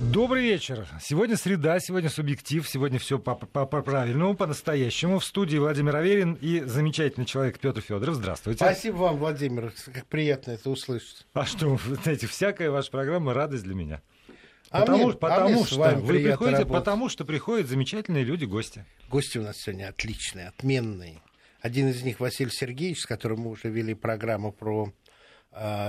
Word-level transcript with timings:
Добрый 0.00 0.44
вечер. 0.44 0.86
Сегодня 1.00 1.36
среда, 1.36 1.80
сегодня 1.80 2.08
субъектив, 2.08 2.66
сегодня 2.68 3.00
все 3.00 3.18
по-правильному, 3.18 4.36
по-настоящему. 4.36 5.18
В 5.18 5.24
студии 5.24 5.58
Владимир 5.58 5.96
Аверин 5.96 6.34
и 6.34 6.60
замечательный 6.60 7.26
человек 7.26 7.58
Петр 7.58 7.80
Федоров. 7.80 8.14
Здравствуйте. 8.14 8.64
Спасибо 8.64 8.94
вам, 8.98 9.16
Владимир. 9.16 9.72
Как 9.92 10.06
приятно 10.06 10.52
это 10.52 10.70
услышать. 10.70 11.26
А 11.32 11.44
что, 11.44 11.76
знаете, 12.04 12.28
всякая 12.28 12.70
ваша 12.70 12.92
программа 12.92 13.34
радость 13.34 13.64
для 13.64 13.74
меня. 13.74 14.00
А 14.70 14.82
потому 14.82 15.06
мне, 15.06 15.14
потому 15.14 15.46
а 15.46 15.48
мне 15.48 15.64
что 15.64 15.96
вы 15.96 16.06
приходите, 16.06 16.58
работать. 16.58 16.68
потому 16.68 17.08
что 17.08 17.24
приходят 17.24 17.66
замечательные 17.66 18.22
люди, 18.22 18.44
гости. 18.44 18.84
Гости 19.10 19.38
у 19.38 19.42
нас 19.42 19.56
сегодня 19.56 19.88
отличные, 19.88 20.46
отменные. 20.46 21.22
Один 21.60 21.88
из 21.88 22.04
них 22.04 22.20
Василий 22.20 22.52
Сергеевич, 22.52 23.00
с 23.00 23.06
которым 23.06 23.40
мы 23.40 23.50
уже 23.50 23.68
вели 23.68 23.94
программу 23.94 24.52
про 24.52 24.92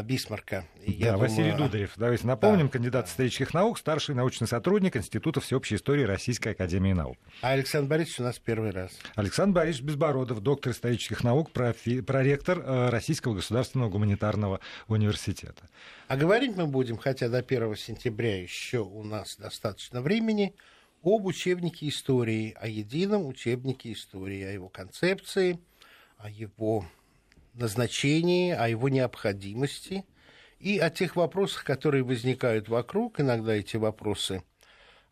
Бисмарка. 0.04 0.66
И 0.84 0.94
да, 0.94 1.08
я 1.08 1.18
Василий 1.18 1.52
думаю, 1.52 1.68
Дударев. 1.68 1.94
Давайте 1.98 2.26
напомним, 2.28 2.68
Да, 2.68 2.72
кандидат 2.74 3.06
да. 3.06 3.12
исторических 3.12 3.54
наук, 3.54 3.78
старший 3.78 4.16
научный 4.16 4.48
сотрудник 4.48 4.96
Института 4.98 5.42
всеобщей 5.42 5.76
истории 5.76 6.04
Российской 6.04 6.50
академии 6.50 6.94
наук. 6.94 7.18
А 7.42 7.52
Александр 7.52 7.90
Борисович 7.90 8.20
у 8.20 8.24
нас 8.24 8.40
первый 8.40 8.72
раз. 8.72 8.92
Александр 9.16 9.56
Борисович 9.56 9.86
Безбородов, 9.86 10.42
доктор 10.42 10.72
исторических 10.74 11.24
наук, 11.24 11.52
профи- 11.52 12.02
проректор 12.02 12.60
э, 12.60 12.90
Российского 12.90 13.36
государственного 13.36 13.90
гуманитарного 13.90 14.60
университета. 14.88 15.70
А 16.08 16.18
говорить 16.18 16.56
мы 16.56 16.66
будем, 16.66 16.98
хотя 16.98 17.30
до 17.30 17.38
1 17.40 17.76
сентября 17.76 18.42
еще 18.42 18.80
у 18.80 19.04
нас 19.04 19.36
достаточно 19.38 20.02
времени, 20.02 20.56
об 21.04 21.26
учебнике 21.26 21.88
истории, 21.88 22.58
о 22.60 22.68
едином 22.68 23.26
учебнике 23.26 23.94
истории, 23.94 24.44
о 24.44 24.52
его 24.52 24.68
концепции, 24.68 25.60
о 26.18 26.30
его 26.30 26.86
назначении, 27.60 28.52
о 28.52 28.68
его 28.68 28.90
необходимости 28.90 30.06
и 30.60 30.80
о 30.80 30.90
тех 30.90 31.16
вопросах, 31.16 31.64
которые 31.64 32.04
возникают 32.04 32.70
вокруг. 32.70 33.20
Иногда 33.20 33.54
эти 33.54 33.78
вопросы 33.78 34.44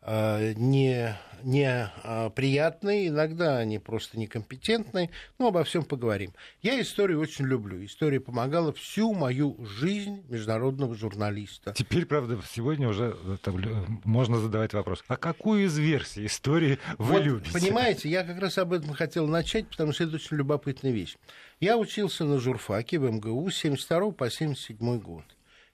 не, 0.06 1.16
не 1.42 1.90
э, 2.04 2.30
приятные, 2.30 3.08
иногда 3.08 3.58
они 3.58 3.78
просто 3.78 4.18
некомпетентные, 4.18 5.10
но 5.38 5.48
обо 5.48 5.64
всем 5.64 5.84
поговорим. 5.84 6.32
Я 6.62 6.80
историю 6.80 7.20
очень 7.20 7.46
люблю. 7.46 7.84
История 7.84 8.20
помогала 8.20 8.72
всю 8.72 9.12
мою 9.12 9.56
жизнь 9.64 10.24
международного 10.28 10.94
журналиста. 10.94 11.72
Теперь, 11.74 12.06
правда, 12.06 12.38
сегодня 12.50 12.88
уже 12.88 13.16
э, 13.24 13.36
там, 13.42 14.00
можно 14.04 14.38
задавать 14.38 14.72
вопрос. 14.72 15.04
А 15.08 15.16
какую 15.16 15.66
из 15.66 15.76
версий 15.78 16.26
истории 16.26 16.78
вы 16.98 17.14
Вот, 17.14 17.22
любите? 17.22 17.52
Понимаете, 17.52 18.08
я 18.08 18.24
как 18.24 18.38
раз 18.38 18.58
об 18.58 18.72
этом 18.72 18.92
хотел 18.92 19.26
начать, 19.26 19.68
потому 19.68 19.92
что 19.92 20.04
это 20.04 20.16
очень 20.16 20.36
любопытная 20.36 20.92
вещь. 20.92 21.16
Я 21.60 21.76
учился 21.76 22.24
на 22.24 22.38
журфаке 22.38 22.98
в 22.98 23.10
МГУ 23.10 23.50
с 23.50 23.56
72 23.56 24.12
по 24.12 24.30
77 24.30 25.00
год. 25.00 25.24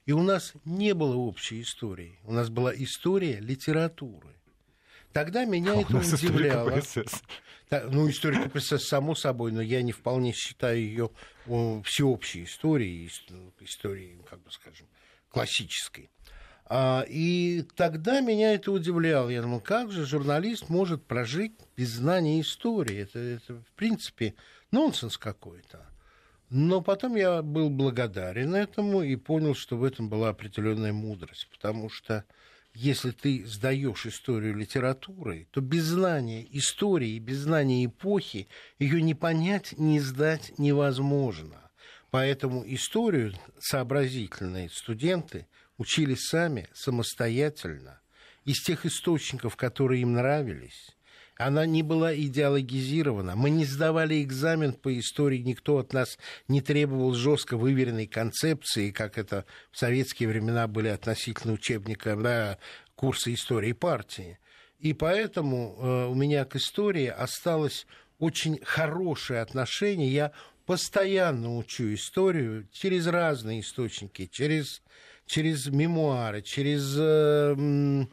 И 0.06 0.12
у 0.12 0.22
нас 0.22 0.52
не 0.64 0.94
было 0.94 1.16
общей 1.16 1.62
истории. 1.62 2.18
У 2.24 2.32
нас 2.32 2.50
была 2.50 2.74
история 2.74 3.40
литературы. 3.40 4.34
Тогда 5.12 5.44
меня 5.44 5.74
А 5.74 5.76
это 5.82 5.96
удивляло. 5.96 6.82
Ну, 7.90 8.10
история 8.10 8.48
КПСС, 8.48 8.88
само 8.88 9.14
собой, 9.14 9.52
но 9.52 9.62
я 9.62 9.82
не 9.82 9.92
вполне 9.92 10.32
считаю 10.32 10.78
ее 10.78 11.10
всеобщей 11.84 12.44
историей, 12.44 13.06
ис- 13.06 13.52
историей, 13.60 14.18
как 14.28 14.42
бы 14.42 14.50
скажем, 14.50 14.86
классической. 15.30 16.10
А, 16.66 17.04
и 17.08 17.62
тогда 17.76 18.20
меня 18.20 18.54
это 18.54 18.72
удивляло. 18.72 19.28
Я 19.28 19.42
думал, 19.42 19.60
как 19.60 19.92
же 19.92 20.06
журналист 20.06 20.68
может 20.68 21.04
прожить 21.04 21.52
без 21.76 21.90
знания 21.90 22.40
истории? 22.40 22.98
Это, 22.98 23.18
это 23.18 23.54
в 23.54 23.72
принципе, 23.76 24.34
нонсенс 24.70 25.16
какой-то. 25.18 25.86
Но 26.50 26.80
потом 26.82 27.16
я 27.16 27.42
был 27.42 27.70
благодарен 27.70 28.54
этому 28.54 29.02
и 29.02 29.16
понял, 29.16 29.54
что 29.54 29.76
в 29.76 29.84
этом 29.84 30.08
была 30.08 30.28
определенная 30.28 30.92
мудрость, 30.92 31.48
потому 31.50 31.88
что 31.88 32.24
если 32.74 33.12
ты 33.12 33.46
сдаешь 33.46 34.04
историю 34.06 34.56
литературы, 34.56 35.46
то 35.52 35.60
без 35.60 35.84
знания 35.84 36.46
истории, 36.50 37.18
без 37.18 37.38
знания 37.38 37.86
эпохи 37.86 38.48
ее 38.78 39.00
не 39.00 39.14
понять, 39.14 39.78
не 39.78 40.00
сдать 40.00 40.58
невозможно. 40.58 41.70
Поэтому 42.10 42.64
историю 42.66 43.34
сообразительные 43.58 44.68
студенты 44.70 45.46
учили 45.78 46.14
сами, 46.14 46.68
самостоятельно, 46.72 48.00
из 48.44 48.62
тех 48.62 48.86
источников, 48.86 49.56
которые 49.56 50.02
им 50.02 50.12
нравились. 50.12 50.93
Она 51.36 51.66
не 51.66 51.82
была 51.82 52.14
идеологизирована. 52.14 53.34
Мы 53.34 53.50
не 53.50 53.64
сдавали 53.64 54.22
экзамен 54.22 54.72
по 54.72 54.96
истории, 54.98 55.38
никто 55.38 55.78
от 55.78 55.92
нас 55.92 56.18
не 56.46 56.60
требовал 56.60 57.14
жестко 57.14 57.56
выверенной 57.56 58.06
концепции, 58.06 58.92
как 58.92 59.18
это 59.18 59.44
в 59.72 59.78
советские 59.78 60.28
времена 60.28 60.68
были 60.68 60.88
относительно 60.88 61.54
учебника 61.54 62.16
да, 62.16 62.58
курса 62.94 63.34
истории 63.34 63.72
партии. 63.72 64.38
И 64.78 64.92
поэтому 64.92 65.76
э, 65.76 66.06
у 66.06 66.14
меня 66.14 66.44
к 66.44 66.56
истории 66.56 67.06
осталось 67.06 67.86
очень 68.18 68.60
хорошее 68.62 69.40
отношение. 69.40 70.12
Я 70.12 70.32
постоянно 70.66 71.56
учу 71.56 71.94
историю 71.94 72.68
через 72.70 73.08
разные 73.08 73.60
источники, 73.60 74.26
через, 74.26 74.82
через 75.26 75.66
мемуары, 75.66 76.42
через... 76.42 76.94
э, 76.96 78.06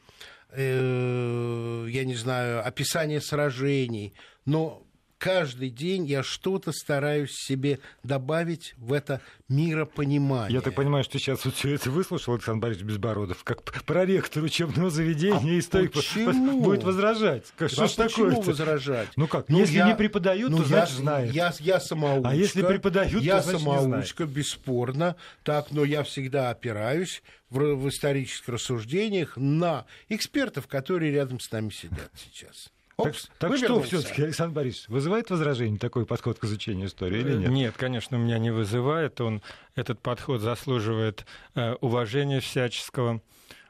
я 0.55 2.03
не 2.05 2.15
знаю, 2.15 2.65
описание 2.65 3.21
сражений, 3.21 4.13
но 4.45 4.83
каждый 5.21 5.69
день 5.69 6.05
я 6.07 6.23
что-то 6.23 6.71
стараюсь 6.71 7.31
себе 7.35 7.77
добавить 8.01 8.73
в 8.77 8.91
это 8.91 9.21
миропонимание. 9.49 10.55
Я 10.55 10.61
так 10.61 10.73
понимаю, 10.73 11.03
что 11.03 11.19
сейчас 11.19 11.45
вот 11.45 11.53
все 11.55 11.75
это 11.75 11.91
выслушал 11.91 12.33
Александр 12.33 12.59
Борисович 12.63 12.87
Безбородов, 12.87 13.43
как 13.43 13.63
проректор 13.63 14.41
учебного 14.43 14.89
заведения, 14.89 15.57
А 15.57 15.59
историк 15.59 15.93
почему? 15.93 16.61
будет 16.63 16.83
возражать. 16.83 17.45
Как, 17.55 17.69
что 17.69 17.83
А 17.83 17.87
ж 17.87 17.95
почему 17.95 18.29
такое-то? 18.29 18.49
возражать? 18.49 19.09
Ну 19.15 19.27
как, 19.27 19.47
Ну, 19.47 19.59
если 19.59 19.75
я- 19.77 19.87
не 19.87 19.95
преподают, 19.95 20.49
ну, 20.49 20.57
то 20.57 20.63
я, 20.63 20.67
значит 20.69 20.95
знает. 20.97 21.31
Я, 21.33 21.53
я 21.59 21.79
самоучка. 21.79 22.29
А 22.29 22.33
если 22.35 22.63
преподают, 22.65 23.21
я 23.21 23.37
то 23.37 23.43
значит 23.43 23.61
не 23.67 23.73
самоучка, 23.77 24.25
бесспорно. 24.25 25.15
Так, 25.43 25.69
но 25.69 25.83
я 25.85 26.01
всегда 26.03 26.49
опираюсь 26.49 27.21
в, 27.51 27.59
в 27.75 27.89
исторических 27.89 28.49
рассуждениях 28.49 29.37
на 29.37 29.85
экспертов, 30.09 30.65
которые 30.65 31.11
рядом 31.11 31.39
с 31.39 31.51
нами 31.51 31.69
сидят 31.69 32.09
сейчас. 32.15 32.71
Так, 33.03 33.13
Опс, 33.13 33.29
так 33.39 33.57
что 33.57 33.67
вывернулся. 33.67 33.87
все-таки, 33.99 34.23
Александр 34.23 34.55
Борисович, 34.55 34.87
вызывает 34.89 35.29
возражение 35.29 35.79
такой 35.79 36.05
подход 36.05 36.39
к 36.39 36.43
изучению 36.45 36.87
истории 36.87 37.19
или 37.21 37.35
нет? 37.35 37.49
Нет, 37.49 37.75
конечно, 37.77 38.15
меня 38.15 38.37
не 38.39 38.51
вызывает. 38.51 39.19
Он, 39.21 39.41
этот 39.75 39.99
подход 40.01 40.41
заслуживает 40.41 41.25
э, 41.55 41.73
уважения 41.81 42.39
всяческого. 42.39 43.21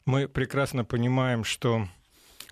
Мы 0.06 0.28
прекрасно 0.28 0.84
понимаем, 0.86 1.44
что 1.44 1.88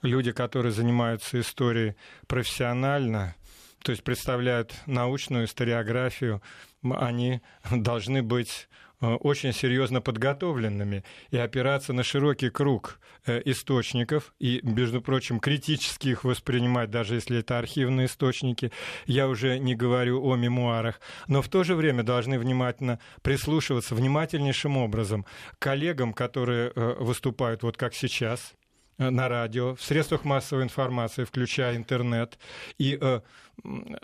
люди, 0.01 0.31
которые 0.31 0.71
занимаются 0.71 1.39
историей 1.39 1.95
профессионально, 2.27 3.35
то 3.83 3.91
есть 3.91 4.03
представляют 4.03 4.73
научную 4.85 5.45
историографию, 5.45 6.41
они 6.83 7.41
должны 7.71 8.21
быть 8.21 8.67
очень 9.07 9.53
серьезно 9.53 10.01
подготовленными 10.01 11.03
и 11.31 11.37
опираться 11.37 11.93
на 11.93 12.03
широкий 12.03 12.49
круг 12.49 12.99
э, 13.25 13.41
источников 13.45 14.33
и, 14.39 14.59
между 14.63 15.01
прочим, 15.01 15.39
критически 15.39 16.09
их 16.09 16.23
воспринимать, 16.23 16.89
даже 16.89 17.15
если 17.15 17.39
это 17.39 17.57
архивные 17.57 18.07
источники. 18.07 18.71
Я 19.05 19.27
уже 19.27 19.57
не 19.59 19.75
говорю 19.75 20.23
о 20.25 20.35
мемуарах, 20.35 20.99
но 21.27 21.41
в 21.41 21.47
то 21.47 21.63
же 21.63 21.75
время 21.75 22.03
должны 22.03 22.37
внимательно 22.37 22.99
прислушиваться 23.21 23.95
внимательнейшим 23.95 24.77
образом 24.77 25.25
коллегам, 25.59 26.13
которые 26.13 26.71
э, 26.75 26.95
выступают 26.99 27.63
вот 27.63 27.77
как 27.77 27.93
сейчас, 27.93 28.53
э, 28.53 28.58
на 28.99 29.29
радио, 29.29 29.75
в 29.75 29.81
средствах 29.81 30.25
массовой 30.25 30.63
информации, 30.63 31.23
включая 31.23 31.75
интернет, 31.75 32.37
и 32.77 32.97
э, 32.99 33.21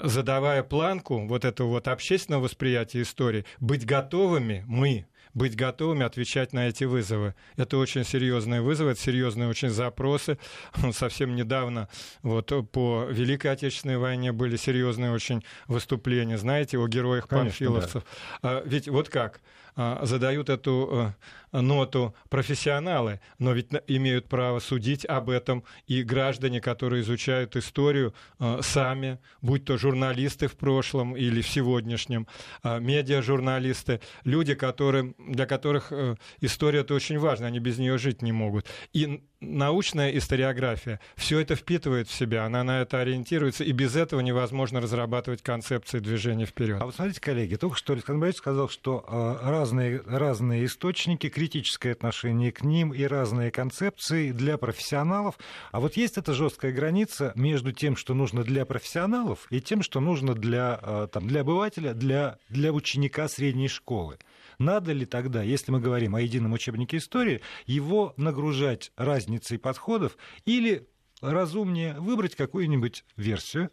задавая 0.02 0.64
планку 0.64 1.28
вот 1.28 1.46
этого 1.46 1.68
вот 1.68 1.88
общественного 1.88 2.44
восприятия 2.44 3.02
истории, 3.02 3.46
быть 3.60 3.86
готовыми 3.86 4.64
мы 4.68 5.06
быть 5.36 5.56
готовыми 5.56 6.06
отвечать 6.06 6.54
на 6.54 6.70
эти 6.70 6.86
вызовы. 6.86 7.36
Это 7.58 7.78
очень 7.78 8.06
серьезные 8.06 8.62
вызовы, 8.62 8.92
это 8.92 9.02
серьезные 9.02 9.50
очень 9.50 9.70
запросы. 9.70 10.40
Совсем 10.94 11.36
недавно 11.36 11.90
вот 12.24 12.52
по 12.72 13.06
Великой 13.12 13.52
Отечественной 13.52 13.98
войне 13.98 14.32
были 14.32 14.56
серьезные 14.56 15.12
очень 15.12 15.44
выступления, 15.68 16.38
знаете, 16.38 16.78
о 16.80 16.88
героях 16.88 17.28
Конечно, 17.28 17.50
панфиловцев. 17.50 18.03
А, 18.41 18.64
Ведь 18.66 18.88
вот 18.88 19.09
как? 19.09 19.41
А, 19.78 20.06
Задают 20.06 20.50
эту 20.50 21.14
э, 21.52 21.62
ноту 21.62 22.16
профессионалы, 22.30 23.20
но 23.40 23.54
ведь 23.54 23.70
имеют 23.88 24.28
право 24.28 24.60
судить 24.60 25.06
об 25.06 25.30
этом 25.30 25.64
и 25.88 26.04
граждане, 26.04 26.62
которые 26.62 27.02
изучают 27.02 27.56
историю 27.56 28.14
э, 28.40 28.60
сами, 28.62 29.20
будь 29.42 29.66
то 29.66 29.78
журналисты 29.78 30.48
в 30.48 30.56
прошлом 30.56 31.16
или 31.16 31.42
в 31.42 31.48
сегодняшнем, 31.48 32.28
а, 32.64 32.80
медиа-журналисты, 32.80 34.00
люди, 34.24 34.56
которые, 34.56 35.14
для 35.18 35.46
которых 35.46 35.92
э, 35.92 36.16
история 36.40 36.80
это 36.80 36.94
очень 36.94 37.20
важно, 37.20 37.48
они 37.48 37.60
без 37.60 37.78
нее 37.78 37.98
жить 37.98 38.22
не 38.22 38.32
могут. 38.32 38.68
И 38.94 39.24
научная 39.40 40.12
историография 40.18 41.00
все 41.16 41.40
это 41.40 41.56
впитывает 41.56 42.08
в 42.08 42.14
себя, 42.14 42.46
она 42.46 42.64
на 42.64 42.82
это 42.82 43.00
ориентируется, 43.00 43.64
и 43.64 43.72
без 43.72 43.96
этого 43.96 44.22
невозможно 44.22 44.82
разрабатывать 44.82 45.42
концепции 45.42 46.00
движения 46.00 46.46
вперед. 46.46 46.82
А 46.82 46.86
вот 46.86 46.96
смотрите, 46.96 47.22
коллеги, 47.22 47.56
только 47.56 47.78
что 47.78 47.94
Александр 47.94 48.22
Борисович 48.22 48.40
сказал, 48.40 48.70
что 48.70 49.06
э, 49.08 49.50
разные, 49.66 50.03
разные 50.06 50.66
источники, 50.66 51.28
критическое 51.28 51.91
отношение 51.94 52.52
к 52.52 52.64
ним 52.64 52.94
и 52.94 53.03
разные 53.03 53.50
концепции 53.50 54.32
для 54.32 54.59
профессионалов. 54.59 55.40
А 55.72 55.79
вот 55.79 55.97
есть 55.97 56.20
эта 56.20 56.34
жесткая 56.34 56.72
граница 56.72 57.32
между 57.35 57.72
тем, 57.72 57.96
что 57.96 58.14
нужно 58.14 58.44
для 58.44 58.64
профессионалов, 58.66 59.47
и 59.50 59.59
тем, 59.59 59.82
что 59.82 60.00
нужно 60.00 60.35
для, 60.35 60.79
э, 60.79 61.08
там, 61.12 61.28
для 61.28 61.41
обывателя, 61.41 61.96
для, 61.96 62.38
для 62.47 62.72
ученика 62.72 63.28
средней 63.28 63.67
школы. 63.67 64.20
Надо 64.59 64.91
ли 64.91 65.08
тогда, 65.08 65.41
если 65.41 65.72
мы 65.72 65.79
говорим 65.79 66.16
о 66.16 66.22
едином 66.22 66.53
учебнике 66.53 66.97
истории, 66.97 67.41
его 67.66 68.14
нагружать 68.17 68.91
разницей 68.96 69.58
подходов 69.58 70.16
или 70.46 70.88
разумнее 71.22 71.96
выбрать 72.00 72.35
какую-нибудь 72.35 73.03
версию, 73.17 73.72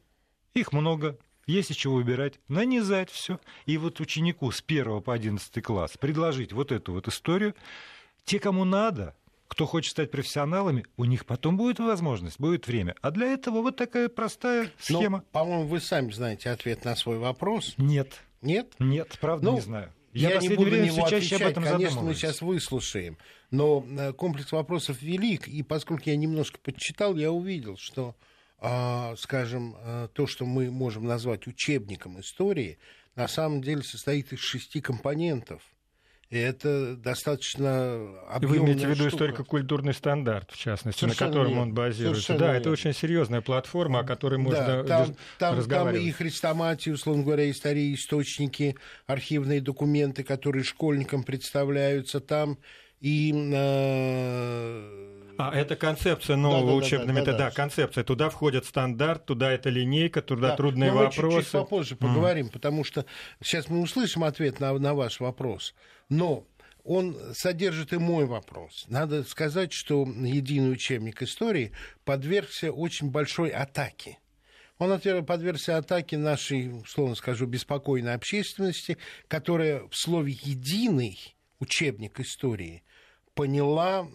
их 0.55 0.73
много, 0.73 1.19
есть 1.47 1.71
из 1.71 1.77
чего 1.77 1.97
выбирать, 1.97 2.41
нанизать 2.49 3.11
все. 3.11 3.41
И 3.67 3.77
вот 3.79 4.00
ученику 4.00 4.50
с 4.50 4.62
1 4.67 5.03
по 5.03 5.15
11 5.15 5.62
класс 5.62 5.97
предложить 5.99 6.53
вот 6.53 6.73
эту 6.73 6.93
вот 6.93 7.09
историю. 7.09 7.55
Те, 8.25 8.39
кому 8.39 8.65
надо, 8.65 9.17
кто 9.49 9.67
хочет 9.67 9.91
стать 9.91 10.11
профессионалами, 10.11 10.87
у 10.97 11.05
них 11.05 11.27
потом 11.27 11.56
будет 11.56 11.79
возможность, 11.79 12.39
будет 12.39 12.67
время. 12.67 12.94
А 13.03 13.11
для 13.11 13.27
этого 13.27 13.62
вот 13.62 13.77
такая 13.77 14.09
простая 14.09 14.71
ну, 14.89 14.99
схема. 14.99 15.19
Но, 15.19 15.25
по-моему, 15.33 15.67
вы 15.67 15.81
сами 15.81 16.11
знаете 16.11 16.50
ответ 16.50 16.85
на 16.85 16.97
свой 16.97 17.19
вопрос. 17.19 17.75
Нет. 17.77 18.23
Нет? 18.41 18.73
Нет, 18.79 19.19
правда 19.21 19.47
ну, 19.47 19.55
не 19.55 19.61
знаю. 19.61 19.93
Я, 20.12 20.35
я 20.35 20.39
не 20.41 20.50
буду 20.50 20.71
время 20.71 20.87
него 20.87 21.05
отвечать, 21.05 21.41
об 21.41 21.49
этом 21.49 21.65
конечно, 21.65 22.03
мы 22.03 22.15
сейчас 22.15 22.43
выслушаем. 22.43 23.17
Но 23.50 23.85
э, 23.89 24.12
комплекс 24.12 24.53
вопросов 24.53 25.00
велик, 25.00 25.49
и 25.49 25.62
поскольку 25.62 26.05
я 26.06 26.17
немножко 26.17 26.59
подчитал, 26.59 27.17
я 27.17 27.31
увидел, 27.31 27.77
что 27.79 28.15
скажем, 29.17 29.76
а, 29.79 30.09
то, 30.09 30.26
что 30.26 30.47
мы 30.47 30.70
можем 30.70 31.05
назвать 31.05 31.47
учебником 31.47 32.20
истории, 32.20 32.79
на 33.17 33.29
самом 33.29 33.61
деле 33.61 33.82
состоит 33.82 34.32
из 34.32 34.38
шести 34.38 34.81
компонентов. 34.81 35.62
И 36.31 36.38
это 36.38 36.97
достаточно 36.97 37.94
объемная 38.31 38.61
Вы 38.61 38.64
имеете 38.64 38.87
в 38.87 38.91
виду 38.91 39.09
историко-культурный 39.09 39.93
стандарт, 39.93 40.50
в 40.50 40.56
частности, 40.56 41.00
Совершенно 41.00 41.29
на 41.29 41.35
котором 41.35 41.53
нет. 41.53 41.61
он 41.61 41.75
базируется. 41.75 42.23
Совершенно 42.23 42.38
да, 42.38 42.53
нет. 42.55 42.61
это 42.62 42.70
очень 42.70 42.94
серьезная 42.94 43.41
платформа, 43.43 43.99
о 43.99 44.05
которой 44.05 44.38
можно 44.38 44.82
да, 44.82 44.85
там, 44.85 45.17
там, 45.38 45.58
разговаривать. 45.58 46.00
Там 46.00 46.08
и 46.08 46.12
хрестоматии, 46.12 46.88
условно 46.88 47.25
говоря, 47.25 47.50
истории, 47.50 47.93
источники, 47.93 48.76
архивные 49.06 49.61
документы, 49.61 50.25
которые 50.25 50.65
школьникам 50.65 51.23
представляются 51.23 52.20
там, 52.20 52.56
и 53.03 53.33
э, 53.35 55.03
а 55.37 55.51
это 55.55 55.75
концепция 55.75 56.37
нового 56.37 56.61
да, 56.61 56.71
да, 56.71 56.75
учебного 56.75 57.13
да, 57.13 57.21
метода. 57.21 57.39
Да, 57.39 57.45
да. 57.47 57.51
концепция. 57.51 58.05
Туда 58.05 58.31
входит 58.31 58.65
стандарт, 58.65 59.25
туда 59.25 59.51
это 59.51 59.71
линейка, 59.71 60.23
туда 60.23 60.51
да. 60.51 60.57
трудные 60.57 60.93
Но 60.93 60.99
вопросы. 60.99 61.23
Мы 61.23 61.33
чуть-чуть 61.33 61.53
попозже 61.53 61.97
поговорим, 61.97 62.47
mm. 62.47 62.53
потому 62.53 62.85
что 62.85 63.05
сейчас 63.43 63.69
мы 63.69 63.81
услышим 63.81 64.23
ответ 64.23 64.61
на, 64.61 64.73
на 64.79 64.95
ваш 64.95 65.19
вопрос. 65.19 65.75
Но 66.09 66.47
он 66.85 67.17
содержит 67.35 67.93
и 67.93 67.99
мой 67.99 68.27
вопрос. 68.27 68.85
Надо 68.89 69.25
сказать, 69.25 69.73
что 69.73 70.05
единый 70.05 70.73
учебник 70.73 71.23
истории 71.23 71.73
подвергся 72.05 72.71
очень 72.71 73.11
большой 73.11 73.51
атаке. 73.51 74.19
Он 74.79 74.99
подвергся 75.25 75.77
атаке 75.77 76.19
нашей, 76.19 76.83
условно 76.83 77.15
скажу, 77.15 77.47
беспокойной 77.47 78.15
общественности, 78.15 78.99
которая 79.29 79.87
в 79.89 79.97
слове 79.97 80.37
«единый» 80.43 81.37
учебник 81.61 82.19
истории 82.19 82.83
поняла, 83.34 84.06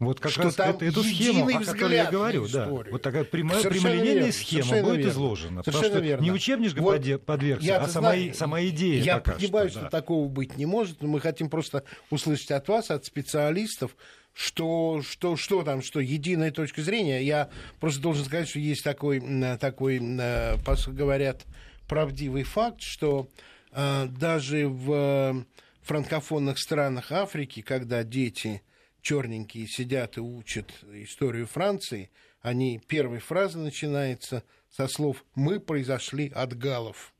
вот 0.00 0.20
как 0.20 0.30
что 0.30 0.42
раз 0.42 0.54
там 0.54 0.70
это, 0.70 0.84
эту 0.84 1.02
схему, 1.02 1.48
о 1.48 1.64
которой 1.64 1.96
я 1.96 2.10
говорю, 2.10 2.46
да, 2.48 2.68
вот 2.68 3.02
такая 3.02 3.24
прямая, 3.24 3.62
прямолинейная 3.62 4.32
схема 4.32 4.82
будет 4.82 4.98
верно. 4.98 5.10
изложена. 5.10 5.62
Совершенно 5.62 5.64
потому 5.64 5.84
что 5.84 5.98
верно. 5.98 6.22
не 6.22 6.30
учебник 6.30 6.78
вот 6.78 7.24
подвергся, 7.24 7.76
а 7.78 7.88
сама, 7.88 8.12
знаю, 8.12 8.34
сама 8.34 8.64
идея. 8.66 9.02
Я 9.02 9.18
понимаю, 9.18 9.68
что, 9.68 9.78
что 9.78 9.84
да. 9.86 9.90
такого 9.90 10.28
быть 10.28 10.56
не 10.56 10.66
может, 10.66 11.02
но 11.02 11.08
мы 11.08 11.20
хотим 11.20 11.50
просто 11.50 11.84
услышать 12.10 12.50
от 12.52 12.68
вас, 12.68 12.90
от 12.90 13.04
специалистов, 13.04 13.96
что, 14.32 15.02
что, 15.02 15.36
что 15.36 15.62
там, 15.62 15.82
что 15.82 15.98
единая 16.00 16.52
точка 16.52 16.82
зрения. 16.82 17.22
Я 17.22 17.50
просто 17.80 18.00
должен 18.00 18.24
сказать, 18.24 18.48
что 18.48 18.60
есть 18.60 18.84
такой, 18.84 19.20
такой 19.58 19.98
говорят, 19.98 21.44
правдивый 21.88 22.44
факт, 22.44 22.80
что 22.80 23.28
э, 23.72 24.06
даже 24.06 24.68
в 24.68 25.44
франкофонных 25.90 26.56
странах 26.60 27.10
Африки, 27.10 27.62
когда 27.62 28.04
дети 28.04 28.62
черненькие 29.02 29.66
сидят 29.66 30.18
и 30.18 30.20
учат 30.20 30.70
историю 30.92 31.48
Франции, 31.48 32.10
они, 32.42 32.78
первой 32.78 33.18
фраза 33.18 33.58
начинается 33.58 34.44
со 34.70 34.86
слов 34.86 35.24
«мы 35.34 35.58
произошли 35.58 36.30
от 36.32 36.56
галов». 36.56 37.12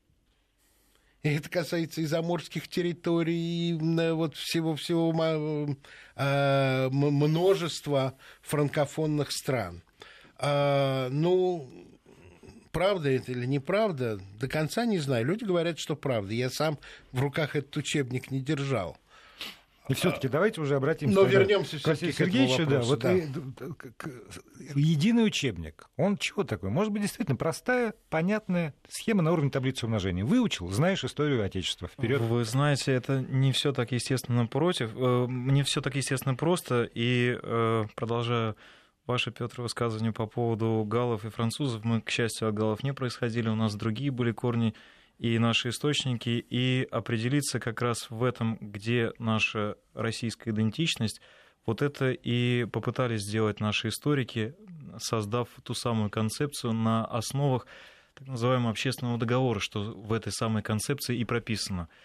И 1.21 1.33
это 1.33 1.49
касается 1.49 1.99
и 1.99 2.05
заморских 2.05 2.69
территорий, 2.69 3.71
и 3.71 3.73
вот 3.73 4.37
всего-всего 4.37 5.75
а, 6.15 6.89
множества 6.91 8.17
франкофонных 8.41 9.33
стран. 9.33 9.83
А, 10.37 11.09
ну, 11.09 11.69
правда 12.71 13.09
это 13.09 13.31
или 13.31 13.45
неправда, 13.45 14.19
до 14.39 14.47
конца 14.47 14.85
не 14.85 14.99
знаю. 14.99 15.25
Люди 15.25 15.43
говорят, 15.43 15.79
что 15.79 15.95
правда. 15.95 16.33
Я 16.33 16.49
сам 16.49 16.79
в 17.11 17.19
руках 17.21 17.55
этот 17.55 17.75
учебник 17.77 18.31
не 18.31 18.41
держал. 18.41 18.97
И 19.89 19.93
все-таки 19.93 20.27
давайте 20.27 20.61
уже 20.61 20.75
обратимся 20.75 21.15
Но 21.15 21.23
вернемся 21.23 21.77
к 21.77 21.95
Сергеевичу. 21.95 22.65
Да, 22.65 22.81
вот 22.81 22.99
да. 22.99 23.11
единый 24.73 25.25
учебник. 25.25 25.89
Он 25.97 26.17
чего 26.17 26.43
такой? 26.43 26.69
Может 26.69 26.93
быть, 26.93 27.01
действительно 27.01 27.35
простая, 27.35 27.93
понятная 28.09 28.73
схема 28.87 29.21
на 29.21 29.33
уровне 29.33 29.49
таблицы 29.49 29.85
умножения. 29.85 30.23
Выучил, 30.23 30.69
знаешь 30.69 31.03
историю 31.03 31.43
Отечества. 31.43 31.87
Вперед. 31.87 32.21
Вы 32.21 32.45
знаете, 32.45 32.93
это 32.93 33.19
не 33.19 33.51
все 33.51 33.73
так 33.73 33.91
естественно 33.91 34.45
против, 34.45 34.91
э, 34.95 35.25
не 35.29 35.63
все 35.63 35.81
так 35.81 35.95
естественно 35.95 36.35
просто. 36.35 36.89
И 36.93 37.37
э, 37.41 37.85
ваше, 39.11 39.31
Петр, 39.31 39.61
высказывание 39.61 40.13
по 40.13 40.25
поводу 40.25 40.85
галлов 40.87 41.25
и 41.25 41.29
французов. 41.29 41.83
Мы, 41.83 41.99
к 41.99 42.09
счастью, 42.09 42.47
от 42.47 42.55
галлов 42.55 42.81
не 42.81 42.93
происходили, 42.93 43.49
у 43.49 43.55
нас 43.55 43.75
другие 43.75 44.09
были 44.09 44.31
корни 44.31 44.73
и 45.19 45.37
наши 45.37 45.69
источники, 45.69 46.29
и 46.29 46.87
определиться 46.89 47.59
как 47.59 47.81
раз 47.81 48.09
в 48.09 48.23
этом, 48.23 48.57
где 48.61 49.11
наша 49.19 49.75
российская 49.93 50.51
идентичность, 50.51 51.19
вот 51.65 51.81
это 51.81 52.11
и 52.11 52.63
попытались 52.65 53.23
сделать 53.23 53.59
наши 53.59 53.89
историки, 53.89 54.55
создав 54.97 55.49
ту 55.61 55.73
самую 55.73 56.09
концепцию 56.09 56.71
на 56.71 57.03
основах 57.03 57.67
так 58.13 58.27
называемого 58.29 58.71
общественного 58.71 59.17
договора, 59.17 59.59
что 59.59 59.81
в 59.81 60.13
этой 60.13 60.31
самой 60.31 60.63
концепции 60.63 61.17
и 61.17 61.25
прописано– 61.25 61.89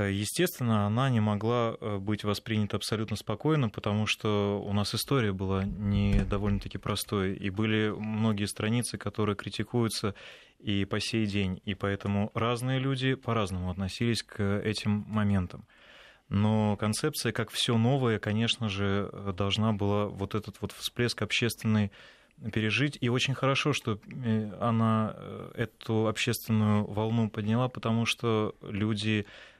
естественно, 0.00 0.86
она 0.86 1.10
не 1.10 1.20
могла 1.20 1.76
э, 1.78 1.98
быть 1.98 2.24
воспринята 2.24 2.78
абсолютно 2.78 3.14
спокойно, 3.16 3.68
потому 3.68 4.06
что 4.06 4.62
у 4.64 4.72
нас 4.72 4.94
история 4.94 5.32
была 5.32 5.64
не 5.64 6.24
довольно-таки 6.24 6.78
простой, 6.78 7.34
и 7.34 7.50
были 7.50 7.90
многие 7.90 8.46
страницы, 8.46 8.96
которые 8.96 9.36
критикуются 9.36 10.14
и 10.58 10.86
по 10.86 10.98
сей 10.98 11.26
день, 11.26 11.60
и 11.66 11.74
поэтому 11.74 12.30
разные 12.32 12.78
люди 12.78 13.14
по-разному 13.14 13.70
относились 13.70 14.22
к 14.22 14.42
этим 14.42 15.04
моментам. 15.08 15.66
Но 16.30 16.76
концепция, 16.78 17.32
как 17.32 17.50
все 17.50 17.76
новое, 17.76 18.18
конечно 18.18 18.70
же, 18.70 19.10
должна 19.36 19.74
была 19.74 20.06
вот 20.06 20.34
этот 20.34 20.56
вот 20.62 20.72
всплеск 20.72 21.20
общественный 21.20 21.92
пережить. 22.54 22.96
И 23.02 23.10
очень 23.10 23.34
хорошо, 23.34 23.74
что 23.74 23.98
э, 24.06 24.52
она 24.58 25.14
эту 25.54 26.06
общественную 26.06 26.86
волну 26.86 27.28
подняла, 27.28 27.68
потому 27.68 28.06
что 28.06 28.56
люди 28.62 29.26
Э, 29.26 29.51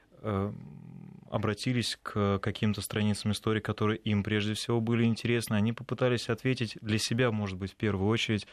обратились 1.29 1.97
к 2.01 2.39
каким-то 2.39 2.81
страницам 2.81 3.31
истории, 3.31 3.59
которые 3.59 3.97
им 3.97 4.23
прежде 4.23 4.53
всего 4.53 4.79
были 4.79 5.03
интересны. 5.05 5.55
Они 5.55 5.73
попытались 5.73 6.29
ответить 6.29 6.77
для 6.81 6.99
себя, 6.99 7.31
может 7.31 7.57
быть, 7.57 7.71
в 7.71 7.75
первую 7.75 8.07
очередь, 8.07 8.47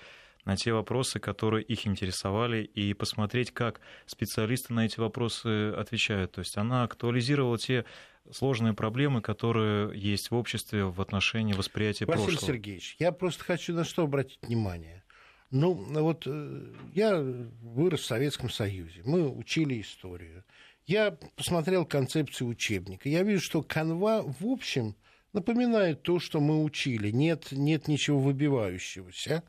на 0.47 0.57
те 0.57 0.73
вопросы, 0.73 1.21
которые 1.21 1.63
их 1.63 1.87
интересовали, 1.87 2.63
и 2.65 2.95
посмотреть, 2.95 3.51
как 3.51 3.81
специалисты 4.07 4.73
на 4.73 4.87
эти 4.87 4.99
вопросы 4.99 5.73
отвечают. 5.73 6.33
То 6.33 6.39
есть 6.39 6.57
она 6.57 6.85
актуализировала 6.85 7.59
те 7.59 7.85
сложные 8.31 8.73
проблемы, 8.73 9.21
которые 9.21 9.93
есть 9.95 10.31
в 10.31 10.35
обществе 10.35 10.85
в 10.85 11.01
отношении 11.03 11.53
восприятия 11.53 12.07
Василий 12.07 12.25
прошлого. 12.25 12.41
Василий 12.41 12.53
Сергеевич, 12.55 12.97
я 12.99 13.13
просто 13.13 13.45
хочу 13.45 13.75
на 13.75 13.85
что 13.85 14.05
обратить 14.05 14.39
внимание. 14.41 15.05
Ну, 15.51 15.75
вот 15.75 16.23
э, 16.27 16.75
я 16.95 17.21
вырос 17.21 18.01
в 18.01 18.07
Советском 18.07 18.49
Союзе, 18.49 19.03
мы 19.05 19.29
учили 19.29 19.81
историю. 19.81 20.45
Я 20.91 21.13
посмотрел 21.37 21.87
концепцию 21.87 22.49
учебника. 22.49 23.09
Я 23.09 23.23
вижу, 23.23 23.41
что 23.41 23.63
канва, 23.63 24.23
в 24.23 24.45
общем, 24.45 24.97
напоминает 25.33 26.03
то, 26.03 26.19
что 26.19 26.41
мы 26.41 26.65
учили. 26.65 27.13
Нет, 27.13 27.53
нет 27.53 27.87
ничего 27.87 28.19
выбивающегося. 28.19 29.45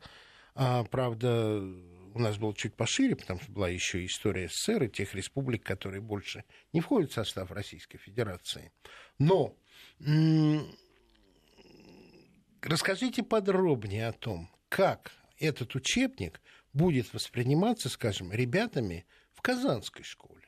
А, 0.54 0.84
правда, 0.84 1.60
у 2.14 2.18
нас 2.20 2.36
было 2.36 2.54
чуть 2.54 2.76
пошире, 2.76 3.16
потому 3.16 3.40
что 3.40 3.50
была 3.50 3.68
еще 3.68 4.06
история 4.06 4.48
СССР 4.48 4.84
и 4.84 4.88
тех 4.88 5.16
республик, 5.16 5.64
которые 5.64 6.00
больше 6.00 6.44
не 6.72 6.80
входят 6.80 7.10
в 7.10 7.14
состав 7.14 7.50
Российской 7.50 7.98
Федерации. 7.98 8.70
Но 9.18 9.56
расскажите 12.62 13.24
подробнее 13.24 14.06
о 14.06 14.12
том, 14.12 14.48
как 14.68 15.10
этот 15.40 15.74
учебник 15.74 16.40
будет 16.72 17.12
восприниматься, 17.12 17.88
скажем, 17.88 18.30
ребятами 18.30 19.06
в 19.34 19.42
Казанской 19.42 20.04
школе. 20.04 20.41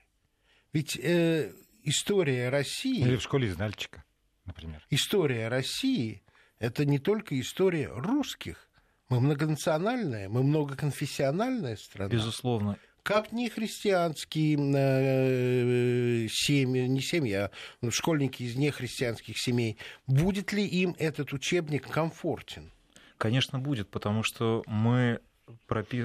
Ведь 0.74 0.98
э, 1.00 1.52
история 1.84 2.50
России... 2.50 3.00
Или 3.00 3.16
в 3.16 3.22
школе 3.22 3.48
из 3.48 3.56
Нальчика, 3.56 4.04
например. 4.44 4.84
История 4.90 5.48
России– 5.48 6.22
это 6.58 6.84
не 6.84 6.98
только 6.98 7.40
история 7.40 7.88
русских. 7.94 8.68
Мы 9.08 9.20
многонациональная, 9.20 10.28
мы 10.28 10.42
многоконфессиональная 10.42 11.76
страна. 11.76 12.10
Безусловно. 12.10 12.76
Как 13.04 13.30
не 13.30 13.48
христианские 13.50 14.56
э, 14.56 16.26
семьи, 16.28 16.86
не 16.86 17.00
семьи, 17.00 17.34
а 17.34 17.50
школьники 17.90 18.42
из 18.42 18.56
нехристианских 18.56 19.38
семей, 19.38 19.78
будет 20.08 20.52
ли 20.52 20.66
им 20.66 20.96
этот 20.98 21.32
учебник 21.32 21.88
комфортен? 21.88 22.72
Конечно, 23.16 23.60
будет, 23.60 23.90
потому 23.90 24.24
что 24.24 24.64
мы 24.66 25.20
пропи... 25.66 26.04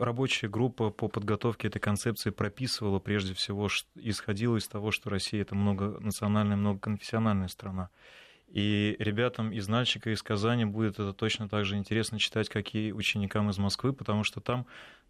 рабочая 0.00 0.48
группа 0.48 0.90
по 0.90 1.08
подготовке 1.08 1.68
этой 1.68 1.80
концепции 1.80 2.30
прописывала 2.30 2.98
прежде 2.98 3.34
всего, 3.34 3.68
исходила 3.94 4.56
из 4.56 4.68
того, 4.68 4.90
что 4.90 5.10
Россия 5.10 5.42
это 5.42 5.54
многонациональная, 5.54 6.56
многоконфессиональная 6.56 7.48
страна. 7.48 7.90
И 8.48 8.96
ребятам 8.98 9.52
из 9.52 9.66
Нальчика, 9.68 10.10
из 10.10 10.22
Казани 10.22 10.64
будет 10.64 10.94
это 10.94 11.12
точно 11.12 11.48
так 11.48 11.64
же 11.64 11.76
интересно 11.76 12.18
читать, 12.18 12.48
как 12.48 12.74
и 12.74 12.92
ученикам 12.92 13.50
из 13.50 13.58
Москвы, 13.58 13.92
потому 13.92 14.22
что 14.22 14.40
там 14.40 14.66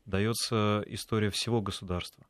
дается 0.07 0.83
история 0.87 1.31
всего 1.31 1.61
государства. 1.61 2.25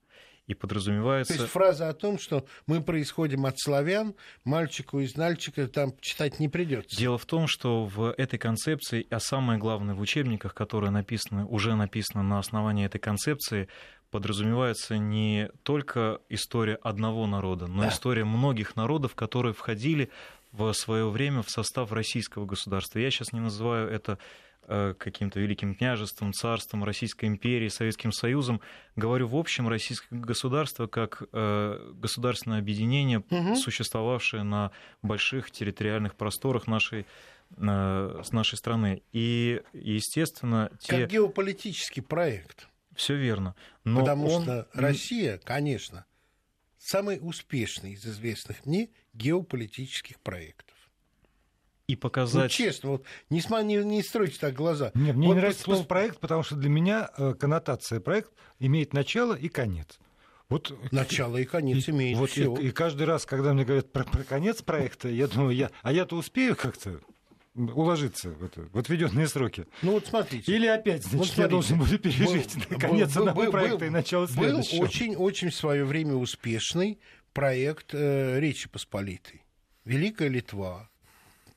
И 0.46 0.52
подразумевается... 0.52 1.34
То 1.34 1.40
есть 1.40 1.52
фраза 1.52 1.88
о 1.88 1.94
том, 1.94 2.18
что 2.18 2.44
мы 2.66 2.82
происходим 2.82 3.46
от 3.46 3.58
славян, 3.58 4.14
мальчику 4.44 5.00
из 5.00 5.16
Нальчика 5.16 5.66
там 5.68 5.94
читать 6.00 6.38
не 6.38 6.48
придется. 6.48 6.96
Дело 6.96 7.16
в 7.16 7.24
том, 7.24 7.46
что 7.46 7.86
в 7.86 8.12
этой 8.18 8.38
концепции, 8.38 9.06
а 9.10 9.20
самое 9.20 9.58
главное 9.58 9.94
в 9.94 10.00
учебниках, 10.00 10.52
которые 10.52 10.90
написаны, 10.90 11.46
уже 11.46 11.74
написаны 11.74 12.22
на 12.22 12.38
основании 12.38 12.84
этой 12.84 12.98
концепции, 12.98 13.68
подразумевается 14.10 14.98
не 14.98 15.48
только 15.62 16.20
история 16.28 16.76
одного 16.76 17.26
народа, 17.26 17.66
но 17.66 17.82
да. 17.82 17.88
история 17.88 18.24
многих 18.24 18.76
народов, 18.76 19.14
которые 19.14 19.54
входили 19.54 20.10
в 20.54 20.72
свое 20.72 21.08
время 21.10 21.42
в 21.42 21.50
состав 21.50 21.92
российского 21.92 22.46
государства. 22.46 22.98
Я 22.98 23.10
сейчас 23.10 23.32
не 23.32 23.40
называю 23.40 23.88
это 23.90 24.18
Э, 24.66 24.94
каким-то 24.96 25.40
великим 25.40 25.74
княжеством, 25.74 26.32
царством, 26.32 26.84
Российской 26.84 27.26
империей, 27.26 27.68
Советским 27.68 28.12
Союзом. 28.12 28.62
Говорю 28.96 29.26
в 29.26 29.36
общем 29.36 29.68
российское 29.68 30.16
государство 30.16 30.86
как 30.86 31.22
э, 31.32 31.92
государственное 31.94 32.60
объединение, 32.60 33.18
угу. 33.18 33.56
существовавшее 33.56 34.42
на 34.42 34.70
больших 35.02 35.50
территориальных 35.50 36.14
просторах 36.14 36.66
нашей 36.66 37.04
э, 37.58 38.22
с 38.24 38.32
нашей 38.32 38.56
страны. 38.56 39.02
И, 39.12 39.60
естественно, 39.74 40.70
те... 40.80 41.00
Как 41.00 41.10
геополитический 41.10 42.02
проект. 42.02 42.68
Все 42.96 43.16
верно. 43.16 43.54
Но 43.84 44.00
Потому 44.00 44.28
он... 44.28 44.44
что 44.44 44.68
Россия, 44.72 45.38
конечно, 45.44 46.06
самый 46.84 47.18
успешный 47.20 47.92
из 47.92 48.06
известных 48.06 48.66
мне 48.66 48.90
геополитических 49.14 50.20
проектов 50.20 50.76
и 51.86 51.96
показать... 51.96 52.42
Ну, 52.42 52.48
честно, 52.48 52.90
вот 52.90 53.04
не, 53.30 53.42
не, 53.64 53.84
не 53.84 54.02
стройте 54.02 54.38
так 54.38 54.54
глаза. 54.54 54.90
Нет, 54.94 55.16
мне 55.16 55.28
вот 55.28 55.34
не 55.34 55.40
нравится 55.40 55.64
слово 55.64 55.84
«проект», 55.84 56.18
потому 56.18 56.42
что 56.42 56.56
для 56.56 56.70
меня 56.70 57.10
э, 57.16 57.34
коннотация 57.38 58.00
«проект» 58.00 58.32
имеет 58.58 58.92
начало 58.92 59.34
и 59.34 59.48
конец. 59.48 59.98
Вот, 60.48 60.76
Начало 60.92 61.38
и 61.38 61.44
конец 61.44 61.88
и, 61.88 61.90
имеет 61.90 62.18
вот 62.18 62.30
все. 62.30 62.54
И, 62.56 62.68
и 62.68 62.70
каждый 62.70 63.06
раз, 63.06 63.24
когда 63.24 63.54
мне 63.54 63.64
говорят 63.64 63.90
про, 63.90 64.04
про 64.04 64.24
конец 64.24 64.62
проекта, 64.62 65.08
я 65.08 65.26
думаю, 65.26 65.56
я, 65.56 65.70
а 65.82 65.92
я-то 65.92 66.16
успею 66.16 66.54
как-то 66.54 67.00
уложиться 67.54 68.30
в, 68.30 68.44
это, 68.44 68.62
в 68.72 68.78
отведенные 68.78 69.28
сроки. 69.28 69.66
Ну 69.82 69.92
вот 69.92 70.06
смотрите. 70.06 70.52
Или 70.52 70.66
опять, 70.66 71.02
значит, 71.04 71.18
вот 71.18 71.26
смотрите, 71.26 71.42
я 71.42 71.48
должен 71.48 71.78
буду 71.78 71.98
пережить 71.98 72.68
был, 72.68 72.78
конец 72.78 73.14
был, 73.14 73.22
одного 73.22 73.42
был, 73.42 73.50
проекта 73.50 73.78
был, 73.78 73.86
и 73.86 73.90
начало 73.90 74.28
следующего. 74.28 74.78
Был 74.78 74.84
очень-очень 74.84 75.50
в 75.50 75.54
свое 75.54 75.84
время 75.84 76.14
успешный 76.14 76.98
проект 77.32 77.94
э, 77.94 78.40
Речи 78.40 78.68
Посполитой. 78.68 79.42
Великая 79.84 80.28
Литва, 80.28 80.90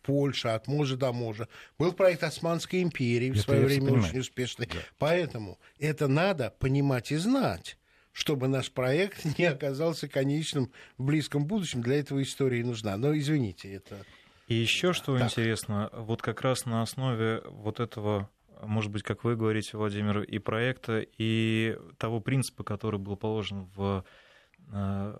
Польша, 0.01 0.55
от 0.55 0.67
можа 0.67 0.97
до 0.97 1.11
можа. 1.11 1.47
Был 1.79 1.93
проект 1.93 2.23
Османской 2.23 2.83
империи 2.83 3.31
в 3.31 3.39
свое 3.39 3.65
время 3.65 3.93
очень 3.93 4.19
успешный. 4.19 4.67
Да. 4.67 4.79
Поэтому 4.99 5.59
это 5.79 6.07
надо 6.07 6.53
понимать 6.59 7.11
и 7.11 7.15
знать 7.15 7.77
чтобы 8.17 8.47
наш 8.47 8.71
проект 8.71 9.25
не 9.37 9.45
оказался 9.45 10.07
конечным 10.07 10.71
в 10.97 11.03
близком 11.03 11.45
будущем. 11.45 11.83
Для 11.83 11.99
этого 11.99 12.23
история 12.23 12.63
нужна. 12.63 12.97
Но 12.97 13.15
извините, 13.15 13.71
это... 13.71 14.03
И 14.47 14.55
еще 14.55 14.93
что 14.93 15.17
так. 15.17 15.27
интересно, 15.27 15.89
вот 15.93 16.21
как 16.21 16.41
раз 16.41 16.65
на 16.65 16.81
основе 16.81 17.41
вот 17.45 17.79
этого 17.79 18.29
может 18.61 18.91
быть, 18.91 19.03
как 19.03 19.23
вы 19.23 19.35
говорите, 19.35 19.77
Владимир, 19.77 20.21
и 20.21 20.39
проекта, 20.39 21.05
и 21.17 21.77
того 21.97 22.19
принципа, 22.19 22.63
который 22.63 22.99
был 22.99 23.15
положен 23.15 23.65
в, 23.75 24.03
э, 24.71 25.17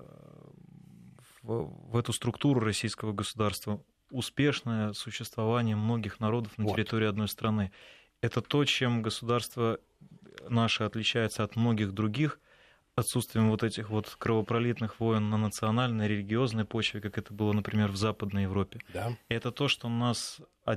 в, 1.42 1.92
в 1.92 1.98
эту 1.98 2.14
структуру 2.14 2.60
российского 2.60 3.14
государства, 3.14 3.84
успешное 4.10 4.94
существование 4.94 5.76
многих 5.76 6.20
народов 6.20 6.58
на 6.58 6.66
вот. 6.66 6.76
территории 6.76 7.08
одной 7.08 7.28
страны. 7.28 7.72
Это 8.22 8.42
то, 8.42 8.64
чем 8.66 9.02
государство 9.02 9.80
наше 10.50 10.84
отличается 10.84 11.44
от 11.44 11.56
многих 11.56 11.94
других, 11.94 12.40
отсутствием 12.98 13.50
вот 13.50 13.64
этих 13.64 13.90
вот 13.90 14.16
кровопролитных 14.18 15.00
войн 15.00 15.30
на 15.30 15.38
национальной, 15.38 16.08
религиозной 16.08 16.66
почве, 16.66 17.00
как 17.00 17.18
это 17.18 17.34
было, 17.34 17.54
например, 17.54 17.92
в 17.92 17.96
Западной 17.96 18.44
Европе. 18.44 18.80
Да. 18.94 19.16
Это 19.30 19.52
то, 19.52 19.68
что 19.68 19.88
нас 19.88 20.42
э, 20.66 20.76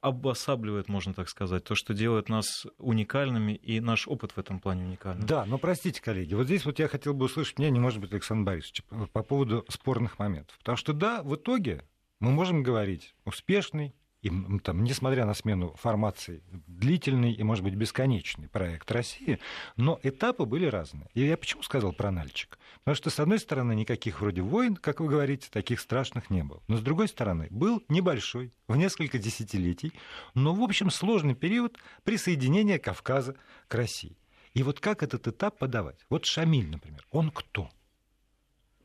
обосабливает, 0.00 0.88
можно 0.88 1.14
так 1.14 1.28
сказать, 1.28 1.64
то, 1.64 1.74
что 1.74 1.94
делает 1.94 2.28
нас 2.28 2.66
уникальными, 2.78 3.52
и 3.52 3.80
наш 3.80 4.06
опыт 4.08 4.32
в 4.32 4.38
этом 4.38 4.60
плане 4.60 4.84
уникальный. 4.84 5.26
Да, 5.26 5.46
но 5.46 5.58
простите, 5.58 6.02
коллеги, 6.02 6.34
вот 6.34 6.44
здесь 6.44 6.64
вот 6.66 6.78
я 6.78 6.86
хотел 6.86 7.14
бы 7.14 7.24
услышать 7.26 7.58
мнение, 7.58 7.80
может 7.80 8.00
быть, 8.00 8.12
Александр 8.12 8.46
Борисович, 8.46 8.84
по 9.12 9.22
поводу 9.22 9.64
спорных 9.68 10.18
моментов. 10.18 10.56
Потому 10.58 10.76
что, 10.76 10.92
да, 10.92 11.22
в 11.22 11.34
итоге 11.36 11.84
мы 12.18 12.30
можем 12.30 12.62
говорить 12.62 13.14
успешный, 13.24 13.94
и, 14.22 14.30
там, 14.62 14.84
несмотря 14.84 15.24
на 15.24 15.34
смену 15.34 15.74
формации, 15.76 16.42
длительный 16.66 17.32
и, 17.32 17.42
может 17.42 17.64
быть, 17.64 17.74
бесконечный 17.74 18.48
проект 18.48 18.90
России, 18.90 19.38
но 19.76 19.98
этапы 20.02 20.44
были 20.44 20.66
разные. 20.66 21.08
И 21.14 21.24
я 21.24 21.36
почему 21.36 21.62
сказал 21.62 21.92
про 21.92 22.10
Нальчик? 22.10 22.58
Потому 22.84 22.96
что, 22.96 23.10
с 23.10 23.18
одной 23.18 23.38
стороны, 23.38 23.74
никаких 23.74 24.20
вроде 24.20 24.42
войн, 24.42 24.76
как 24.76 25.00
вы 25.00 25.08
говорите, 25.08 25.48
таких 25.50 25.80
страшных 25.80 26.28
не 26.28 26.42
было. 26.42 26.62
Но, 26.68 26.76
с 26.76 26.82
другой 26.82 27.08
стороны, 27.08 27.48
был 27.50 27.82
небольшой, 27.88 28.52
в 28.68 28.76
несколько 28.76 29.18
десятилетий, 29.18 29.92
но, 30.34 30.54
в 30.54 30.62
общем, 30.62 30.90
сложный 30.90 31.34
период 31.34 31.78
присоединения 32.04 32.78
Кавказа 32.78 33.36
к 33.68 33.74
России. 33.74 34.16
И 34.52 34.62
вот 34.62 34.80
как 34.80 35.02
этот 35.02 35.28
этап 35.28 35.58
подавать? 35.58 36.04
Вот 36.10 36.26
Шамиль, 36.26 36.68
например, 36.68 37.06
он 37.10 37.30
кто? 37.30 37.70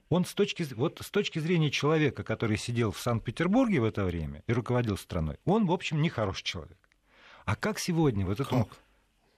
Он 0.09 0.25
с 0.25 0.33
точки, 0.33 0.65
вот 0.75 0.99
с 1.03 1.09
точки 1.09 1.39
зрения 1.39 1.71
человека, 1.71 2.23
который 2.23 2.57
сидел 2.57 2.91
в 2.91 2.99
Санкт-Петербурге 2.99 3.81
в 3.81 3.85
это 3.85 4.03
время 4.03 4.43
и 4.47 4.53
руководил 4.53 4.97
страной, 4.97 5.37
он, 5.45 5.65
в 5.65 5.71
общем, 5.71 6.01
не 6.01 6.09
хороший 6.09 6.43
человек. 6.43 6.77
А 7.45 7.55
как 7.55 7.79
сегодня 7.79 8.25
вот 8.25 8.39
это... 8.39 8.67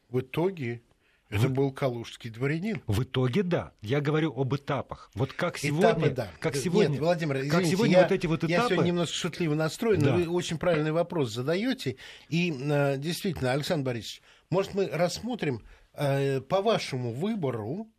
В 0.09 0.21
итоге 0.21 0.81
это 1.29 1.49
в... 1.49 1.51
был 1.53 1.71
калужский 1.71 2.29
дворянин. 2.29 2.81
В 2.87 3.03
итоге 3.03 3.43
да. 3.43 3.73
Я 3.81 3.99
говорю 3.99 4.33
об 4.35 4.55
этапах. 4.55 5.11
Вот 5.13 5.33
как 5.33 5.57
сегодня, 5.57 5.91
Этапы, 5.91 6.09
да. 6.09 6.31
как 6.39 6.55
сегодня, 6.55 6.91
Нет, 6.91 6.99
Владимир, 7.01 7.37
извините, 7.37 7.57
как 7.57 7.65
сегодня 7.65 7.97
я, 7.97 8.03
вот 8.03 8.11
эти 8.11 8.27
вот 8.27 8.39
этапы. 8.39 8.51
Я 8.53 8.67
сегодня 8.69 8.87
немножко 8.87 9.13
шутливо 9.13 9.53
настроен, 9.53 9.99
да. 10.01 10.11
но 10.11 10.17
вы 10.17 10.29
очень 10.29 10.57
правильный 10.57 10.93
вопрос 10.93 11.33
задаете. 11.33 11.97
И 12.29 12.51
э, 12.51 12.97
действительно, 12.97 13.51
Александр 13.51 13.85
Борисович, 13.85 14.21
может 14.49 14.73
мы 14.73 14.87
рассмотрим 14.87 15.61
э, 15.93 16.39
по 16.41 16.61
вашему 16.61 17.11
выбору 17.11 17.89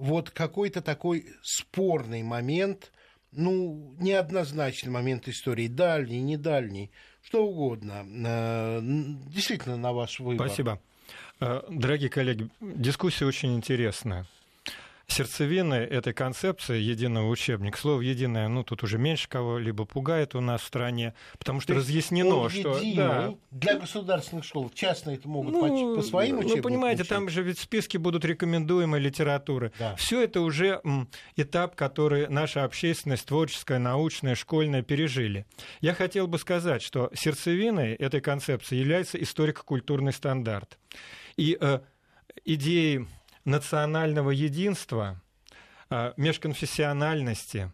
вот 0.00 0.30
какой-то 0.30 0.80
такой 0.80 1.26
спорный 1.42 2.22
момент, 2.22 2.92
ну, 3.32 3.94
неоднозначный 3.98 4.90
момент 4.90 5.28
истории, 5.28 5.68
дальний, 5.68 6.20
не 6.20 6.36
дальний, 6.36 6.90
что 7.22 7.46
угодно. 7.46 8.06
Э, 8.26 8.80
действительно, 8.82 9.76
на 9.76 9.92
ваш 9.92 10.20
выбор. 10.20 10.48
Спасибо. 10.48 10.80
Э, 11.40 11.62
дорогие 11.68 12.10
коллеги, 12.10 12.48
дискуссия 12.60 13.26
очень 13.26 13.54
интересная 13.54 14.26
сердцевины 15.08 15.74
этой 15.74 16.12
концепции 16.12 16.78
единого 16.78 17.28
учебника. 17.28 17.78
Слово 17.78 18.02
единое, 18.02 18.46
ну, 18.48 18.62
тут 18.62 18.82
уже 18.82 18.98
меньше 18.98 19.28
кого-либо 19.28 19.84
пугает 19.84 20.34
у 20.34 20.40
нас 20.40 20.60
в 20.60 20.66
стране, 20.66 21.14
потому 21.38 21.60
что 21.60 21.72
То 21.72 21.78
разъяснено, 21.80 22.48
что... 22.48 22.78
Да. 22.94 23.34
Для 23.50 23.78
государственных 23.78 24.44
школ 24.44 24.70
частные 24.70 25.16
это 25.16 25.28
могут 25.28 25.52
ну, 25.52 25.94
по, 25.94 26.00
по 26.00 26.02
своим 26.02 26.38
учебникам 26.38 26.62
Вы 26.62 26.62
понимаете, 26.62 27.02
учить. 27.02 27.10
там 27.10 27.28
же 27.28 27.42
ведь 27.42 27.58
списки 27.58 27.96
будут 27.96 28.24
рекомендуемой 28.24 29.00
литературы. 29.00 29.72
Да. 29.78 29.96
Все 29.96 30.22
это 30.22 30.42
уже 30.42 30.80
этап, 31.36 31.74
который 31.74 32.28
наша 32.28 32.64
общественность, 32.64 33.26
творческая, 33.26 33.78
научная, 33.78 34.34
школьная 34.34 34.82
пережили. 34.82 35.46
Я 35.80 35.94
хотел 35.94 36.26
бы 36.26 36.38
сказать, 36.38 36.82
что 36.82 37.10
сердцевиной 37.14 37.94
этой 37.94 38.20
концепции 38.20 38.76
является 38.76 39.20
историко-культурный 39.20 40.12
стандарт. 40.12 40.78
И 41.36 41.56
э, 41.58 41.80
идеи 42.44 43.06
национального 43.48 44.30
единства, 44.30 45.20
а, 45.90 46.12
межконфессиональности, 46.16 47.72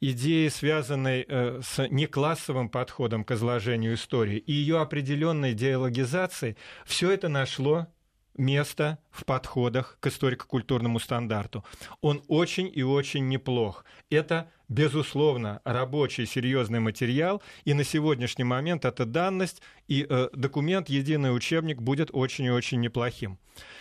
идеи, 0.00 0.48
связанной 0.48 1.26
э, 1.28 1.60
с 1.62 1.88
неклассовым 1.88 2.68
подходом 2.68 3.24
к 3.24 3.32
изложению 3.32 3.94
истории 3.94 4.38
и 4.38 4.52
ее 4.52 4.80
определенной 4.80 5.54
диалогизацией, 5.54 6.56
все 6.86 7.10
это 7.10 7.28
нашло 7.28 7.88
место 8.38 8.98
в 9.10 9.24
подходах 9.24 9.98
к 10.00 10.06
историко-культурному 10.06 10.98
стандарту. 11.00 11.64
Он 12.00 12.22
очень 12.28 12.70
и 12.72 12.82
очень 12.82 13.28
неплох. 13.28 13.84
Это, 14.10 14.50
безусловно, 14.68 15.60
рабочий 15.64 16.26
серьезный 16.26 16.80
материал, 16.80 17.42
и 17.64 17.74
на 17.74 17.84
сегодняшний 17.84 18.44
момент 18.44 18.84
эта 18.84 19.04
данность 19.04 19.60
и 19.88 20.06
э, 20.08 20.28
документ, 20.32 20.88
единый 20.88 21.34
учебник 21.34 21.82
будет 21.82 22.10
очень 22.12 22.46
и 22.46 22.50
очень 22.50 22.80
неплохим. 22.80 23.38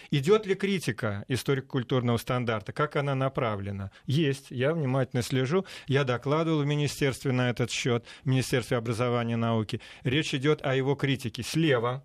Идет 0.09 0.45
ли 0.45 0.55
критика 0.55 1.25
историко-культурного 1.27 2.17
стандарта? 2.17 2.73
Как 2.73 2.95
она 2.95 3.13
направлена? 3.13 3.91
Есть. 4.05 4.47
Я 4.49 4.73
внимательно 4.73 5.21
слежу. 5.21 5.65
Я 5.87 6.03
докладывал 6.03 6.61
в 6.61 6.65
Министерстве 6.65 7.31
на 7.31 7.49
этот 7.49 7.71
счет, 7.71 8.05
в 8.23 8.27
Министерстве 8.27 8.77
образования 8.77 9.33
и 9.33 9.37
науки. 9.37 9.81
Речь 10.03 10.33
идет 10.33 10.65
о 10.65 10.75
его 10.75 10.95
критике. 10.95 11.43
Слева. 11.43 12.03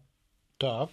Так. 0.58 0.90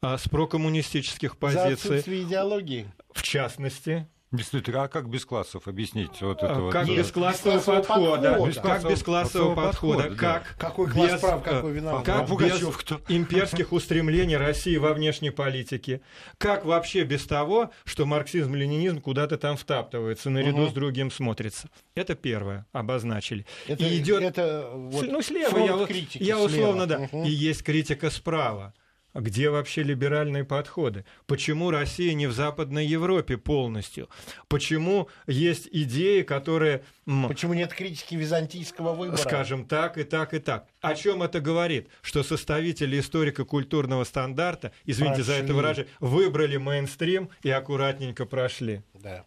А, 0.00 0.16
с 0.16 0.28
прокоммунистических 0.28 1.36
позиций. 1.36 2.00
За 2.00 2.22
идеологии. 2.22 2.86
В 3.12 3.22
частности, 3.22 4.06
Действительно, 4.30 4.82
а 4.82 4.88
как 4.88 5.08
без 5.08 5.24
классов? 5.24 5.66
Объясните 5.68 6.26
вот 6.26 6.42
это 6.42 6.60
вот. 6.60 6.70
Как 6.70 6.86
да. 6.86 6.92
без 6.94 7.10
классового 7.10 7.64
подхода? 7.64 8.34
подхода. 8.34 8.60
Как 8.60 8.90
без 8.90 9.02
классового 9.02 9.54
подхода? 9.54 10.10
да. 10.10 10.16
Как 10.16 10.56
Какой 10.58 10.90
класс 10.90 11.12
без, 11.14 11.20
прав, 11.20 11.42
какой 11.42 11.72
э, 11.72 11.74
виноват? 11.74 12.04
Как 12.04 12.30
А 12.30 12.34
без 12.36 12.76
кто? 12.76 13.00
имперских 13.08 13.72
устремлений 13.72 14.36
России 14.36 14.76
во 14.76 14.92
внешней 14.92 15.30
политике? 15.30 16.02
Как 16.36 16.66
вообще 16.66 17.04
без 17.04 17.24
того, 17.24 17.70
что 17.86 18.04
марксизм-ленинизм 18.04 19.00
куда-то 19.00 19.38
там 19.38 19.56
втаптывается, 19.56 20.28
наряду 20.28 20.58
Мгм. 20.58 20.70
с 20.70 20.72
другим 20.74 21.10
смотрится? 21.10 21.70
Это 21.94 22.14
первое, 22.14 22.66
обозначили. 22.72 23.46
Это, 23.66 23.82
И 23.82 23.98
идет 23.98 24.22
это 24.22 24.70
вот 24.74 25.10
ну, 25.10 25.22
слева, 25.22 25.56
я, 25.56 25.86
критики 25.86 26.22
я 26.22 26.34
слева. 26.34 26.44
условно, 26.44 26.86
да. 26.86 26.98
Мгм. 26.98 27.22
И 27.22 27.30
есть 27.30 27.62
критика 27.62 28.10
справа. 28.10 28.74
Где 29.14 29.50
вообще 29.50 29.82
либеральные 29.82 30.44
подходы? 30.44 31.04
Почему 31.26 31.70
Россия 31.70 32.12
не 32.14 32.26
в 32.26 32.32
Западной 32.32 32.86
Европе 32.86 33.36
полностью? 33.36 34.08
Почему 34.48 35.08
есть 35.26 35.68
идеи, 35.72 36.22
которые, 36.22 36.84
Почему 37.26 37.54
нет 37.54 37.72
критики 37.72 38.14
византийского 38.14 38.92
выбора? 38.94 39.16
скажем 39.16 39.64
так, 39.66 39.96
и 39.98 40.04
так, 40.04 40.34
и 40.34 40.38
так? 40.38 40.68
О 40.80 40.94
чем 40.94 41.22
это 41.22 41.40
говорит? 41.40 41.88
Что 42.02 42.22
составители 42.22 43.00
историко-культурного 43.00 44.04
стандарта, 44.04 44.72
извините 44.84 45.22
за 45.22 45.32
это 45.34 45.40
Прошли. 45.46 45.54
выражение, 45.56 45.92
выбрали 46.00 46.56
мейнстрим 46.58 47.30
и 47.42 47.50
аккуратненько 47.50 48.26
прошли. 48.26 48.82
Да. 48.94 49.24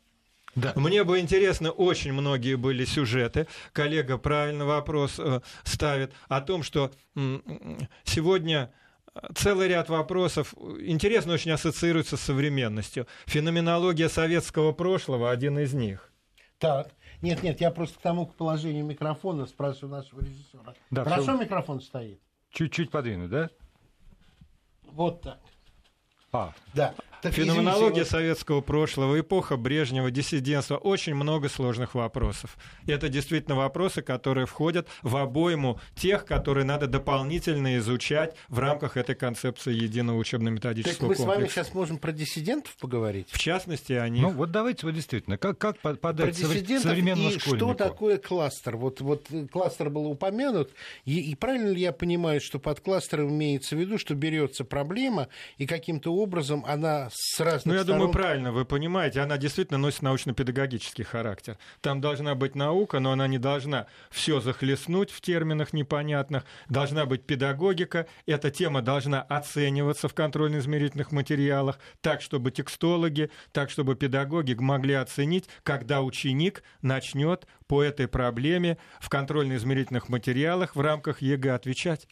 Мне 0.76 1.04
бы 1.06 1.20
интересно, 1.20 1.72
очень 1.72 2.12
многие 2.14 2.56
были 2.56 2.84
сюжеты. 2.86 3.48
Коллега 3.72 4.18
правильно 4.18 4.66
вопрос 4.66 5.16
э, 5.18 5.40
ставит 5.64 6.12
о 6.28 6.42
том, 6.42 6.62
что 6.64 6.92
м, 7.16 7.42
м, 7.48 7.88
сегодня 8.04 8.70
целый 9.36 9.68
ряд 9.68 9.90
вопросов 9.90 10.54
интересно 10.80 11.34
очень 11.34 11.52
ассоциируется 11.52 12.18
с 12.18 12.22
современностью. 12.22 13.08
Феноменология 13.26 14.10
советского 14.10 14.72
прошлого 14.72 15.32
один 15.32 15.60
из 15.60 15.74
них. 15.74 16.12
Так. 16.58 16.90
Нет, 17.22 17.44
нет, 17.44 17.62
я 17.62 17.70
просто 17.72 18.00
к 18.00 18.02
тому 18.02 18.26
к 18.26 18.36
положению 18.36 18.84
микрофона 18.86 19.46
спрашиваю 19.46 19.92
нашего 19.92 20.22
режиссера. 20.22 20.74
Да, 20.90 21.04
Хорошо 21.04 21.22
всё. 21.24 21.38
микрофон 21.38 21.82
стоит? 21.82 22.20
Чуть-чуть 22.52 22.90
подвинуть, 22.90 23.30
да? 23.30 23.50
Вот 24.84 25.22
так. 25.22 25.40
А, 26.32 26.54
Да. 26.74 26.94
Так, 27.22 27.34
Феноменология 27.34 28.02
извините, 28.04 28.10
советского 28.10 28.62
прошлого, 28.62 29.20
эпоха 29.20 29.56
Брежнева, 29.56 30.10
диссидентства, 30.10 30.78
очень 30.78 31.14
много 31.14 31.50
сложных 31.50 31.94
вопросов. 31.94 32.58
И 32.88 32.92
это 32.92 33.10
действительно 33.10 33.56
вопросы, 33.56 34.02
которые 34.02 34.48
входят 34.48 34.88
в 35.04 35.16
обойму 35.18 35.80
тех, 35.96 36.26
которые 36.26 36.64
надо 36.66 36.88
дополнительно 36.88 37.78
изучать 37.78 38.36
в 38.50 38.58
рамках 38.58 38.98
этой 38.98 39.14
концепции 39.14 39.72
единого 39.72 40.18
вот- 40.18 40.24
Так 40.24 40.40
учебно-методического 40.40 41.08
мы 41.10 41.16
с 41.16 41.20
вами 41.20 41.30
комплекса. 41.32 41.64
сейчас 41.64 41.74
можем 41.76 41.98
про 42.00 42.12
диссидентов 42.12 42.76
поговорить? 42.78 43.28
В 43.30 43.38
частности, 43.38 43.94
они... 43.94 44.22
ну 44.22 44.32
вот 44.32 44.52
давайте 44.52 44.88
вот 44.88 44.96
действительно, 44.96 45.38
как, 45.38 45.60
как 45.60 45.80
подать 45.80 46.36
современному 46.36 47.30
и 47.30 47.40
школьнику? 47.40 47.56
что 47.56 47.74
такое 47.76 48.18
кластер? 48.18 48.78
Вот, 48.78 49.00
вот 49.02 49.28
э, 49.30 49.46
кластер 49.46 49.92
был 49.92 50.08
упомянут, 50.08 50.72
и, 51.06 51.20
и 51.32 51.36
правильно 51.36 51.70
ли 51.70 51.82
я 51.82 51.92
понимаю, 51.92 52.42
что 52.42 52.58
под 52.58 52.80
кластером 52.80 53.30
имеется 53.30 53.76
в 53.76 53.80
виду, 53.80 54.00
что 54.00 54.16
берется 54.16 54.66
проблема, 54.66 55.28
и 55.60 55.68
каким-то 55.68 56.14
образом 56.16 56.66
она 56.66 57.11
с 57.12 57.40
разных 57.40 57.66
Ну, 57.66 57.74
я 57.74 57.84
сторон... 57.84 58.00
думаю, 58.00 58.14
правильно 58.14 58.52
вы 58.52 58.66
понимаете, 58.66 59.22
она 59.22 59.38
действительно 59.38 59.78
носит 59.78 60.02
научно-педагогический 60.02 61.04
характер. 61.04 61.58
Там 61.82 62.02
должна 62.02 62.36
быть 62.36 62.56
наука, 62.56 63.00
но 63.00 63.12
она 63.12 63.28
не 63.28 63.38
должна 63.38 63.88
все 64.10 64.40
захлестнуть 64.40 65.12
в 65.12 65.22
терминах 65.22 65.74
непонятных. 65.74 66.46
Должна 66.70 67.06
быть 67.06 67.26
педагогика. 67.26 68.08
Эта 68.26 68.52
тема 68.52 68.82
должна 68.82 69.22
оцениваться 69.22 70.08
в 70.08 70.14
контрольно-измерительных 70.14 71.12
материалах 71.12 71.80
так, 72.02 72.22
чтобы 72.22 72.52
текстологи, 72.52 73.30
так, 73.52 73.70
чтобы 73.70 73.96
педагоги 73.96 74.54
могли 74.54 74.94
оценить, 74.94 75.50
когда 75.64 76.02
ученик 76.02 76.64
начнет 76.82 77.46
по 77.68 77.84
этой 77.84 78.08
проблеме 78.08 78.78
в 79.00 79.10
контрольно-измерительных 79.10 80.10
материалах 80.10 80.76
в 80.76 80.82
рамках 80.82 81.22
ЕГЭ 81.22 81.56
отвечать. 81.56 82.08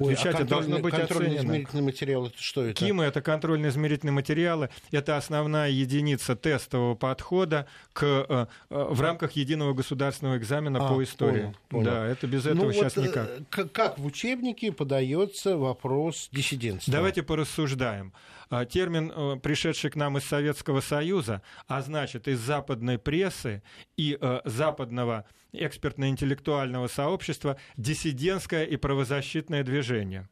Ой, 0.00 0.12
Отвечать 0.14 0.34
а 0.34 0.38
это 0.40 0.44
должно 0.48 0.76
контрольный- 0.76 0.82
быть 0.82 0.94
оценено. 0.94 1.08
контрольно-измерительный 1.08 1.82
материал, 1.82 2.26
это 2.26 2.36
что 2.42 2.64
это? 2.64 2.74
КИМы— 2.74 3.04
это 3.04 3.20
контрольно-измерительные 3.22 4.12
материалы, 4.12 4.70
это 4.90 5.16
основная 5.16 5.70
единица 5.70 6.36
тестового 6.36 6.94
подхода 6.94 7.66
к, 7.92 8.02
э, 8.04 8.46
э, 8.70 8.86
в 8.90 9.00
рамках 9.00 9.32
единого 9.32 9.72
государственного 9.74 10.38
экзамена 10.38 10.86
А, 10.86 10.92
по 10.92 11.02
истории. 11.02 11.40
понял, 11.42 11.56
понял. 11.68 11.84
Да, 11.90 12.06
это 12.06 12.26
без 12.26 12.46
этого 12.46 12.66
ну, 12.66 12.72
сейчас 12.72 12.96
вот, 12.96 13.04
э, 13.06 13.08
никак. 13.08 13.72
Как 13.72 13.98
в 13.98 14.04
учебнике 14.06 14.72
подается 14.72 15.56
вопрос 15.56 16.28
диссидентства? 16.32 16.92
Давайте 16.92 17.22
порассуждаем. 17.22 18.12
А, 18.56 18.64
Термин, 18.66 19.10
э, 19.10 19.36
пришедший 19.42 19.90
к 19.90 19.96
нам 19.96 20.16
из 20.16 20.24
Советского 20.24 20.80
Союза, 20.80 21.42
а 21.66 21.82
значит, 21.82 22.28
из 22.28 22.38
западной 22.38 23.00
прессы 23.00 23.64
и 23.96 24.16
э, 24.20 24.40
западного 24.44 25.24
экспертно-интеллектуального 25.52 26.86
сообщества 26.86 27.58
диссидентское 27.76 28.62
и 28.62 28.76
правозащитное 28.76 29.64
движение. 29.64 30.28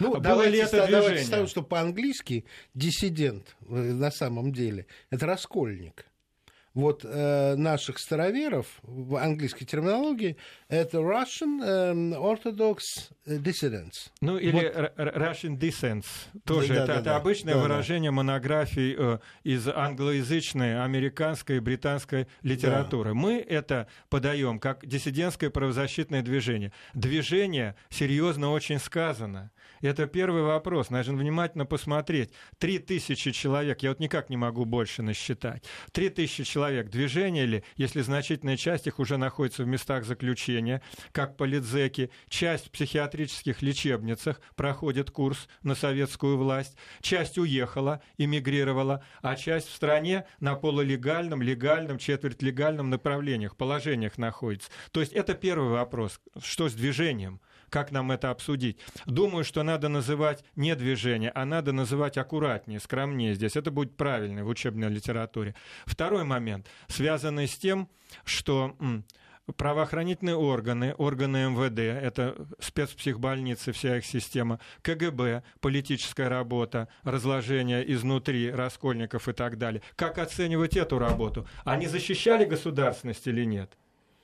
Ну, 0.00 0.12
было 0.12 0.20
давайте, 0.22 0.52
ли 0.52 0.58
это 0.60 0.76
давайте 0.78 1.00
движение? 1.00 1.26
ставим, 1.26 1.46
что 1.48 1.62
по-английски 1.62 2.46
диссидент 2.72 3.56
э, 3.60 3.74
на 3.74 4.10
самом 4.10 4.50
деле 4.50 4.86
это 5.10 5.26
раскольник. 5.26 6.06
Вот 6.74 7.04
э, 7.04 7.54
наших 7.56 7.98
староверов 7.98 8.66
в 8.82 9.16
английской 9.16 9.64
терминологии 9.64 10.36
это 10.68 10.98
Russian 10.98 11.62
эм, 11.64 12.14
Orthodox 12.14 12.78
Dissidents. 13.26 14.10
Ну, 14.20 14.36
или 14.38 14.52
Вот. 14.52 14.92
Russian 14.98 15.58
Descents. 15.58 16.06
Тоже 16.44 16.68
Да, 16.68 16.74
это, 16.74 16.86
да, 16.86 16.94
это 16.94 17.02
да. 17.04 17.16
обычное 17.16 17.54
Да, 17.54 17.60
да. 17.60 17.66
выражение 17.66 18.10
монографий 18.10 18.94
э, 18.98 19.18
из 19.44 19.66
англоязычной, 19.68 20.82
американской 20.82 21.56
и 21.56 21.60
британской 21.60 22.26
литературы. 22.42 23.14
Мы 23.14 23.38
это 23.38 23.86
подаем 24.08 24.58
как 24.58 24.86
диссидентское 24.86 25.50
правозащитное 25.50 26.22
движение. 26.22 26.72
Движение 26.94 27.74
серьезно 27.90 28.50
очень 28.50 28.78
сказано. 28.78 29.50
Это 29.80 30.06
первый 30.06 30.42
вопрос. 30.42 30.90
Нужно 30.90 31.16
внимательно 31.16 31.66
посмотреть. 31.66 32.32
Три 32.58 32.78
тысячи 32.78 33.30
человек, 33.30 33.82
я 33.82 33.90
вот 33.90 34.00
никак 34.00 34.30
не 34.30 34.36
могу 34.36 34.64
больше 34.64 35.02
насчитать. 35.02 35.64
Три 35.92 36.08
тысячи 36.08 36.44
человек. 36.44 36.90
Движение 36.90 37.46
ли, 37.46 37.64
если 37.76 38.00
значительная 38.00 38.56
часть 38.56 38.86
их 38.86 38.98
уже 38.98 39.16
находится 39.16 39.64
в 39.64 39.66
местах 39.66 40.04
заключения, 40.04 40.82
как 41.12 41.36
политзеки, 41.36 42.10
часть 42.28 42.68
в 42.68 42.70
психиатрических 42.70 43.62
лечебницах 43.62 44.40
проходит 44.56 45.10
курс 45.10 45.48
на 45.62 45.74
советскую 45.74 46.36
власть, 46.36 46.76
часть 47.00 47.38
уехала, 47.38 48.02
эмигрировала, 48.16 49.04
а 49.22 49.36
часть 49.36 49.68
в 49.68 49.74
стране 49.74 50.26
на 50.40 50.54
полулегальном, 50.54 51.42
легальном, 51.42 51.98
четверть 51.98 52.42
легальном 52.42 52.90
направлениях, 52.90 53.56
положениях 53.56 54.18
находится. 54.18 54.70
То 54.92 55.00
есть 55.00 55.12
это 55.12 55.34
первый 55.34 55.70
вопрос. 55.70 56.20
Что 56.42 56.68
с 56.68 56.74
движением? 56.74 57.40
Как 57.70 57.90
нам 57.90 58.10
это 58.10 58.30
обсудить? 58.30 58.78
Думаю, 59.06 59.44
что 59.44 59.62
надо 59.62 59.88
называть 59.88 60.44
не 60.56 60.74
движение, 60.74 61.30
а 61.34 61.44
надо 61.44 61.72
называть 61.72 62.18
аккуратнее, 62.18 62.80
скромнее 62.80 63.34
здесь. 63.34 63.56
Это 63.56 63.70
будет 63.70 63.96
правильно 63.96 64.44
в 64.44 64.48
учебной 64.48 64.88
литературе. 64.88 65.54
Второй 65.86 66.24
момент, 66.24 66.66
связанный 66.88 67.48
с 67.48 67.56
тем, 67.56 67.88
что 68.24 68.76
правоохранительные 69.56 70.36
органы, 70.36 70.94
органы 70.98 71.48
МВД, 71.50 71.78
это 71.78 72.36
спецпсихбольницы, 72.58 73.72
вся 73.72 73.96
их 73.96 74.06
система, 74.06 74.60
КГБ, 74.82 75.42
политическая 75.60 76.28
работа, 76.28 76.88
разложение 77.02 77.90
изнутри 77.92 78.50
раскольников 78.50 79.28
и 79.28 79.32
так 79.32 79.58
далее. 79.58 79.82
Как 79.96 80.18
оценивать 80.18 80.76
эту 80.76 80.98
работу? 80.98 81.46
Они 81.64 81.86
защищали 81.86 82.44
государственность 82.44 83.26
или 83.26 83.44
нет? 83.44 83.76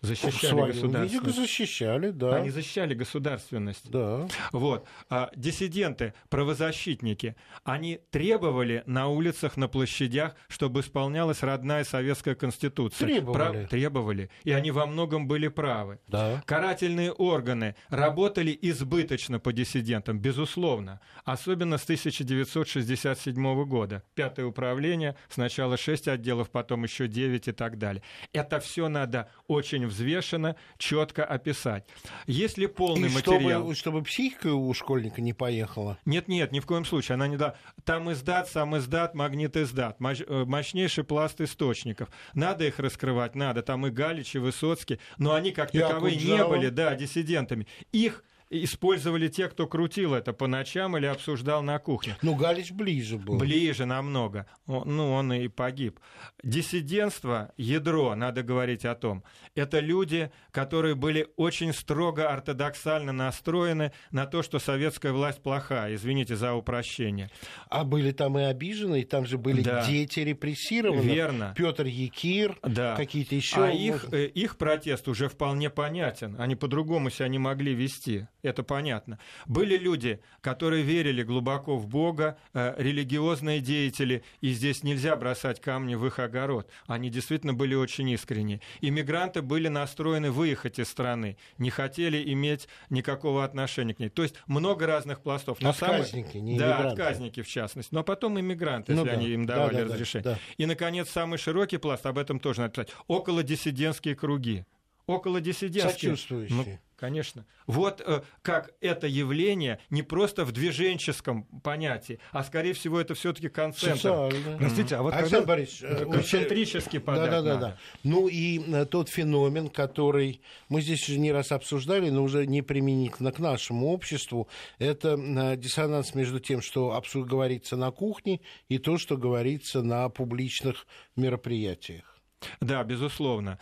Защищали 0.05 0.73
государственность. 0.73 1.37
защищали, 1.37 2.11
да. 2.11 2.37
Они 2.37 2.51
защищали 2.51 2.95
государственность. 2.95 3.91
Да. 3.91 4.29
Вот. 4.53 4.87
А 5.09 5.31
диссиденты, 5.35 6.15
правозащитники, 6.29 7.37
они 7.65 8.01
требовали 8.11 8.83
на 8.87 9.09
улицах, 9.09 9.57
на 9.57 9.69
площадях, 9.69 10.35
чтобы 10.49 10.81
исполнялась 10.81 11.43
родная 11.43 11.85
советская 11.85 12.35
конституция. 12.35 13.07
Требовали. 13.07 13.35
Прав... 13.35 13.69
Требовали. 13.69 14.31
И 14.45 14.53
они 14.53 14.71
во 14.71 14.87
многом 14.87 15.27
были 15.27 15.49
правы. 15.49 15.99
Да. 16.09 16.43
Карательные 16.47 17.13
органы 17.13 17.75
работали 17.89 18.57
избыточно 18.61 19.41
по 19.41 19.53
диссидентам, 19.53 20.19
безусловно. 20.19 21.01
Особенно 21.25 21.79
с 21.79 21.85
1967 21.85 23.65
года. 23.65 24.03
Пятое 24.15 24.47
управление, 24.47 25.17
сначала 25.29 25.77
шесть 25.77 26.09
отделов, 26.09 26.51
потом 26.51 26.85
еще 26.85 27.09
девять 27.09 27.49
и 27.49 27.53
так 27.53 27.79
далее. 27.79 28.03
Это 28.33 28.61
все 28.61 28.89
надо 28.89 29.29
очень 29.47 29.87
взвешенно, 29.95 30.57
четко 30.79 31.25
описать. 31.25 31.85
Если 32.27 32.67
полный 32.67 33.09
И 33.09 33.13
материал... 33.13 33.63
чтобы, 33.63 33.75
чтобы 33.75 34.03
психика 34.03 34.49
у 34.55 34.75
школьника 34.75 35.21
не 35.21 35.33
поехала. 35.33 35.99
Нет, 36.05 36.29
нет, 36.29 36.53
ни 36.53 36.61
в 36.61 36.67
коем 36.67 36.85
случае. 36.85 37.15
Она 37.15 37.29
не 37.29 37.37
да. 37.37 37.55
Там 37.85 38.11
издат, 38.13 38.49
сам 38.49 38.77
издат, 38.77 39.15
магнит 39.15 39.57
издат. 39.57 40.01
Мощ... 40.01 40.21
э, 40.27 40.45
Мощнейший 40.45 41.05
пласт 41.05 41.41
источников. 41.41 42.09
Надо 42.35 42.65
их 42.65 42.79
раскрывать, 42.79 43.35
надо. 43.35 43.63
Там 43.63 43.87
и 43.87 43.91
Галич, 43.91 44.35
и 44.35 44.39
Высоцкий. 44.39 44.99
Но 45.19 45.33
они 45.35 45.53
как 45.53 45.71
таковые 45.71 46.17
не 46.17 46.45
были, 46.45 46.69
да, 46.69 46.95
диссидентами. 46.95 47.67
Их 47.93 48.25
использовали 48.63 49.29
те, 49.29 49.49
кто 49.49 49.67
крутил 49.67 50.15
это 50.15 50.33
по 50.33 50.47
ночам 50.47 50.97
или 50.97 51.07
обсуждал 51.07 51.63
на 51.63 51.79
кухне. 51.79 52.17
Ну, 52.23 52.35
Галич 52.37 52.71
ближе 52.73 53.19
был. 53.19 53.39
Ближе 53.39 53.87
намного. 53.87 54.47
Ну, 54.67 55.13
он 55.13 55.33
и 55.33 55.49
погиб. 55.49 55.99
Диссидентство, 56.43 57.53
ядро, 57.57 58.15
надо 58.15 58.43
говорить 58.43 58.85
о 58.85 58.95
том, 58.95 59.25
это 59.55 59.81
люди, 59.81 60.31
которые 60.51 60.95
были 60.95 61.27
очень 61.37 61.73
строго 61.73 62.31
ортодоксально 62.31 63.13
настроены 63.13 63.93
на 64.11 64.27
то, 64.27 64.43
что 64.43 64.59
советская 64.59 65.13
власть 65.13 65.43
плохая. 65.43 65.95
Извините 65.95 66.37
за 66.37 66.55
упрощение. 66.55 67.31
А 67.69 67.85
были 67.85 68.13
там 68.13 68.39
и 68.39 68.43
обиженные, 68.43 69.05
там 69.05 69.27
же 69.27 69.37
были 69.39 69.63
Да. 69.63 69.85
дети 69.87 70.21
репрессированных. 70.21 71.05
Верно. 71.05 71.55
Петр 71.57 71.87
Якир, 71.87 72.59
Да. 72.63 72.95
какие-то 72.97 73.35
еще. 73.35 73.65
А 73.65 73.71
их, 73.71 74.07
э, 74.13 74.27
их 74.27 74.57
протест 74.57 75.09
уже 75.09 75.29
вполне 75.29 75.71
понятен. 75.71 76.37
Они 76.39 76.55
по-другому 76.57 77.11
себя 77.11 77.29
не 77.29 77.39
могли 77.39 77.75
вести. 77.75 78.27
Это 78.45 78.63
понятно. 78.63 79.19
Были 79.47 79.79
люди, 79.79 80.21
которые 80.43 80.83
верили 80.83 81.23
глубоко 81.23 81.77
в 81.77 81.87
Бога, 81.87 82.37
э, 82.53 82.75
религиозные 82.77 83.61
деятели, 83.61 84.23
и 84.43 84.53
здесь 84.53 84.83
нельзя 84.83 85.17
бросать 85.17 85.63
камни 85.63 85.95
в 85.95 86.07
их 86.07 86.19
огород. 86.19 86.69
Они 86.87 87.09
действительно 87.09 87.55
были 87.55 87.75
очень 87.75 88.09
искренни. 88.11 88.61
Иммигранты 88.83 89.41
были 89.41 89.69
настроены 89.69 90.31
выехать 90.31 90.79
из 90.79 90.89
страны, 90.89 91.39
не 91.57 91.71
хотели 91.71 92.23
иметь 92.33 92.69
никакого 92.91 93.45
отношения 93.45 93.95
к 93.95 93.99
ней. 93.99 94.11
То 94.11 94.23
есть 94.23 94.35
много 94.47 94.87
разных 94.87 95.23
пластов. 95.23 95.59
Но 95.63 95.71
Отказники, 95.71 96.37
не 96.37 96.59
Да, 96.59 96.67
иммигранты. 96.77 97.03
отказники 97.03 97.41
в 97.43 97.49
частности. 97.49 97.95
Но 97.95 98.05
потом 98.05 98.39
иммигранты, 98.39 98.93
Ну 98.93 99.01
если 99.05 99.11
да. 99.11 99.17
они 99.21 99.29
им 99.31 99.47
Да, 99.47 99.55
давали 99.55 99.75
да, 99.77 99.85
да, 99.85 99.95
разрешение. 99.95 100.25
да. 100.25 100.39
И, 100.59 100.67
наконец, 100.67 101.09
самый 101.09 101.39
широкий 101.39 101.79
пласт, 101.79 102.05
об 102.05 102.19
этом 102.19 102.39
тоже 102.39 102.61
надо 102.61 102.73
писать, 102.75 102.91
около 103.07 103.43
диссидентские 103.43 104.15
круги. 104.15 104.65
Около 105.07 105.41
диссидентские. 105.41 106.13
Сочувствующие. 106.13 106.57
Ну, 106.57 106.79
конечно. 107.05 107.45
Вот 107.67 108.01
э, 108.01 108.23
как 108.41 108.73
это 108.81 109.07
явление 109.07 109.79
не 109.91 110.03
просто 110.03 110.47
в 110.47 110.53
движенческом 110.53 111.45
понятии, 111.63 112.19
а, 112.33 112.43
скорее 112.43 112.73
всего, 112.73 112.99
это 112.99 113.15
все-таки 113.15 113.51
концентр. 113.51 114.33
Простите, 114.59 114.97
а 114.97 115.03
вот 115.03 115.13
Александр 115.13 115.37
когда... 115.37 115.47
Борисович, 115.47 115.83
э, 115.83 116.07
Концентрически 116.07 116.97
Да, 116.99 117.05
подать 117.05 117.31
да, 117.31 117.43
да, 117.43 117.55
надо. 117.55 117.67
да. 117.67 117.79
Ну 118.05 118.29
и 118.29 118.59
э, 118.59 118.87
тот 118.87 119.11
феномен, 119.11 119.69
который 119.69 120.41
мы 120.71 120.81
здесь 120.81 121.07
уже 121.07 121.19
не 121.19 121.31
раз 121.31 121.53
обсуждали, 121.53 122.09
но 122.09 122.23
уже 122.23 122.47
не 122.47 122.63
применительно 122.63 123.33
к 123.33 123.39
нашему 123.39 123.93
обществу, 123.93 124.49
это 124.79 125.19
э, 125.19 125.57
диссонанс 125.57 126.15
между 126.15 126.41
тем, 126.41 126.63
что 126.63 127.03
говорится 127.15 127.77
на 127.77 127.91
кухне, 127.91 128.41
и 128.71 128.79
то, 128.79 128.97
что 128.97 129.19
говорится 129.19 129.83
на 129.83 130.09
публичных 130.09 130.87
мероприятиях. 131.17 132.19
Да, 132.61 132.83
безусловно. 132.83 133.59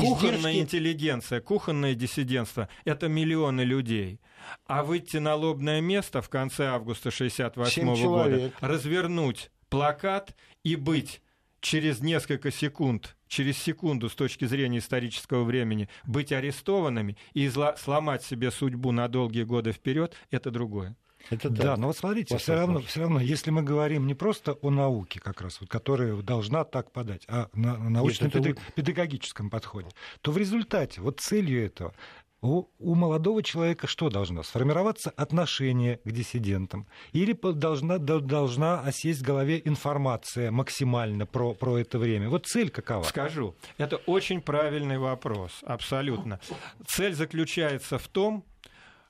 М, 0.00 0.04
Издержки- 0.06 0.14
Кухонная 0.30 0.58
интеллигенция, 0.58 1.40
кухонное 1.40 1.94
диссидентство– 1.94 2.68
это 2.84 3.08
миллионы 3.08 3.62
людей. 3.62 4.20
А 4.66 4.82
выйти 4.82 5.18
на 5.18 5.34
лобное 5.34 5.80
место 5.80 6.22
в 6.22 6.28
конце 6.28 6.66
августа 6.68 7.10
68 7.10 7.96
Семь 7.96 8.06
года, 8.08 8.52
развернуть 8.60 9.50
плакат 9.68 10.34
и 10.64 10.76
быть 10.76 11.20
через 11.60 12.00
несколько 12.00 12.50
секунд, 12.52 13.16
через 13.26 13.58
секунду 13.58 14.08
с 14.08 14.14
точки 14.14 14.44
зрения 14.44 14.78
исторического 14.78 15.42
времени, 15.44 15.88
быть 16.06 16.30
арестованными 16.32 17.16
и 17.34 17.50
сломать 17.76 18.22
себе 18.22 18.50
судьбу 18.50 18.92
на 18.92 19.08
долгие 19.08 19.42
годы 19.42 19.72
вперед– 19.72 20.14
это 20.30 20.50
другое. 20.50 20.96
Это 21.30 21.50
Да, 21.50 21.62
так. 21.62 21.78
но 21.78 21.86
вот 21.88 21.96
смотрите, 21.96 22.36
все 22.38 22.54
равно, 22.54 22.80
все 22.80 23.00
равно, 23.00 23.20
если 23.20 23.50
мы 23.50 23.62
говорим 23.62 24.06
не 24.06 24.14
просто 24.14 24.52
о 24.52 24.70
науке, 24.70 25.20
как 25.20 25.40
раз, 25.40 25.60
вот, 25.60 25.68
которая 25.68 26.14
должна 26.16 26.64
так 26.64 26.90
подать, 26.92 27.24
а 27.28 27.48
на, 27.54 27.76
на 27.76 27.90
научно-педагогическом 27.90 29.50
подходе, 29.50 29.88
то 30.20 30.32
в 30.32 30.38
результате, 30.38 31.00
вот 31.00 31.20
целью 31.20 31.64
этого, 31.64 31.94
у, 32.40 32.66
у 32.78 32.94
молодого 32.94 33.42
человека 33.42 33.88
что 33.88 34.10
должно? 34.10 34.42
Сформироваться 34.44 35.10
отношение 35.10 35.98
к 36.04 36.10
диссидентам? 36.10 36.86
Или 37.12 37.32
должна, 37.32 37.98
до- 37.98 38.20
должна 38.20 38.80
осесть 38.80 39.20
в 39.20 39.24
голове 39.24 39.60
информация 39.64 40.52
максимально 40.52 41.26
про, 41.26 41.54
про 41.54 41.78
это 41.78 41.98
время? 41.98 42.28
Вот 42.28 42.46
цель 42.46 42.70
какова? 42.70 43.02
Скажу. 43.02 43.56
Это 43.76 43.96
очень 44.06 44.40
правильный 44.40 44.98
вопрос, 44.98 45.62
абсолютно. 45.66 46.38
Цель 46.86 47.14
заключается 47.14 47.98
в 47.98 48.06
том, 48.06 48.44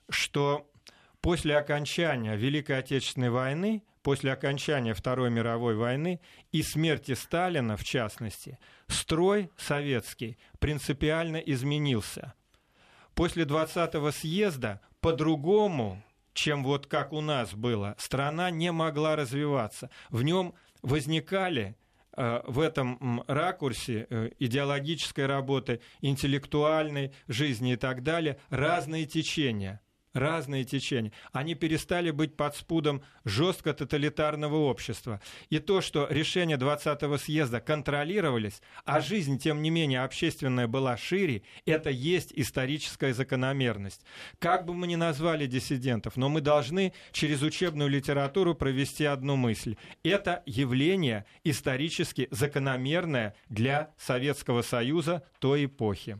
что 0.09 0.65
после 1.21 1.57
окончания 1.57 2.35
Великой 2.35 2.79
Отечественной 2.79 3.29
войны, 3.29 3.83
после 4.01 4.31
окончания 4.31 4.93
Второй 4.93 5.29
мировой 5.29 5.75
войны 5.75 6.19
и 6.51 6.63
смерти 6.63 7.13
Сталина, 7.13 7.75
в 7.77 7.83
частности, 7.83 8.59
строй 8.87 9.51
советский 9.57 10.37
принципиально 10.59 11.37
изменился. 11.37 12.33
После 13.13 13.43
20-го 13.43 14.11
съезда 14.11 14.81
по-другому, 15.01 16.01
чем 16.33 16.63
вот 16.63 16.87
как 16.87 17.11
у 17.11 17.21
нас 17.21 17.53
было, 17.53 17.95
страна 17.97 18.49
не 18.49 18.71
могла 18.71 19.15
развиваться. 19.15 19.89
В 20.09 20.23
нем 20.23 20.53
возникали 20.81 21.75
э, 22.15 22.41
в 22.47 22.59
этом 22.59 23.23
ракурсе 23.27 24.07
э, 24.09 24.29
идеологической 24.39 25.25
работы, 25.25 25.81
интеллектуальной 25.99 27.13
жизни 27.27 27.73
и 27.73 27.75
так 27.75 28.03
далее 28.03 28.39
разные 28.49 29.05
течения. 29.05 29.81
Разные 30.13 30.63
течения. 30.63 31.11
Они 31.31 31.53
перестали 31.53 32.09
быть 32.09 32.35
под 32.35 32.55
спудом 32.55 33.03
жестко 33.25 33.73
тоталитарного 33.73 34.55
общества. 34.55 35.21
И 35.49 35.59
то, 35.59 35.81
что 35.81 36.07
решения 36.09 36.57
20-го 36.57 37.17
съезда 37.17 37.61
контролировались, 37.61 38.61
а 38.85 39.01
жизнь, 39.01 39.37
тем 39.37 39.61
не 39.61 39.69
менее, 39.69 40.01
общественная 40.01 40.67
была 40.67 40.97
шире, 40.97 41.43
это 41.67 41.91
есть 41.91 42.33
историческая 42.35 43.13
закономерность. 43.13 44.01
Как 44.39 44.65
бы 44.65 44.73
мы 44.73 44.87
ни 44.87 44.95
назвали 44.95 45.45
диссидентов, 45.45 46.17
но 46.17 46.27
мы 46.27 46.41
должны 46.41 46.93
через 47.11 47.43
учебную 47.43 47.89
литературу 47.89 48.55
провести 48.55 49.05
одну 49.05 49.35
мысль. 49.35 49.75
Это 50.03 50.41
явление 50.47 51.25
исторически 51.43 52.27
закономерное 52.31 53.35
для 53.47 53.93
Советского 53.97 54.63
Союза 54.63 55.23
той 55.39 55.65
эпохи. 55.65 56.19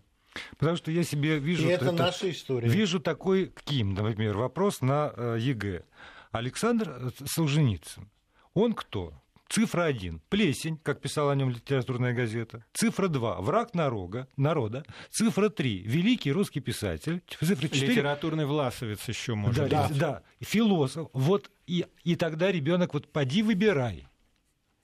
Потому 0.57 0.77
что 0.77 0.91
я 0.91 1.03
себе 1.03 1.37
И 1.37 1.39
вижу... 1.39 1.67
это, 1.69 1.85
это- 1.85 1.91
наша 1.93 2.29
история. 2.29 2.67
Вижу 2.69 2.99
такой 2.99 3.53
КИМ, 3.65 3.93
например, 3.93 4.37
вопрос 4.37 4.81
на 4.81 5.07
ЕГЭ. 5.37 5.83
Александр 6.31 6.89
э, 6.89 7.09
Солженицын. 7.25 8.09
Он 8.53 8.73
кто? 8.73 9.13
Цифра 9.49 9.85
один. 9.85 10.21
Плесень, 10.29 10.77
как 10.77 11.01
писала 11.01 11.31
о 11.31 11.35
нем 11.35 11.49
литературная 11.49 12.13
газета. 12.13 12.63
Цифра 12.71 13.07
два. 13.07 13.41
Враг 13.41 13.73
народа. 13.73 14.27
народа. 14.37 14.85
Цифра 15.09 15.49
три. 15.49 15.79
Великий 15.79 16.31
русский 16.31 16.59
писатель. 16.59 17.23
Цифра 17.27 17.55
четыре. 17.67 17.87
Литературный 17.87 18.45
власовец 18.45 19.07
еще 19.07 19.33
может 19.33 19.67
Да, 19.69 19.87
быть. 19.87 19.97
да, 19.97 20.21
философ. 20.39 21.09
Вот 21.13 21.49
и, 21.65 21.87
и 22.03 22.15
тогда 22.15 22.51
ребенок 22.51 22.93
вот 22.93 23.11
поди 23.11 23.41
выбирай 23.41 24.07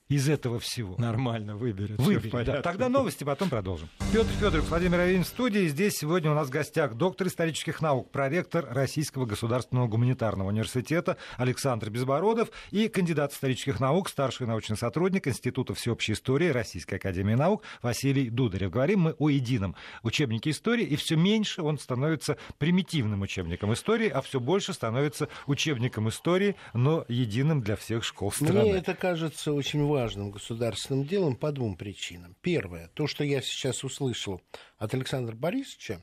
из 0.08 0.30
этого 0.30 0.60
всего. 0.60 0.96
Нормально 1.00 1.56
выберет. 1.56 2.00
всё 2.00 2.04
в 2.04 2.06
Выбери. 2.06 2.44
Да. 2.44 2.62
Тогда 2.62 2.90
новости, 2.90 3.24
потом 3.24 3.50
продолжим. 3.50 3.90
Петр 4.14 4.30
Федоров, 4.40 4.70
Владимир 4.70 5.00
Авин 5.00 5.24
в 5.24 5.28
студии. 5.28 5.68
Здесь 5.68 5.94
сегодня 5.98 6.32
у 6.32 6.36
нас 6.36 6.48
в 6.48 6.52
гостях 6.52 6.94
доктор 6.94 7.28
исторических 7.28 7.82
наук, 7.82 8.12
проректор 8.12 8.68
Российского 8.70 9.26
государственного 9.26 9.88
гуманитарного 9.88 10.50
университета 10.50 11.18
Александр 11.38 11.90
Безбородов 11.90 12.50
и 12.70 12.88
кандидат 12.88 13.34
исторических 13.34 13.80
наук, 13.80 14.10
старший 14.10 14.46
научный 14.46 14.78
сотрудник 14.78 15.28
Института 15.28 15.74
всеобщей 15.74 16.14
истории 16.14 16.50
Российской 16.50 16.96
академии 16.96 17.34
наук 17.34 17.64
Василий 17.82 18.30
Дударев. 18.30 18.72
Говорим 18.72 19.00
мы 19.00 19.16
о 19.18 19.30
едином 19.30 19.76
учебнике 20.04 20.52
истории, 20.52 20.86
и 20.86 20.96
все 20.98 21.16
меньше 21.16 21.64
он 21.64 21.80
становится 21.80 22.38
примитивным 22.60 23.22
учебником 23.22 23.74
истории, 23.74 24.10
а 24.10 24.22
все 24.22 24.40
больше 24.40 24.74
становится 24.74 25.30
учебником 25.48 26.10
истории, 26.10 26.56
но 26.74 27.06
единым 27.08 27.62
для 27.62 27.76
всех 27.76 28.04
школ 28.04 28.32
страны. 28.32 28.62
Мне 28.62 28.72
это 28.74 28.94
кажется 28.94 29.52
очень 29.52 29.82
важным 29.96 30.32
государственным 30.32 31.06
делом 31.06 31.36
по 31.38 31.52
двум 31.52 31.78
причинам. 31.78 32.36
Первое, 32.42 32.90
то, 32.94 33.08
что 33.08 33.24
я 33.24 33.42
сейчас 33.42 33.84
услышал 33.84 34.42
от 34.78 34.94
Александра 34.94 35.36
Борисовича, 35.36 36.02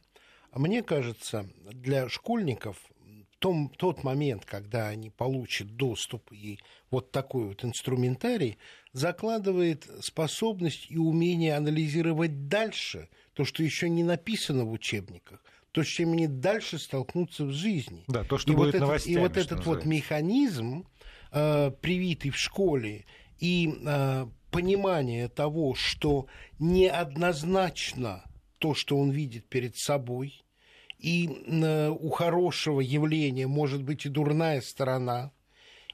мне 0.54 0.82
кажется, 0.82 1.46
для 1.72 2.08
школьников 2.08 2.76
том, 3.42 3.72
тот 3.76 4.04
момент, 4.04 4.44
когда 4.44 4.86
они 4.86 5.10
получат 5.10 5.74
доступ 5.76 6.30
и 6.30 6.60
вот 6.92 7.10
такой 7.10 7.46
вот 7.46 7.64
инструментарий, 7.64 8.56
закладывает 8.92 9.84
способность 10.00 10.86
и 10.88 10.96
умение 10.96 11.56
анализировать 11.56 12.46
дальше 12.46 13.08
то, 13.34 13.44
что 13.44 13.64
еще 13.64 13.88
не 13.88 14.04
написано 14.04 14.64
в 14.64 14.70
учебниках, 14.70 15.42
то, 15.72 15.82
с 15.82 15.88
чем 15.88 16.12
они 16.12 16.28
дальше 16.28 16.78
столкнутся 16.78 17.44
в 17.44 17.50
жизни. 17.50 18.04
Да, 18.06 18.22
то, 18.22 18.38
что 18.38 18.52
и 18.52 18.54
будет 18.54 18.80
вот 18.80 18.90
этот, 18.92 19.06
И 19.08 19.16
вот 19.16 19.36
этот 19.36 19.58
называется. 19.58 19.70
вот 19.70 19.84
механизм, 19.86 20.86
э, 21.32 21.72
привитый 21.80 22.30
в 22.30 22.38
школе, 22.38 23.06
и 23.42 23.74
э, 23.84 24.26
понимание 24.52 25.28
того, 25.28 25.74
что 25.74 26.26
неоднозначно 26.60 28.24
то, 28.58 28.72
что 28.72 28.96
он 28.96 29.10
видит 29.10 29.48
перед 29.48 29.76
собой, 29.76 30.44
и 31.00 31.28
э, 31.28 31.88
у 31.88 32.10
хорошего 32.10 32.78
явления 32.78 33.48
может 33.48 33.82
быть 33.82 34.06
и 34.06 34.08
дурная 34.08 34.60
сторона, 34.60 35.32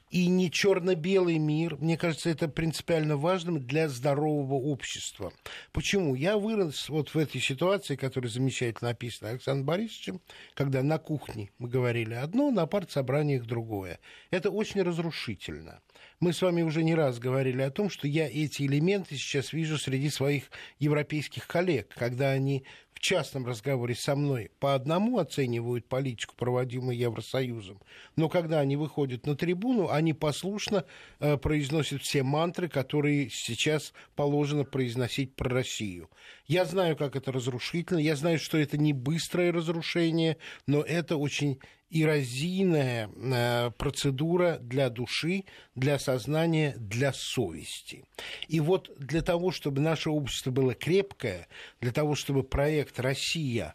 и 0.09 0.27
не 0.27 0.49
черно-белый 0.51 1.37
мир. 1.37 1.77
Мне 1.77 1.97
кажется, 1.97 2.29
это 2.29 2.47
принципиально 2.47 3.17
важным 3.17 3.65
для 3.65 3.87
здорового 3.89 4.55
общества. 4.55 5.31
Почему? 5.71 6.15
Я 6.15 6.37
вырос 6.37 6.89
вот 6.89 7.13
в 7.13 7.17
этой 7.17 7.41
ситуации, 7.41 7.95
которая 7.95 8.31
замечательно 8.31 8.89
описана 8.91 9.31
Александром 9.31 9.65
Борисовичем, 9.65 10.21
когда 10.55 10.81
на 10.83 10.97
кухне 10.97 11.51
мы 11.59 11.69
говорили 11.69 12.13
одно, 12.13 12.51
на 12.51 12.65
партсобраниях 12.65 13.45
другое. 13.45 13.99
Это 14.31 14.49
очень 14.49 14.81
разрушительно. 14.81 15.81
Мы 16.19 16.33
с 16.33 16.41
вами 16.41 16.63
уже 16.63 16.83
не 16.83 16.95
раз 16.95 17.19
говорили 17.19 17.61
о 17.61 17.71
том, 17.71 17.89
что 17.89 18.07
я 18.07 18.27
эти 18.27 18.63
элементы 18.63 19.15
сейчас 19.15 19.53
вижу 19.53 19.77
среди 19.77 20.09
своих 20.09 20.45
европейских 20.79 21.47
коллег, 21.47 21.93
когда 21.95 22.31
они 22.31 22.65
в 22.99 23.01
частном 23.01 23.45
разговоре 23.45 23.95
со 23.95 24.13
мной 24.13 24.51
по 24.59 24.75
одному 24.75 25.19
оценивают 25.19 25.87
политику, 25.87 26.35
проводимую 26.35 26.97
Евросоюзом, 26.97 27.81
но 28.17 28.27
когда 28.27 28.59
они 28.59 28.75
выходят 28.75 29.25
на 29.25 29.37
трибуну, 29.37 29.89
они 29.89 30.13
послушно 30.13 30.83
э, 31.19 31.37
произносят 31.37 32.01
все 32.01 32.23
мантры, 32.23 32.67
которые 32.67 33.29
сейчас 33.29 33.93
положено 34.15 34.65
произносить 34.65 35.33
про 35.33 35.49
Россию. 35.49 36.09
Я 36.45 36.65
знаю, 36.65 36.97
как 36.97 37.15
это 37.15 37.31
разрушительно, 37.31 37.99
я 37.99 38.17
знаю, 38.17 38.37
что 38.37 38.57
это 38.57 38.77
не 38.77 38.91
быстрое 38.91 39.53
разрушение, 39.53 40.35
но 40.67 40.81
это 40.81 41.15
очень 41.15 41.59
эрозийная 41.89 43.09
э, 43.09 43.71
процедура 43.77 44.57
для 44.59 44.89
души, 44.89 45.45
для 45.75 45.99
сознания, 45.99 46.75
для 46.77 47.13
совести. 47.13 48.05
И 48.47 48.59
вот 48.59 48.91
для 48.97 49.21
того, 49.21 49.51
чтобы 49.51 49.81
наше 49.81 50.09
общество 50.09 50.51
было 50.51 50.75
крепкое, 50.75 51.47
для 51.81 51.91
того, 51.91 52.15
чтобы 52.15 52.43
проект 52.43 52.99
«Россия» 52.99 53.73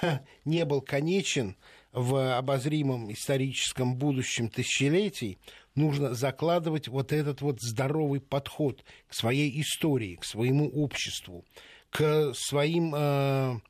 не 0.44 0.64
был 0.64 0.80
конечен 0.80 1.56
в 1.92 2.36
обозримом 2.36 3.10
историческом 3.12 3.96
будущем 3.96 4.48
тысячелетий, 4.48 5.38
нужно 5.74 6.14
закладывать 6.14 6.88
вот 6.88 7.12
этот 7.12 7.40
вот 7.40 7.60
здоровый 7.60 8.20
подход 8.20 8.84
к 9.08 9.14
своей 9.14 9.60
истории, 9.60 10.16
к 10.16 10.24
своему 10.24 10.68
обществу, 10.68 11.44
к 11.90 12.34
своим 12.34 12.94
э, 12.94 13.60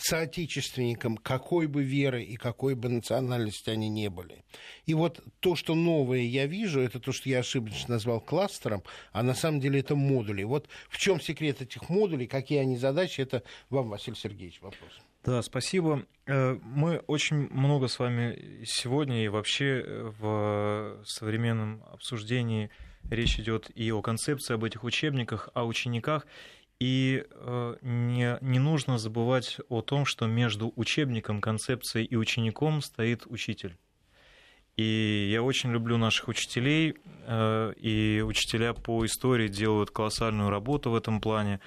соотечественникам, 0.00 1.16
какой 1.16 1.66
бы 1.66 1.82
веры 1.82 2.22
и 2.22 2.36
какой 2.36 2.74
бы 2.74 2.88
национальности 2.88 3.70
они 3.70 3.88
не 3.88 4.08
были. 4.10 4.44
И 4.86 4.94
вот 4.94 5.20
то, 5.40 5.56
что 5.56 5.74
новое 5.74 6.20
я 6.20 6.46
вижу, 6.46 6.80
это 6.80 7.00
то, 7.00 7.12
что 7.12 7.28
я 7.28 7.40
ошибочно 7.40 7.94
назвал 7.94 8.20
кластером, 8.20 8.82
а 9.12 9.22
на 9.22 9.34
самом 9.34 9.60
деле 9.60 9.80
это 9.80 9.96
модули. 9.96 10.44
Вот 10.44 10.68
в 10.88 10.98
чем 10.98 11.20
секрет 11.20 11.62
этих 11.62 11.88
модулей, 11.88 12.26
какие 12.26 12.58
они 12.58 12.76
задачи, 12.76 13.20
это 13.20 13.42
вам, 13.70 13.88
Василий 13.88 14.16
Сергеевич, 14.16 14.60
вопрос. 14.60 14.90
Да, 15.24 15.42
спасибо. 15.42 16.06
Э, 16.26 16.58
мы 16.62 16.98
очень 17.06 17.48
много 17.50 17.88
с 17.88 17.98
вами 17.98 18.64
сегодня 18.64 19.24
и 19.24 19.28
вообще 19.28 19.82
э, 19.84 20.12
в 20.18 21.02
современном 21.04 21.82
обсуждении 21.92 22.70
речь 23.10 23.38
идет 23.38 23.70
и 23.74 23.90
о 23.90 24.00
концепции 24.00 24.54
об 24.54 24.64
этих 24.64 24.84
учебниках, 24.84 25.48
о 25.54 25.64
учениках. 25.64 26.26
И 26.80 27.24
э, 27.28 27.76
не, 27.82 28.38
не 28.40 28.58
нужно 28.58 28.98
забывать 28.98 29.58
о 29.68 29.82
том, 29.82 30.04
что 30.04 30.26
между 30.26 30.72
учебником, 30.76 31.40
концепцией 31.40 32.04
и 32.04 32.16
учеником 32.16 32.82
стоит 32.82 33.26
учитель. 33.26 33.76
И 34.76 35.28
я 35.32 35.42
очень 35.42 35.72
люблю 35.72 35.96
наших 35.96 36.28
учителей, 36.28 36.94
и 37.28 38.22
учителя 38.24 38.74
по 38.74 39.04
истории 39.04 39.48
делают 39.48 39.90
колоссальную 39.90 40.50
работу 40.50 40.90
в 40.90 40.94
этом 40.94 41.20
плане 41.20 41.58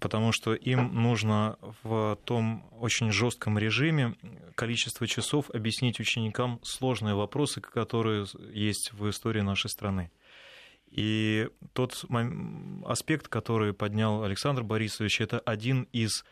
потому 0.00 0.32
что 0.32 0.54
им 0.54 0.94
нужно 0.94 1.58
в 1.82 2.18
том 2.24 2.64
очень 2.78 3.12
жестком 3.12 3.58
режиме 3.58 4.14
количество 4.54 5.06
часов 5.06 5.50
объяснить 5.50 6.00
ученикам 6.00 6.60
сложные 6.62 7.14
вопросы, 7.14 7.60
которые 7.60 8.26
есть 8.52 8.92
в 8.92 9.08
истории 9.08 9.40
нашей 9.40 9.70
страны. 9.70 10.10
И 10.92 11.48
тот 11.72 12.04
аспект, 12.84 13.28
который 13.28 13.72
поднял 13.72 14.24
Александр 14.24 14.62
Борисович, 14.62 15.22
это 15.22 15.40
один 15.40 15.88
из 15.92 16.22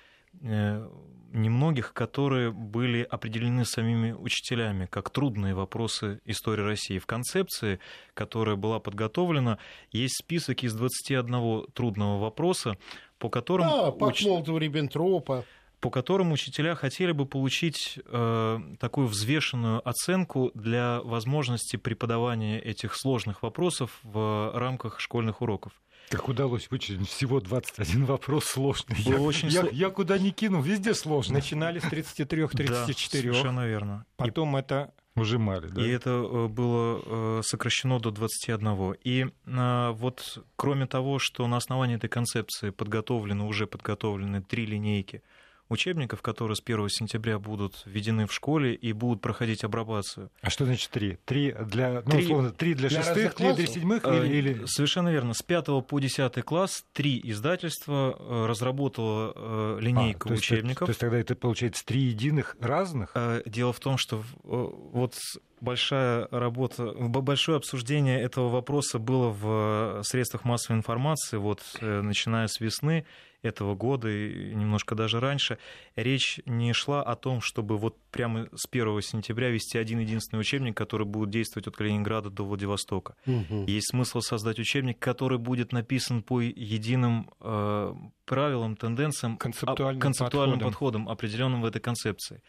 э, 0.43 0.87
немногих, 1.33 1.95
которые 1.95 2.53
были 2.53 3.03
определены 3.03 3.65
самими 3.65 4.13
учителями 4.13 4.87
как 4.87 5.09
трудные 5.09 5.55
вопросы 5.55 6.21
истории 6.27 6.63
России. 6.63 6.99
В 6.99 7.07
концепции, 7.07 7.81
которая 8.13 8.57
была 8.57 8.81
подготовлена, 8.81 9.59
есть 9.93 10.19
список 10.23 10.63
из 10.63 10.75
21 10.75 11.67
трудного 11.73 12.21
вопроса, 12.21 12.77
по 13.19 13.31
которым... 13.31 13.67
Да, 13.67 13.91
уч... 13.91 14.23
Риббентропа 14.25 15.45
по 15.81 15.91
которым 15.91 16.33
учителя 16.33 16.75
хотели 16.75 17.13
бы 17.13 17.27
получить 17.27 17.99
э, 18.05 18.59
такую 18.79 19.07
взвешенную 19.07 19.87
оценку 19.89 20.51
для 20.55 21.01
возможности 21.03 21.77
преподавания 21.77 22.61
этих 22.61 22.95
сложных 22.95 23.43
вопросов 23.43 23.99
в 24.03 24.53
рамках 24.55 25.01
школьных 25.01 25.41
уроков. 25.41 25.73
Как 26.11 26.29
удалось 26.29 26.71
вычислить 26.71 27.09
всего 27.09 27.41
21 27.41 28.05
вопрос 28.05 28.45
сложный. 28.45 28.97
Было 29.05 29.15
я, 29.15 29.21
очень 29.21 29.49
я, 29.49 29.61
сло... 29.61 29.71
я 29.71 29.91
куда 29.91 30.19
ни 30.19 30.31
кину, 30.31 30.61
везде 30.61 30.93
сложно. 30.95 31.35
Начинали 31.35 31.79
с 31.79 31.85
33-34. 31.85 32.69
Да, 32.69 32.87
совершенно 32.87 33.67
верно. 33.67 34.05
Потом 34.17 34.57
и... 34.57 34.61
это 34.61 34.93
Ужимали, 35.17 35.67
да? 35.69 35.85
И 35.85 35.89
это 35.89 36.49
было 36.49 37.43
сокращено 37.43 37.99
до 37.99 38.11
21. 38.11 38.95
И 39.03 39.27
вот 39.45 40.45
кроме 40.57 40.87
того, 40.87 41.19
что 41.19 41.47
на 41.47 41.57
основании 41.57 41.97
этой 41.97 42.09
концепции 42.09 42.71
подготовлены, 42.71 43.45
уже 43.45 43.67
подготовлены 43.67 44.41
три 44.43 44.67
линейки 44.67 45.23
учебников, 45.71 46.21
которые 46.21 46.57
с 46.57 46.63
1 46.63 46.89
сентября 46.89 47.39
будут 47.39 47.83
введены 47.87 48.27
в 48.27 48.35
школе 48.35 48.75
и 48.75 48.93
будут 48.93 49.23
проходить 49.23 49.65
апробацию. 49.65 50.31
А 50.43 50.51
что 50.51 50.67
значит 50.67 50.91
три? 50.91 51.19
Три 51.25 51.53
для, 51.53 52.03
ну, 52.05 52.11
три, 52.11 52.25
условно, 52.25 52.51
три 52.51 52.75
для, 52.75 52.89
для 52.89 53.03
шестых, 53.03 53.35
три 53.35 53.53
для 53.55 53.67
седьмых? 53.67 54.05
Или, 54.05 54.37
или... 54.37 54.67
Совершенно 54.67 55.09
верно. 55.09 55.33
С 55.33 55.43
5 55.43 55.87
по 55.87 56.01
10 56.01 56.45
класс 56.45 56.85
три 56.93 57.21
издательства 57.25 58.17
разработало 58.49 59.79
линейку 59.79 60.29
а, 60.29 60.33
то 60.33 60.35
учебников. 60.35 60.87
То 60.87 60.91
есть, 60.91 61.01
то 61.01 61.07
есть 61.07 61.15
тогда 61.15 61.19
это 61.19 61.35
получается 61.37 61.87
три 61.87 62.01
единых 62.01 62.57
разных? 62.61 63.15
Дело 63.47 63.73
в 63.73 63.81
том, 63.81 63.97
что 63.97 64.25
вот 64.43 65.15
большая 65.61 66.27
работа, 66.31 66.93
большое 66.93 67.59
обсуждение 67.59 68.21
этого 68.21 68.49
вопроса 68.49 68.99
было 68.99 69.29
в 69.29 70.03
средствах 70.05 70.45
массовой 70.45 70.79
информации, 70.79 71.37
вот 71.37 71.63
начиная 71.81 72.49
с 72.49 72.61
весны 72.61 73.07
этого 73.43 73.75
года 73.75 74.09
и 74.09 74.55
немножко 74.55 74.95
даже 74.95 75.21
раньше, 75.21 75.59
речь 75.97 76.41
не 76.47 76.73
шла 76.73 77.03
о 77.03 77.17
том, 77.17 77.41
чтобы 77.41 77.79
вот 77.79 77.97
прямо 78.11 78.49
с 78.55 78.67
1 78.71 79.01
сентября 79.03 79.49
вести 79.49 79.79
один 79.79 80.01
единственный 80.01 80.41
учебник, 80.41 80.77
который 80.77 81.07
будет 81.07 81.31
действовать 81.31 81.67
от 81.67 81.77
Калининграда 81.77 82.31
до 82.31 82.45
Владивостока. 82.45 83.17
Угу. 83.27 83.65
Есть 83.67 83.91
смысл 83.91 84.21
создать 84.21 84.59
учебник, 84.59 84.99
который 84.99 85.39
будет 85.39 85.73
написан 85.73 86.23
по 86.23 86.41
единым 86.41 87.31
э, 87.41 87.95
правилам, 88.27 88.77
тенденциям, 88.77 89.37
концептуальным, 89.37 90.01
концептуальным 90.01 90.59
подходам. 90.59 91.05
подходам, 91.05 91.09
определенным 91.09 91.63
в 91.63 91.65
этой 91.65 91.81
концепции. 91.81 92.43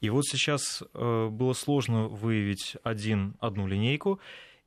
И 0.00 0.10
вот 0.10 0.24
сейчас 0.26 0.82
э, 0.94 1.28
было 1.30 1.52
сложно 1.52 2.08
выявить 2.08 2.76
один, 2.82 3.36
одну 3.38 3.68
линейку, 3.68 4.20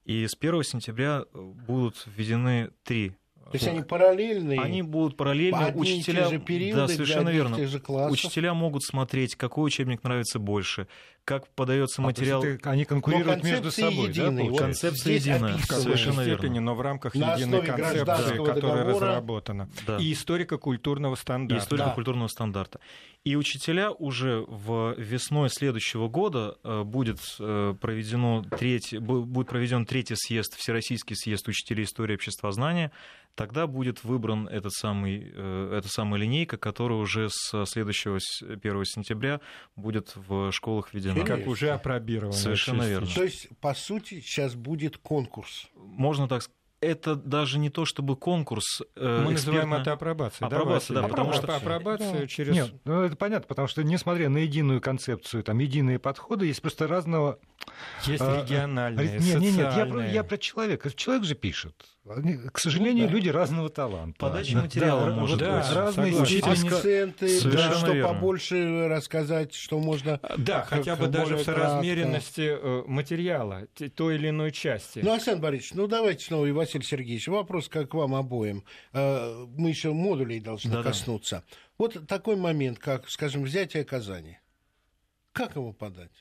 и 0.06 0.26
с 0.26 0.38
1 0.40 0.64
сентября 0.64 1.26
будут 1.34 2.04
введены 2.06 2.72
три 2.84 3.14
то 3.46 3.52
есть 3.54 3.68
они 3.68 3.82
параллельные? 3.84 4.60
Они 4.60 4.82
будут 4.82 5.18
параллельно. 5.18 5.66
Одни 5.68 5.82
учителя, 5.82 6.22
и 6.22 6.30
те 6.30 6.30
же 6.36 6.40
периоды, 6.40 6.82
да, 6.82 6.88
совершенно 6.88 7.26
для 7.26 7.34
верно. 7.34 7.56
Тех 7.58 7.70
же 7.70 7.80
классов. 7.80 8.12
Учителя 8.12 8.54
могут 8.54 8.84
смотреть, 8.84 9.36
какой 9.36 9.68
учебник 9.68 10.04
нравится 10.04 10.40
больше, 10.40 10.88
как 11.24 11.48
подается 11.50 12.02
А, 12.02 12.06
материал. 12.06 12.42
то 12.42 12.48
есть 12.48 12.60
это 12.62 12.70
они 12.72 12.86
конкурируют 12.86 13.44
Но 13.44 13.50
между 13.50 13.72
собой, 13.72 13.94
да, 14.08 14.10
единые. 14.10 14.50
Вот 14.50 14.58
получается? 14.58 14.88
Концепция 14.90 15.14
единая. 15.14 15.58
В 15.58 15.66
совершенно 15.66 16.12
какой-то 16.12 16.22
верно. 16.24 16.38
степени, 16.38 16.60
но 16.60 16.76
в 16.76 16.82
рамках 16.82 17.16
На 17.16 17.36
единой 17.36 17.62
концепции, 17.66 18.36
которая 18.38 18.84
договора. 18.84 18.90
разработана. 19.08 19.70
Да. 19.88 19.98
И 19.98 20.12
историко-культурного 20.14 21.16
и 21.16 21.18
стандарта. 21.18 21.64
историко-культурного 21.64 22.28
стандарта. 22.28 22.80
И 23.24 23.36
учителя 23.36 23.92
уже 23.92 24.46
в 24.48 24.94
весной 25.00 25.50
следующего 25.50 26.08
года 26.08 26.58
э, 26.64 26.84
будет 26.84 27.18
э, 27.40 27.74
проведено 27.82 28.44
третий, 28.58 28.98
бу- 28.98 29.24
будет 29.24 29.48
проведен 29.48 29.86
третий 29.88 30.16
съезд, 30.16 30.56
Всероссийский 30.58 31.16
съезд 31.16 31.48
учителей 31.48 31.86
истории 31.86 32.14
и 32.14 32.16
обществознания. 32.16 32.92
Тогда 33.36 33.68
будет 33.68 34.04
выбран 34.06 34.48
этот 34.48 34.72
самый, 34.72 35.32
э, 35.36 35.78
эта 35.78 35.90
самая 35.90 36.22
линейка, 36.22 36.58
которая 36.58 36.98
уже 37.00 37.28
с 37.30 37.66
следующего 37.66 38.18
с 38.20 38.42
1 38.42 38.86
сентября 38.86 39.42
будет 39.76 40.14
в 40.16 40.52
школах 40.54 40.94
введена. 40.94 41.14
Интересно. 41.20 41.38
Как 41.38 41.48
уже 41.48 41.70
опробировано. 41.72 42.32
Совершенно 42.34 42.84
верно. 42.84 43.08
То 43.14 43.24
есть, 43.24 43.50
по 43.60 43.74
сути, 43.74 44.22
сейчас 44.22 44.56
будет 44.56 44.98
конкурс. 44.98 45.68
Можно 45.76 46.28
так 46.30 46.44
сказать. 46.44 46.56
Это 46.82 47.16
даже 47.16 47.58
не 47.58 47.70
то 47.70 47.86
чтобы 47.86 48.16
конкурс. 48.16 48.82
э, 48.96 49.24
Мы 49.26 49.32
называем 49.32 49.70
экспертно- 49.70 49.82
это 49.82 49.94
апробацией. 49.94 50.48
Апробация, 50.48 50.96
да, 50.96 51.08
потому 51.08 51.34
что- 51.34 51.56
апробация 51.56 52.28
через... 52.28 52.54
Нет, 52.54 52.74
ну 52.84 53.02
это 53.02 53.16
понятно, 53.16 53.48
потому 53.48 53.68
что, 53.68 53.84
несмотря 53.84 54.30
на 54.30 54.38
единую 54.40 54.82
концепцию, 54.82 55.42
там 55.44 55.58
единые 55.60 56.00
подходы, 56.00 56.46
есть 56.46 56.62
просто 56.62 56.88
разного... 56.88 57.40
Есть 58.06 58.22
а, 58.22 58.44
региональные, 58.44 59.14
Нет, 59.20 59.22
нет, 59.22 59.42
нет, 59.42 59.54
я 59.56 59.64
про, 59.64 59.72
социальные. 59.72 60.14
я 60.14 60.24
про 60.24 60.38
человека. 60.38 60.92
Человек 60.92 61.24
же 61.24 61.34
пишет. 61.34 61.95
К 62.52 62.60
сожалению, 62.60 63.06
Ну 63.06 63.10
да. 63.10 63.14
люди 63.16 63.30
разного 63.30 63.70
таланта. 63.70 64.20
Подача 64.20 64.54
Да, 64.54 64.62
материала 64.62 65.06
да, 65.10 65.16
может 65.16 65.40
да, 65.40 65.58
быть. 65.60 65.72
разные 65.76 66.14
Согласен. 66.14 66.68
Акценты, 66.68 67.42
да, 67.50 67.74
что 67.74 67.92
верно. 67.94 68.14
побольше 68.14 68.88
рассказать, 68.88 69.56
что 69.56 69.80
можно... 69.80 70.20
Да, 70.38 70.60
как- 70.62 70.70
хотя 70.80 70.96
бы 70.96 71.08
даже 71.08 71.26
в 71.26 71.30
более 71.40 71.44
кратко. 71.46 71.62
соразмеренности 71.64 72.42
э, 72.62 72.84
материала, 72.86 73.68
той 73.96 74.16
или 74.16 74.30
иной 74.30 74.52
части. 74.52 75.00
Ну, 75.04 75.14
Александр 75.14 75.42
Борисович, 75.42 75.74
ну 75.74 75.88
давайте 75.88 76.26
снова, 76.26 76.46
и 76.46 76.52
Василий 76.52 76.86
Сергеевич, 76.86 77.28
вопрос 77.28 77.70
как 77.70 77.90
к 77.90 77.94
вам 77.96 78.14
обоим. 78.14 78.64
Э, 78.94 79.46
Мы 79.58 79.70
еще 79.70 79.92
модулей 79.92 80.40
должны 80.40 80.72
Да-да. 80.72 80.90
коснуться. 80.90 81.44
Вот 81.80 82.08
такой 82.08 82.36
момент, 82.36 82.78
как, 82.78 83.10
скажем, 83.10 83.42
взятие 83.44 83.84
Казани. 83.84 84.38
Как 85.32 85.56
его 85.56 85.74
подать? 85.74 86.12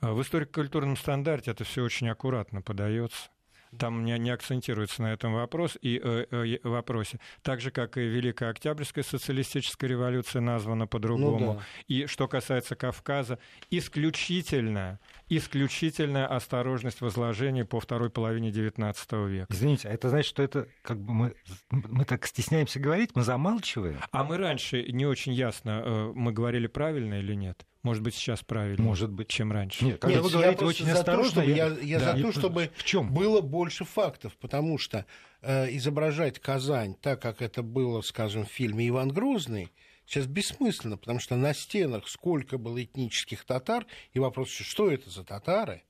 А 0.00 0.12
В 0.12 0.22
историко-культурном 0.22 0.96
стандарте 0.96 1.50
это 1.50 1.64
все 1.64 1.82
очень 1.82 2.08
аккуратно 2.08 2.62
подается. 2.62 3.30
Там 3.76 4.04
не, 4.04 4.18
не 4.18 4.30
акцентируется 4.30 5.02
на 5.02 5.12
этом 5.12 5.34
вопрос 5.34 5.76
и 5.80 6.00
э, 6.02 6.26
э, 6.30 6.58
вопросе. 6.62 7.18
Так 7.42 7.60
же, 7.60 7.70
как 7.70 7.96
и 7.96 8.00
Великая 8.00 8.50
Октябрьская 8.50 9.04
социалистическая 9.04 9.88
революция 9.88 10.40
названа 10.40 10.86
по-другому. 10.86 11.38
Ну 11.38 11.54
да. 11.54 11.62
И 11.86 12.06
что 12.06 12.28
касается 12.28 12.76
Кавказа, 12.76 13.38
исключительная, 13.70 15.00
исключительная 15.28 16.26
осторожность 16.26 17.00
возложений 17.00 17.64
по 17.64 17.80
второй 17.80 18.10
половине 18.10 18.50
XIX 18.50 19.28
века. 19.28 19.46
Извините, 19.50 19.88
а 19.88 19.92
это 19.92 20.08
значит, 20.08 20.28
что 20.28 20.42
это 20.42 20.68
как 20.82 21.00
бы 21.00 21.12
мы, 21.12 21.34
мы 21.70 22.04
так 22.04 22.26
стесняемся 22.26 22.80
говорить, 22.80 23.10
мы 23.14 23.22
замалчиваем? 23.22 23.98
А 24.10 24.24
мы 24.24 24.36
раньше 24.36 24.84
не 24.90 25.06
очень 25.06 25.32
ясно, 25.32 25.82
э, 25.84 26.12
мы 26.14 26.32
говорили 26.32 26.66
правильно 26.66 27.14
или 27.14 27.34
нет. 27.34 27.66
Может 27.82 28.02
быть, 28.02 28.14
сейчас 28.14 28.42
правильно, 28.42 28.82
Может 28.82 29.10
быть. 29.10 29.28
чем 29.28 29.52
раньше. 29.52 29.84
Нет, 29.84 30.00
когда 30.00 30.16
Нет, 30.16 30.24
вы 30.24 30.30
я 30.30 30.36
говорите 30.36 30.58
просто 30.58 30.82
очень 30.82 30.86
за 30.86 30.92
то, 30.94 30.98
осторожно, 31.00 31.30
чтобы- 31.30 31.50
я, 31.52 31.66
я 31.80 31.98
Да, 32.00 32.16
за 32.16 32.22
то, 32.22 32.32
чтобы 32.32 32.70
в 32.76 32.84
чем? 32.84 33.12
было 33.14 33.40
больше 33.40 33.84
фактов, 33.84 34.36
потому 34.40 34.78
что 34.78 35.06
э, 35.42 35.74
изображать 35.76 36.40
Казань 36.40 36.94
так, 37.00 37.22
как 37.22 37.40
это 37.42 37.62
было, 37.62 38.00
скажем, 38.02 38.44
в 38.44 38.48
фильме 38.50 38.88
«Иван 38.88 39.10
Грозный», 39.10 39.70
сейчас 40.06 40.26
бессмысленно, 40.26 40.96
потому 40.96 41.20
что 41.20 41.36
на 41.36 41.54
стенах 41.54 42.08
сколько 42.08 42.58
было 42.58 42.82
этнических 42.82 43.44
татар, 43.44 43.86
и 44.12 44.18
вопрос, 44.18 44.48
что 44.50 44.90
это 44.90 45.08
за 45.10 45.22
татары? 45.24 45.82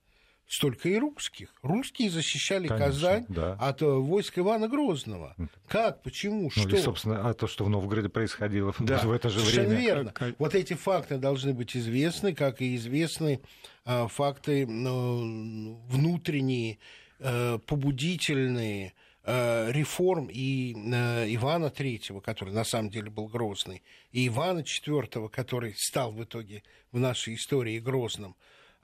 Столько 0.49 0.89
и 0.89 0.97
русских. 0.97 1.53
Русские 1.61 2.09
защищали 2.09 2.67
Конечно, 2.67 2.87
Казань 2.87 3.25
да. 3.29 3.53
от 3.53 3.83
э, 3.83 3.85
войск 3.85 4.39
Ивана 4.39 4.67
Грозного. 4.67 5.35
Как? 5.67 6.01
Почему? 6.01 6.49
Ну, 6.55 6.63
что? 6.63 6.75
и, 6.75 6.79
собственно, 6.81 7.29
а 7.29 7.35
то, 7.35 7.45
что 7.45 7.65
в 7.65 7.69
Новгороде 7.69 8.09
происходило 8.09 8.73
Да, 8.79 8.97
в 9.03 9.11
это 9.11 9.29
же 9.29 9.41
Совершенно 9.41 9.67
время. 9.69 9.81
верно. 9.81 10.11
Как- 10.11 10.33
Вот 10.39 10.55
эти 10.55 10.73
факты 10.73 11.19
должны 11.19 11.53
быть 11.53 11.77
известны, 11.77 12.33
как 12.33 12.61
и 12.63 12.75
известны 12.77 13.41
а, 13.85 14.07
факты 14.07 14.65
ну, 14.65 15.79
внутренние, 15.87 16.79
э, 17.19 17.59
побудительные 17.67 18.93
э, 19.25 19.71
реформ 19.71 20.29
и 20.31 20.73
э, 20.73 21.25
Ивана 21.35 21.69
Третьего, 21.69 22.21
который 22.21 22.55
на 22.55 22.63
самом 22.63 22.89
деле 22.89 23.11
был 23.11 23.27
грозный, 23.27 23.83
и 24.11 24.27
Ивана 24.27 24.63
Четвертого, 24.63 25.27
который 25.27 25.75
стал 25.77 26.11
в 26.11 26.23
итоге 26.23 26.63
в 26.91 26.97
нашей 26.99 27.35
истории 27.35 27.77
грозным. 27.77 28.35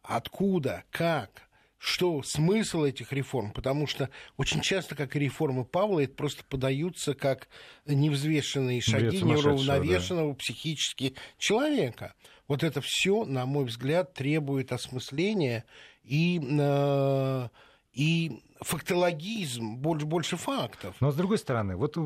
Откуда, 0.04 0.84
как, 0.92 1.42
что 1.78 2.24
смысл 2.24 2.84
этих 2.84 3.14
реформ, 3.14 3.52
потому 3.52 3.88
что 3.88 4.10
очень 4.38 4.62
часто, 4.62 4.96
как 4.96 5.16
и 5.16 5.20
реформы 5.20 5.66
Павла, 5.66 6.02
это 6.02 6.14
просто 6.14 6.44
подаются 6.46 7.14
как 7.14 7.48
невзвешенные 7.86 8.82
шаги 8.82 9.22
неуравновешенного 9.22 10.34
психически 10.34 11.16
человека. 11.38 12.16
Вот 12.48 12.64
это 12.64 12.82
все, 12.82 13.26
на 13.26 13.46
мой 13.46 13.66
взгляд, 13.66 14.14
требует 14.14 14.72
осмысления 14.72 15.66
и, 16.04 16.40
э, 16.40 17.50
и 17.96 18.42
фактологизм, 18.62 19.76
больше, 19.78 20.06
больше 20.06 20.38
фактов. 20.38 20.96
Но 21.00 21.12
с 21.12 21.16
другой 21.16 21.38
стороны, 21.38 21.76
вот 21.76 21.98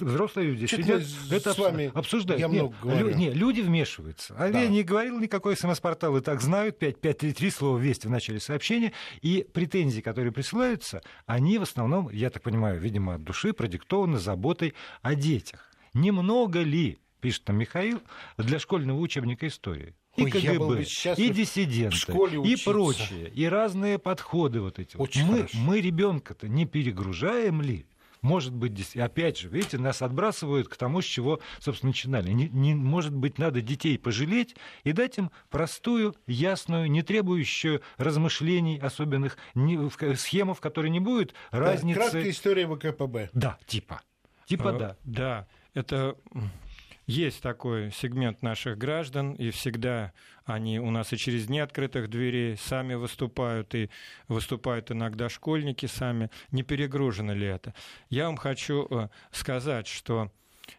взрослые 0.00 0.48
люди 0.50 0.66
Чё-то 0.66 0.82
сидят, 0.82 1.02
это 1.30 1.52
с 1.54 1.58
вами- 1.58 1.90
обсуждают. 1.94 2.40
я 2.40 2.48
Нет, 2.48 2.62
много 2.62 2.76
говорю. 2.82 3.08
лю- 3.08 3.14
не, 3.14 3.30
люди 3.30 3.60
вмешиваются. 3.60 4.34
А 4.38 4.50
Да. 4.50 4.60
я 4.60 4.68
не 4.68 4.82
говорил 4.82 5.18
никакой 5.20 5.56
смс-портал, 5.56 6.16
и 6.16 6.20
так 6.20 6.40
знают, 6.40 6.78
5533 6.78 7.50
слова 7.50 7.78
«Вести» 7.78 8.06
в 8.06 8.10
начале 8.10 8.40
сообщения, 8.40 8.92
и 9.22 9.46
претензии, 9.52 10.00
которые 10.00 10.32
присылаются, 10.32 11.02
они 11.26 11.58
в 11.58 11.62
основном, 11.62 12.08
я 12.10 12.30
так 12.30 12.42
понимаю, 12.42 12.80
видимо, 12.80 13.14
от 13.14 13.24
души 13.24 13.52
продиктованы 13.52 14.18
заботой 14.18 14.74
о 15.02 15.14
детях. 15.14 15.70
Немного 15.94 16.60
ли, 16.60 16.98
пишет 17.20 17.44
там 17.44 17.56
Михаил, 17.56 18.00
для 18.36 18.58
школьного 18.58 18.98
учебника 19.00 19.46
истории? 19.46 19.94
И 20.16 20.24
Ой, 20.24 20.30
КГБ, 20.30 20.82
и 21.16 21.28
диссиденты, 21.30 21.96
школе 21.96 22.40
и 22.42 22.56
прочее, 22.56 23.30
и 23.34 23.44
разные 23.46 23.98
подходы 23.98 24.60
вот 24.60 24.78
эти. 24.78 24.96
вот. 24.96 25.08
Очень 25.10 25.26
мы, 25.26 25.36
хорошо. 25.38 25.58
мы 25.58 25.80
ребенка-то 25.80 26.48
не 26.48 26.64
перегружаем 26.66 27.60
ли? 27.62 27.86
Может 28.22 28.54
быть, 28.54 28.96
опять 28.96 29.38
же, 29.38 29.48
видите, 29.48 29.78
нас 29.78 30.00
отбрасывают 30.02 30.68
к 30.68 30.76
тому, 30.76 31.00
с 31.02 31.04
чего, 31.04 31.38
собственно, 31.60 31.90
начинали. 31.90 32.32
Не, 32.32 32.48
не- 32.48 32.74
может 32.74 33.14
быть, 33.14 33.38
надо 33.38 33.60
детей 33.60 33.98
пожалеть 33.98 34.56
и 34.84 34.92
дать 34.92 35.18
им 35.18 35.30
простую, 35.50 36.14
ясную, 36.26 36.90
не 36.90 37.02
требующую 37.02 37.82
размышлений 37.98 38.78
особенных 38.78 39.36
не- 39.54 39.76
в 39.76 40.16
схему, 40.16 40.54
в 40.54 40.60
которой 40.60 40.90
не 40.90 40.98
будет 40.98 41.34
Да, 41.52 41.58
разницы. 41.58 42.00
краткая 42.00 42.30
история 42.30 42.66
ВКПБ. 42.66 43.30
Да, 43.34 43.58
типа. 43.66 44.00
Типа 44.46 44.70
А, 44.70 44.72
да. 44.78 44.96
Да, 45.04 45.46
это 45.74 46.16
есть 47.06 47.40
такой 47.40 47.92
сегмент 47.92 48.42
наших 48.42 48.78
граждан, 48.78 49.34
и 49.34 49.50
всегда 49.50 50.12
они 50.44 50.80
у 50.80 50.90
нас 50.90 51.12
и 51.12 51.16
через 51.16 51.46
дни 51.46 51.60
открытых 51.60 52.10
дверей 52.10 52.56
сами 52.56 52.94
выступают, 52.94 53.74
и 53.74 53.90
выступают 54.28 54.90
иногда 54.90 55.28
школьники 55.28 55.86
сами. 55.86 56.30
Не 56.50 56.62
перегружено 56.62 57.32
ли 57.32 57.46
это? 57.46 57.74
Я 58.10 58.26
вам 58.26 58.36
хочу 58.36 58.86
э, 58.90 59.08
сказать, 59.30 59.86
что 59.86 60.32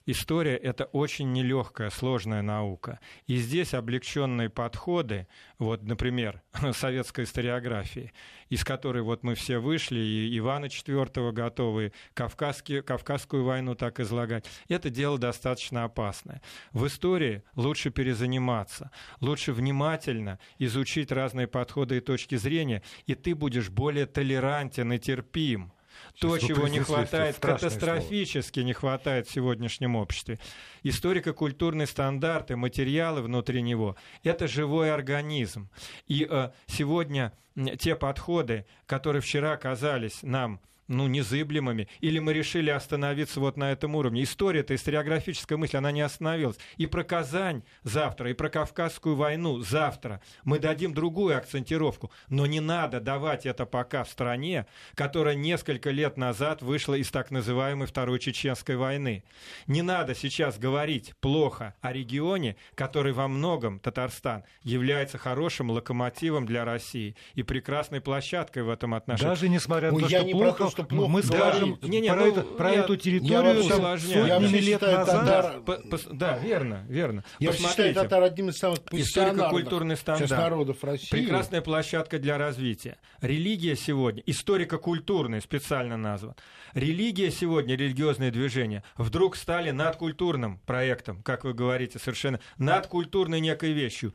История— 0.06 0.56
это 0.58 0.86
очень 0.86 1.32
нелегкая, 1.34 1.90
сложная 1.90 2.42
наука. 2.42 3.00
И 3.26 3.38
здесь 3.38 3.74
облегченные 3.74 4.50
подходы, 4.50 5.28
вот, 5.60 5.84
например, 5.84 6.42
советской 6.74 7.26
историографии, 7.26 8.14
из 8.50 8.64
которой 8.64 9.04
вот 9.04 9.24
мы 9.24 9.36
все 9.36 9.60
вышли, 9.60 10.00
и 10.00 10.38
Ивана 10.38 10.66
IV 10.66 11.32
готовы, 11.32 11.94
Кавказский, 12.14 12.82
Кавказскую 12.82 13.44
войну 13.44 13.76
так 13.76 14.00
излагать, 14.00 14.46
это 14.68 14.90
дело 14.90 15.18
достаточно 15.18 15.84
опасное. 15.84 16.42
В 16.72 16.88
истории 16.88 17.44
лучше 17.56 17.90
перезаниматься, 17.90 18.92
лучше 19.20 19.52
внимательно 19.54 20.40
изучить 20.60 21.12
разные 21.12 21.48
подходы 21.48 21.98
и 21.98 22.02
точки 22.02 22.36
зрения, 22.36 22.84
и 23.06 23.16
ты 23.16 23.36
будешь 23.36 23.70
более 23.70 24.06
толерантен 24.06 24.94
и 24.94 25.00
терпим. 25.00 25.72
То, 26.20 26.38
Сейчас 26.38 26.48
чего 26.48 26.68
не 26.68 26.80
хватает, 26.80 27.38
катастрофически 27.40 28.62
не 28.62 28.74
хватает 28.74 29.28
в 29.28 29.32
сегодняшнем 29.32 29.96
обществе. 29.96 30.40
Историко-культурный 30.84 31.88
стандарт 31.88 32.52
и 32.52 32.56
материалы 32.56 33.22
внутри 33.22 33.62
него– 33.62 33.96
это 34.24 34.48
живой 34.48 34.92
организм. 34.92 35.70
И 36.08 36.28
э, 36.30 36.52
сегодня 36.66 37.34
те 37.80 37.96
подходы, 37.96 38.66
которые 38.86 39.22
вчера 39.22 39.58
казались 39.58 40.20
нам 40.22 40.60
ну, 40.88 41.08
незыблемыми, 41.08 41.88
или 42.00 42.20
мы 42.20 42.34
решили 42.34 42.70
остановиться 42.70 43.40
вот 43.40 43.58
на 43.58 43.72
этом 43.72 43.96
уровне. 43.96 44.24
История-то, 44.24 44.76
историографическая 44.76 45.58
мысль, 45.58 45.78
она 45.78 45.92
не 45.92 46.02
остановилась. 46.02 46.58
И 46.78 46.86
про 46.86 47.04
Казань 47.04 47.64
завтра, 47.84 48.32
и 48.32 48.34
про 48.34 48.50
Кавказскую 48.50 49.16
войну 49.16 49.60
завтра 49.60 50.22
мы 50.44 50.60
дадим 50.60 50.94
другую 50.94 51.38
акцентировку. 51.38 52.12
Но 52.30 52.46
не 52.46 52.60
надо 52.60 53.00
давать 53.00 53.46
это 53.46 53.66
пока 53.66 54.04
в 54.04 54.10
стране, 54.10 54.66
которая 54.96 55.36
несколько 55.36 55.92
лет 55.92 56.18
назад 56.18 56.62
вышла 56.62 56.94
из 56.94 57.12
так 57.12 57.32
называемой 57.32 57.88
Второй 57.88 58.20
Чеченской 58.20 58.76
войны. 58.76 59.24
Не 59.68 59.82
надо 59.82 60.16
сейчас 60.16 60.58
говорить 60.58 61.14
плохо 61.20 61.76
о 61.82 61.92
регионе, 61.92 62.56
который 62.76 63.14
во 63.14 63.28
многом, 63.28 63.80
Татарстан, 63.80 64.44
является 64.64 65.18
хорошим 65.18 65.70
локомотивом 65.72 66.46
для 66.46 66.66
России 66.66 67.16
и 67.34 67.44
прекрасной 67.44 68.02
площадкой 68.02 68.64
в 68.64 68.70
этом 68.70 68.94
отношении. 68.94 69.30
Даже 69.30 69.50
несмотря 69.50 69.92
на 69.92 69.98
Ну, 69.98 70.06
то, 70.06 70.08
я 70.08 70.20
что 70.20 70.28
не 70.28 70.34
про 70.34 70.54
плохо, 70.54 70.76
то, 70.76 70.77
что 70.78 70.84
плохо 70.96 71.10
мы 71.10 71.24
скажем 71.24 71.80
Не, 71.82 72.02
не, 72.02 72.10
про, 72.10 72.20
ну, 72.20 72.28
это- 72.32 72.42
про 72.42 72.72
я- 72.72 72.80
эту 72.82 72.96
территорию 72.98 73.64
я 73.64 73.64
сотни 73.64 73.82
вообще 73.82 74.60
лет 74.60 74.80
считаю 74.80 74.98
назад. 75.00 75.26
татар- 75.28 75.62
По- 75.64 75.96
пос- 75.96 76.14
да, 76.14 76.38
верно, 76.38 76.86
верно. 76.88 77.24
Я 77.40 77.48
вообще 77.50 77.64
считаю 77.64 77.94
Посмотрите, 77.94 78.00
татар 78.02 78.24
одним 78.24 78.50
из 78.50 78.58
самых 78.58 78.80
Историко-культурный 78.92 79.98
стандарт. 79.98 80.32
народов 80.32 80.84
России. 80.84 81.10
Прекрасная 81.10 81.62
площадка 81.62 82.20
для 82.20 82.38
развития. 82.38 82.98
Религия 83.22 83.76
сегодня, 83.76 84.22
историко-культурный 84.26 85.42
специально 85.42 85.98
назван. 85.98 86.36
Религия 86.74 87.32
сегодня, 87.32 87.76
религиозные 87.76 88.32
движения, 88.32 88.84
вдруг 88.98 89.36
стали 89.36 89.72
надкультурным 89.72 90.60
проектом, 90.66 91.24
как 91.24 91.44
вы 91.44 91.54
говорите, 91.54 92.00
совершенно 92.00 92.40
надкультурной 92.58 93.40
некой 93.40 93.72
вещью. 93.72 94.14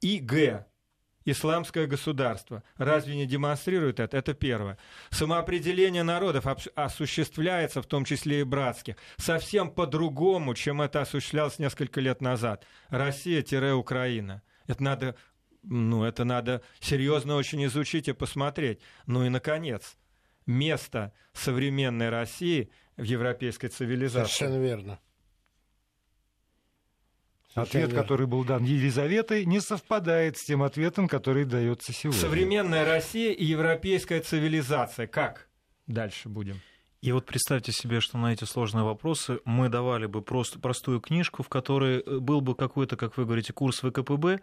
ИГ, 0.00 0.64
исламское 1.30 1.86
государство. 1.86 2.62
Разве 2.76 3.16
не 3.16 3.26
демонстрирует 3.26 4.00
это? 4.00 4.16
Это 4.16 4.34
первое. 4.34 4.78
Самоопределение 5.10 6.02
народов 6.02 6.46
осуществляется, 6.74 7.82
в 7.82 7.86
том 7.86 8.04
числе 8.04 8.40
и 8.40 8.44
братских, 8.44 8.96
совсем 9.16 9.70
по-другому, 9.70 10.54
чем 10.54 10.82
это 10.82 11.00
осуществлялось 11.00 11.58
несколько 11.58 12.00
лет 12.00 12.20
назад. 12.20 12.64
Россия-Украина. 12.88 14.42
Это 14.66 14.82
надо, 14.82 15.16
ну, 15.62 16.04
это 16.04 16.24
надо 16.24 16.62
серьезно 16.80 17.36
очень 17.36 17.64
изучить 17.66 18.08
и 18.08 18.12
посмотреть. 18.12 18.80
Ну 19.06 19.24
и, 19.24 19.28
наконец, 19.28 19.96
место 20.46 21.12
современной 21.32 22.10
России 22.10 22.70
в 22.96 23.02
европейской 23.02 23.68
цивилизации. 23.68 24.32
Совершенно 24.32 24.62
верно. 24.62 25.00
Ответ, 27.62 27.92
который 27.92 28.26
был 28.26 28.44
дан 28.44 28.64
Елизаветой, 28.64 29.44
не 29.44 29.60
совпадает 29.60 30.36
с 30.36 30.44
тем 30.44 30.62
ответом, 30.62 31.08
который 31.08 31.44
дается 31.44 31.92
сегодня. 31.92 32.20
Современная 32.20 32.84
Россия 32.84 33.32
и 33.32 33.44
европейская 33.44 34.20
цивилизация. 34.20 35.06
Как 35.06 35.48
дальше 35.86 36.28
будем? 36.28 36.60
И 37.00 37.12
вот 37.12 37.26
представьте 37.26 37.70
себе, 37.70 38.00
что 38.00 38.18
на 38.18 38.32
эти 38.32 38.42
сложные 38.42 38.82
вопросы 38.82 39.38
мы 39.44 39.68
давали 39.68 40.06
бы 40.06 40.20
просто 40.20 40.58
простую 40.58 41.00
книжку, 41.00 41.44
в 41.44 41.48
которой 41.48 42.02
был 42.02 42.40
бы 42.40 42.56
какой-то, 42.56 42.96
как 42.96 43.16
вы 43.16 43.24
говорите, 43.24 43.52
курс 43.52 43.78
ВКПБ, 43.80 44.40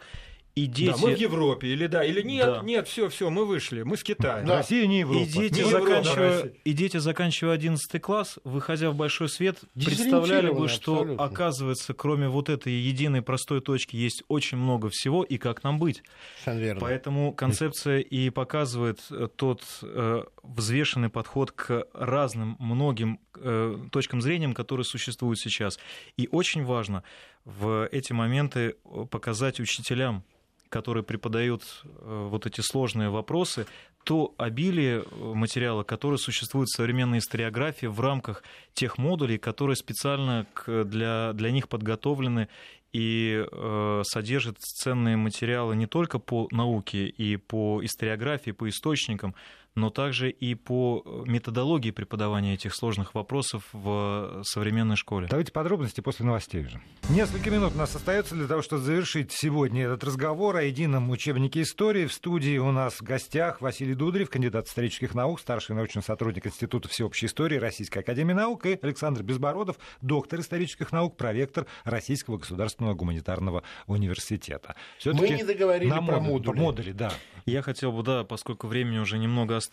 и 0.55 0.67
дети... 0.67 0.91
Да, 0.91 0.97
мы 0.97 1.15
в 1.15 1.19
Европе, 1.19 1.67
или 1.67 1.87
да, 1.87 2.03
или 2.03 2.21
нет, 2.21 2.45
Да. 2.45 2.61
нет, 2.63 2.87
все, 2.87 3.09
все, 3.09 3.29
мы 3.29 3.45
вышли, 3.45 3.83
мы 3.83 3.97
с 3.97 4.03
Китая. 4.03 4.41
Да. 4.41 4.57
Россия 4.57 4.87
не 4.87 4.99
Европа. 5.01 5.23
И 5.23 5.25
дети, 5.25 5.53
Не 5.55 5.59
Европа, 5.69 5.85
заканчивая, 5.85 6.29
Россия. 6.43 6.53
и 6.63 6.73
дети, 6.73 6.97
заканчивая 6.97 7.53
11 7.55 8.01
класс, 8.01 8.39
выходя 8.45 8.89
в 8.91 8.95
большой 8.95 9.27
свет, 9.27 9.59
представляли 9.73 10.49
бы, 10.49 10.69
что, 10.69 10.99
абсолютно. 10.99 11.23
оказывается, 11.25 11.93
кроме 11.93 12.29
вот 12.29 12.47
этой 12.49 12.71
единой 12.71 13.21
простой 13.21 13.59
точки, 13.59 13.97
есть 13.97 14.23
очень 14.29 14.57
много 14.57 14.89
всего, 14.89 15.23
и 15.23 15.37
как 15.37 15.63
нам 15.63 15.77
быть. 15.77 16.03
Совершенно 16.43 16.63
верно. 16.63 16.81
Поэтому 16.81 17.33
концепция 17.33 17.99
и 17.99 18.29
показывает 18.29 18.99
э, 19.11 19.27
тот 19.35 19.61
э, 19.81 20.23
взвешенный 20.43 21.09
подход 21.09 21.51
к 21.51 21.85
разным, 21.93 22.55
многим 22.59 23.19
э, 23.35 23.77
точкам 23.91 24.21
зрения, 24.21 24.53
которые 24.53 24.85
существуют 24.85 25.39
сейчас. 25.39 25.79
И 26.15 26.29
очень 26.31 26.63
важно 26.63 27.03
в 27.43 27.89
эти 27.91 28.13
моменты 28.13 28.75
э, 28.85 29.05
показать 29.11 29.59
учителям, 29.59 30.23
которые 30.69 31.03
преподают 31.03 31.63
э, 31.83 32.27
вот 32.29 32.45
эти 32.45 32.61
сложные 32.61 33.09
вопросы, 33.09 33.65
то 34.03 34.33
обилие 34.37 35.03
э, 35.03 35.33
материала, 35.33 35.83
которое 35.83 36.17
существует 36.17 36.67
в 36.69 36.75
современной 36.75 37.19
историографии 37.19 37.87
в 37.87 37.99
рамках 37.99 38.43
тех 38.73 38.97
модулей, 38.97 39.37
которые 39.37 39.75
специально 39.75 40.45
для, 40.67 41.33
для 41.33 41.51
них 41.51 41.67
подготовлены 41.69 42.47
и 42.95 43.45
э, 43.45 44.01
содержит 44.05 44.57
ценные 44.59 45.17
материалы 45.17 45.75
не 45.75 45.85
только 45.85 46.17
по 46.17 46.47
науке 46.51 47.07
и 47.07 47.35
по 47.35 47.83
историографии, 47.83 48.51
по 48.51 48.69
источникам, 48.69 49.35
но 49.75 49.89
также 49.89 50.29
и 50.29 50.55
по 50.55 51.03
э, 51.05 51.23
методологии 51.29 51.91
преподавания 51.91 52.53
этих 52.53 52.73
сложных 52.73 53.13
вопросов 53.13 53.63
в 53.73 54.41
современной 54.43 54.95
школе. 54.95 55.27
Давайте 55.29 55.51
подробности 55.51 56.01
после 56.01 56.25
новостей 56.25 56.65
уже. 56.65 56.81
Несколько 57.09 57.51
минут 57.51 57.73
у 57.75 57.77
нас 57.77 57.93
остается 57.95 58.35
для 58.35 58.47
того, 58.47 58.61
чтобы 58.61 58.81
завершить 58.81 59.31
сегодня 59.31 59.83
этот 59.83 60.03
разговор 60.03 60.55
о 60.55 60.63
едином 60.63 61.09
учебнике 61.09 61.61
истории. 61.61 62.05
В 62.05 62.13
студии 62.13 62.57
у 62.57 62.71
нас 62.71 62.95
в 62.95 63.03
гостях 63.03 63.61
Василий 63.61 63.95
Дудрев, 63.95 64.29
кандидат 64.29 64.67
исторических 64.67 65.13
наук, 65.13 65.39
старший 65.41 65.75
научный 65.75 66.01
сотрудник 66.03 66.47
Института 66.47 66.87
всеобщей 66.87 67.25
истории 67.25 67.57
Российской 67.57 67.99
академии 67.99 68.33
наук, 68.33 68.65
и 68.65 68.79
Александр 68.81 69.23
Безбородов, 69.23 69.77
доктор 70.01 70.39
исторических 70.39 70.91
наук, 70.93 71.17
проректор 71.17 71.67
Российского 71.83 72.37
государственного 72.37 72.93
гуманитарного 72.93 73.63
университета. 73.87 74.75
Мы 75.05 75.13
Всё-таки 75.13 75.33
не 75.33 75.43
договорили 75.43 75.89
на 75.89 76.01
про 76.01 76.19
модули. 76.19 76.57
модули, 76.57 76.91
да. 76.93 77.11
Я 77.45 77.61
хотел 77.61 77.91
бы, 77.91 78.01
да, 78.03 78.23
поскольку 78.23 78.67
времени 78.67 78.97
уже 78.97 79.17
немного 79.17 79.55
осталось, 79.57 79.64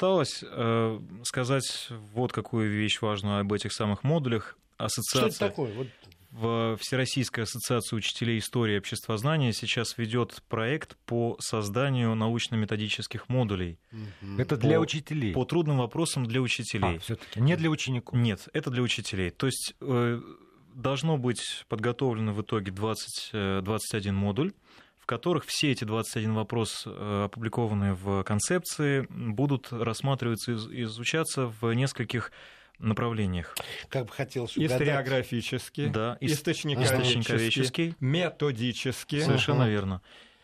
э, 0.42 1.00
сказать 1.24 1.88
вот 2.12 2.32
какую 2.32 2.70
вещь 2.70 3.00
важную 3.00 3.40
об 3.40 3.52
этих 3.52 3.72
самых 3.72 4.02
модулях. 4.04 4.56
Что 4.76 4.84
Ассоциация 4.86 5.28
это 5.28 5.38
такое? 5.38 5.72
Вот 5.74 5.86
в 6.32 6.78
Всероссийская 6.80 7.44
ассоциация 7.44 7.96
учителей 7.98 8.38
истории 8.38 8.74
и 8.74 8.78
обществознания 8.78 9.52
сейчас 9.52 9.98
ведет 9.98 10.42
проект 10.48 10.96
по 11.04 11.36
созданию 11.40 12.14
научно-методических 12.14 13.28
модулей 13.28 13.78
Это 14.38 14.56
для 14.56 14.78
По- 14.78 14.82
учителей. 14.82 15.34
по 15.34 15.44
трудным 15.44 15.76
вопросам 15.76 16.24
для 16.24 16.40
учителей. 16.40 16.96
А, 16.96 16.98
все-таки 17.00 17.38
не 17.38 17.54
для 17.56 17.68
учеников. 17.68 18.18
Нет, 18.18 18.48
это 18.54 18.70
для 18.70 18.82
учителей. 18.82 19.30
То 19.30 19.46
есть 19.46 19.74
э, 19.82 20.22
должно 20.74 21.18
быть 21.18 21.64
подготовлено 21.68 22.32
в 22.32 22.40
итоге 22.40 22.72
20, 22.72 23.30
э, 23.34 23.60
21 23.62 24.14
модуль, 24.14 24.52
в 25.02 25.06
которых 25.06 25.44
все 25.44 25.72
эти 25.72 25.82
21 25.82 26.32
вопрос, 26.34 26.84
э, 26.86 27.24
опубликованные 27.24 27.92
в 27.94 28.22
концепции, 28.22 29.04
будут 29.10 29.72
рассматриваться 29.72 30.52
и 30.52 30.54
из- 30.54 30.68
изучаться 30.70 31.52
в 31.60 31.72
нескольких 31.74 32.30
направлениях. 32.78 33.54
как 33.88 34.06
бы 34.06 34.12
хотелось 34.12 34.56
угадать. 34.56 34.80
Историографически, 34.80 35.88
Да, 35.88 36.16
ис- 36.20 36.26
источниковедчески, 36.32 37.94
методически. 38.00 39.20
Совершенно 39.20 39.68
верно. 39.68 40.00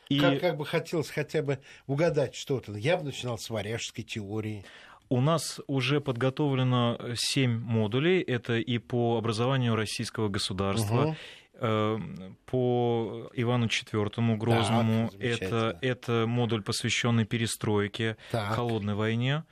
И 0.09 0.19
Как, 0.21 0.41
как 0.41 0.57
бы 0.57 0.65
хотелось 0.67 1.11
хотя 1.11 1.43
бы 1.43 1.59
угадать 1.87 2.35
что-то. 2.35 2.73
Я 2.73 2.97
бы 2.97 3.05
начинал 3.05 3.39
с 3.39 3.51
варяжской 3.51 4.05
теории. 4.05 4.65
у 5.11 5.21
нас 5.23 5.59
уже 5.69 6.01
подготовлено 6.03 6.99
7 7.17 7.59
модулей. 7.61 8.21
Это 8.21 8.59
и 8.59 8.77
по 8.79 9.17
образованию 9.17 9.75
российского 9.75 10.29
государства, 10.29 11.03
Мгм. 11.07 11.17
Э, 11.59 11.99
по 12.47 13.31
Ивану 13.35 13.67
IV 13.67 14.37
Грозному. 14.37 15.11
Так, 15.11 15.21
это, 15.21 15.79
это 15.83 16.25
модуль, 16.27 16.63
посвященный 16.63 17.25
перестройке, 17.25 18.17
Так. 18.31 18.55
холодной 18.55 18.95
войне. 18.95 19.45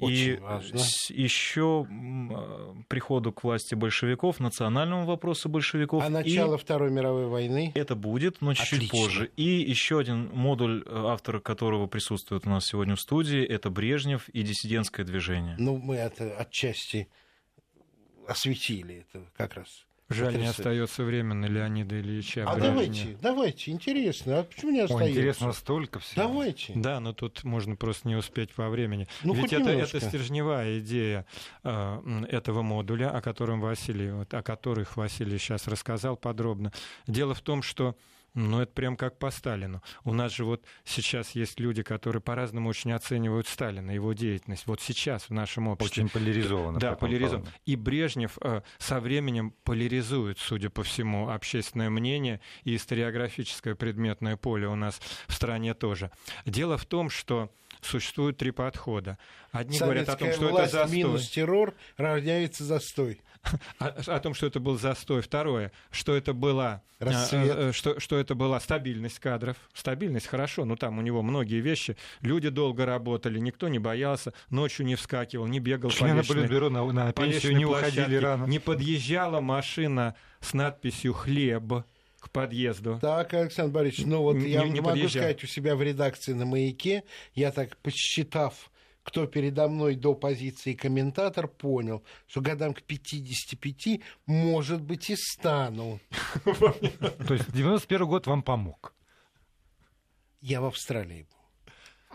Очень 0.00 0.34
и 0.34 0.36
важно. 0.36 0.78
еще 1.10 1.86
приходу 2.88 3.32
к 3.32 3.44
власти 3.44 3.74
большевиков, 3.74 4.40
национальному 4.40 5.04
вопросу 5.04 5.48
большевиков. 5.50 6.02
А 6.02 6.06
и 6.06 6.10
начало 6.10 6.56
Второй 6.56 6.90
мировой 6.90 7.26
войны? 7.26 7.72
это 7.74 7.94
будет, 7.94 8.40
но 8.40 8.54
чуть-чуть 8.54 8.90
позже. 8.90 9.30
И 9.36 9.42
еще 9.42 9.98
один 9.98 10.30
модуль, 10.32 10.82
э, 10.86 11.04
автор 11.08 11.40
которого 11.40 11.86
присутствует 11.86 12.46
у 12.46 12.50
нас 12.50 12.64
сегодня 12.66 12.96
в 12.96 13.00
студии, 13.00 13.44
это 13.44 13.68
Брежнев 13.68 14.28
и 14.30 14.42
диссидентское 14.42 15.04
движение. 15.04 15.56
Ну, 15.58 15.76
мы 15.76 15.96
это 15.96 16.34
отчасти 16.34 17.08
осветили. 18.26 19.04
Это 19.12 19.26
как 19.36 19.54
раз. 19.54 19.86
Жаль, 20.10 20.36
не 20.38 20.46
остается 20.46 21.04
время 21.04 21.34
на 21.34 21.46
Леонида 21.46 22.00
Ильича 22.00 22.42
А 22.44 22.54
Брежнева. 22.54 22.74
давайте, 22.74 23.16
давайте, 23.22 23.70
интересно. 23.70 24.40
А 24.40 24.42
почему 24.42 24.72
не 24.72 24.80
остается? 24.80 25.10
интересно, 25.10 25.52
столько 25.52 26.00
всего. 26.00 26.22
Давайте. 26.22 26.72
Да, 26.74 26.98
но 27.00 27.12
тут 27.12 27.44
можно 27.44 27.76
просто 27.76 28.08
не 28.08 28.16
успеть 28.16 28.52
по 28.52 28.68
времени. 28.68 29.06
Ну, 29.22 29.34
Ведь 29.34 29.52
это, 29.52 29.72
немножко. 29.72 29.96
это 29.98 30.06
стержневая 30.08 30.80
идея 30.80 31.26
э, 31.62 32.24
этого 32.28 32.62
модуля, 32.62 33.10
о 33.10 33.20
котором 33.20 33.60
Василий, 33.60 34.10
вот, 34.10 34.34
о 34.34 34.42
которых 34.42 34.96
Василий 34.96 35.38
сейчас 35.38 35.68
рассказал 35.68 36.16
подробно. 36.16 36.72
Дело 37.06 37.34
в 37.34 37.40
том, 37.40 37.62
что 37.62 37.94
Ну, 38.34 38.60
это 38.60 38.72
прям 38.72 38.96
как 38.96 39.18
по 39.18 39.30
Сталину. 39.30 39.82
У 40.04 40.12
нас 40.12 40.32
же 40.32 40.44
вот 40.44 40.64
сейчас 40.84 41.32
есть 41.32 41.58
люди, 41.58 41.82
которые 41.82 42.22
по-разному 42.22 42.68
очень 42.68 42.92
оценивают 42.92 43.48
Сталина, 43.48 43.90
его 43.90 44.12
деятельность. 44.12 44.66
Вот 44.66 44.80
сейчас 44.80 45.24
в 45.24 45.30
нашем 45.30 45.68
обществе. 45.68 46.04
Очень 46.04 46.12
поляризованно. 46.12 46.78
Да, 46.78 46.94
поляризован. 46.94 47.46
И 47.66 47.76
Брежнев 47.76 48.38
э, 48.42 48.62
со 48.78 49.00
временем 49.00 49.54
поляризует, 49.64 50.38
судя 50.38 50.70
по 50.70 50.82
всему, 50.84 51.28
общественное 51.28 51.90
мнение 51.90 52.40
и 52.64 52.76
историографическое 52.76 53.74
предметное 53.74 54.36
поле 54.36 54.68
у 54.68 54.76
нас 54.76 55.00
в 55.26 55.32
стране 55.32 55.74
тоже. 55.74 56.10
Дело 56.44 56.76
в 56.78 56.86
том, 56.86 57.10
что 57.10 57.50
существует 57.80 58.36
три 58.36 58.50
подхода. 58.50 59.18
Одни 59.52 59.78
говорят 59.78 60.08
о 60.08 60.16
том, 60.16 60.32
что 60.32 60.58
это 60.58 60.70
застой. 60.70 60.96
минус 60.96 61.28
террор 61.28 61.74
равняется 61.96 62.64
застой. 62.64 63.20
О, 63.78 63.86
о 63.88 64.20
том, 64.20 64.34
что 64.34 64.46
это 64.46 64.60
был 64.60 64.78
застой. 64.78 65.22
Второе, 65.22 65.72
что 65.90 66.14
это 66.14 66.32
была, 66.32 66.82
э, 67.00 67.72
что, 67.72 67.98
что 67.98 68.18
это 68.18 68.34
была 68.34 68.60
стабильность 68.60 69.18
кадров. 69.18 69.56
Стабильность 69.72 70.26
хорошо, 70.26 70.64
но 70.64 70.76
там 70.76 70.98
у 70.98 71.02
него 71.02 71.22
многие 71.22 71.60
вещи. 71.60 71.96
Люди 72.20 72.48
долго 72.50 72.86
работали, 72.86 73.38
никто 73.38 73.68
не 73.68 73.78
боялся, 73.78 74.32
ночью 74.50 74.86
не 74.86 74.94
вскакивал, 74.94 75.46
не 75.46 75.60
бегал 75.60 75.90
Члены 75.90 76.22
по 76.22 76.32
лестной, 76.32 76.70
на, 76.70 76.84
на 76.92 77.12
пенсию 77.12 77.56
не 77.56 77.64
уходили 77.64 78.16
рано. 78.16 78.44
Не 78.44 78.58
подъезжала 78.58 79.40
машина 79.40 80.14
с 80.40 80.52
надписью 80.52 81.14
«Хлеб» 81.14 81.84
к 82.18 82.30
подъезду. 82.30 82.98
Так, 83.00 83.32
Александр 83.32 83.72
Борисович, 83.72 84.06
ну 84.06 84.22
вот 84.22 84.36
не, 84.36 84.50
я 84.50 84.64
не 84.64 84.80
могу 84.80 84.90
подъезжал. 84.90 85.22
сказать 85.22 85.42
у 85.42 85.46
себя 85.46 85.74
в 85.74 85.82
редакции 85.82 86.34
на 86.34 86.44
«Маяке», 86.44 87.04
я 87.34 87.50
так 87.50 87.78
посчитав 87.78 88.70
кто 89.02 89.26
передо 89.26 89.68
мной 89.68 89.96
до 89.96 90.14
позиции 90.14 90.74
комментатор, 90.74 91.48
понял, 91.48 92.02
что 92.26 92.40
годам 92.40 92.74
к 92.74 92.82
55, 92.82 94.00
может 94.26 94.82
быть, 94.82 95.10
и 95.10 95.16
стану. 95.16 96.00
То 96.44 97.34
есть 97.34 97.52
91 97.52 98.06
год 98.06 98.26
вам 98.26 98.42
помог? 98.42 98.94
Я 100.40 100.60
в 100.60 100.66
Австралии 100.66 101.22
был. 101.22 101.39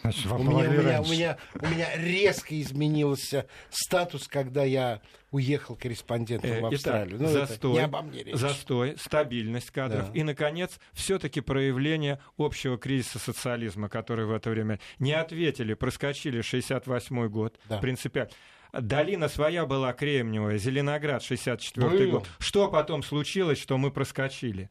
Значит, 0.01 0.25
у, 0.31 0.37
меня, 0.37 0.69
у, 0.69 0.73
меня, 0.73 1.01
у, 1.01 1.05
меня, 1.05 1.37
у 1.61 1.67
меня 1.67 1.95
резко 1.95 2.59
изменился 2.61 3.47
статус, 3.69 4.27
когда 4.27 4.63
я 4.63 5.01
уехал 5.31 5.75
корреспондентом 5.75 6.49
в 6.49 6.53
э, 6.53 6.67
Австралию. 6.67 7.17
Итак, 7.17 7.27
ну, 7.27 7.27
застой, 7.27 7.71
не 7.73 7.79
обо 7.79 8.01
мне 8.01 8.23
речь. 8.23 8.35
застой, 8.35 8.95
стабильность 8.97 9.71
кадров 9.71 10.11
да. 10.11 10.19
и, 10.19 10.23
наконец, 10.23 10.79
все-таки 10.93 11.41
проявление 11.41 12.19
общего 12.37 12.77
кризиса 12.77 13.19
социализма, 13.19 13.89
который 13.89 14.25
в 14.25 14.31
это 14.31 14.49
время 14.49 14.79
не 14.99 15.13
ответили, 15.13 15.73
проскочили 15.73 16.41
68 16.41 17.27
год, 17.27 17.57
да. 17.69 17.77
принципиально. 17.77 18.31
Долина 18.73 19.29
своя 19.29 19.65
была 19.65 19.93
кремниевая, 19.93 20.57
Зеленоград 20.57 21.23
64 21.23 22.05
ну, 22.05 22.11
год. 22.11 22.27
Что 22.39 22.67
потом 22.67 23.03
случилось, 23.03 23.57
что 23.57 23.77
мы 23.77 23.91
проскочили? 23.91 24.69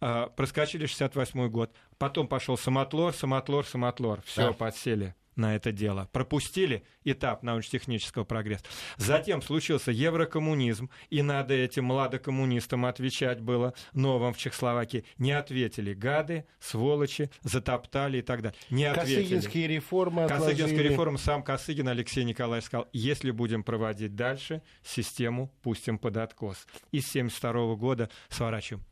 А, 0.00 0.28
проскочили 0.28 0.86
68 0.86 1.48
год. 1.48 1.72
Потом 1.98 2.28
пошел 2.28 2.56
самотлор, 2.56 3.12
самотлор, 3.14 3.64
самотлор. 3.66 4.20
Все, 4.22 4.48
да. 4.48 4.52
подсели 4.52 5.14
на 5.36 5.56
это 5.56 5.72
дело. 5.72 6.08
Пропустили 6.12 6.84
этап 7.04 7.42
научно-технического 7.42 8.24
прогресса. 8.24 8.64
Затем 8.96 9.42
случился 9.42 9.90
еврокоммунизм, 9.90 10.90
и 11.10 11.22
надо 11.22 11.54
этим 11.54 11.84
младокоммунистам 11.86 12.86
отвечать 12.86 13.40
было 13.40 13.74
новым 13.92 14.32
в 14.32 14.38
Чехословакии. 14.38 15.04
Не 15.18 15.32
ответили. 15.32 15.94
Гады, 15.94 16.46
сволочи, 16.60 17.30
затоптали 17.42 18.18
и 18.18 18.22
так 18.22 18.42
далее. 18.42 18.58
Не 18.70 18.84
ответили. 18.86 19.22
Косыгинские 19.22 19.68
реформы 19.68 20.28
Косыгинская 20.28 20.82
реформа, 20.82 21.18
сам 21.18 21.42
Косыгин 21.42 21.88
Алексей 21.88 22.24
Николаевич 22.24 22.66
сказал, 22.66 22.88
если 22.92 23.30
будем 23.30 23.62
проводить 23.62 24.14
дальше, 24.14 24.62
систему 24.82 25.52
пустим 25.62 25.98
под 25.98 26.16
откос. 26.16 26.66
И 26.92 27.00
с 27.00 27.10
1972 27.10 27.76
года 27.76 28.10
сворачиваем. 28.28 28.84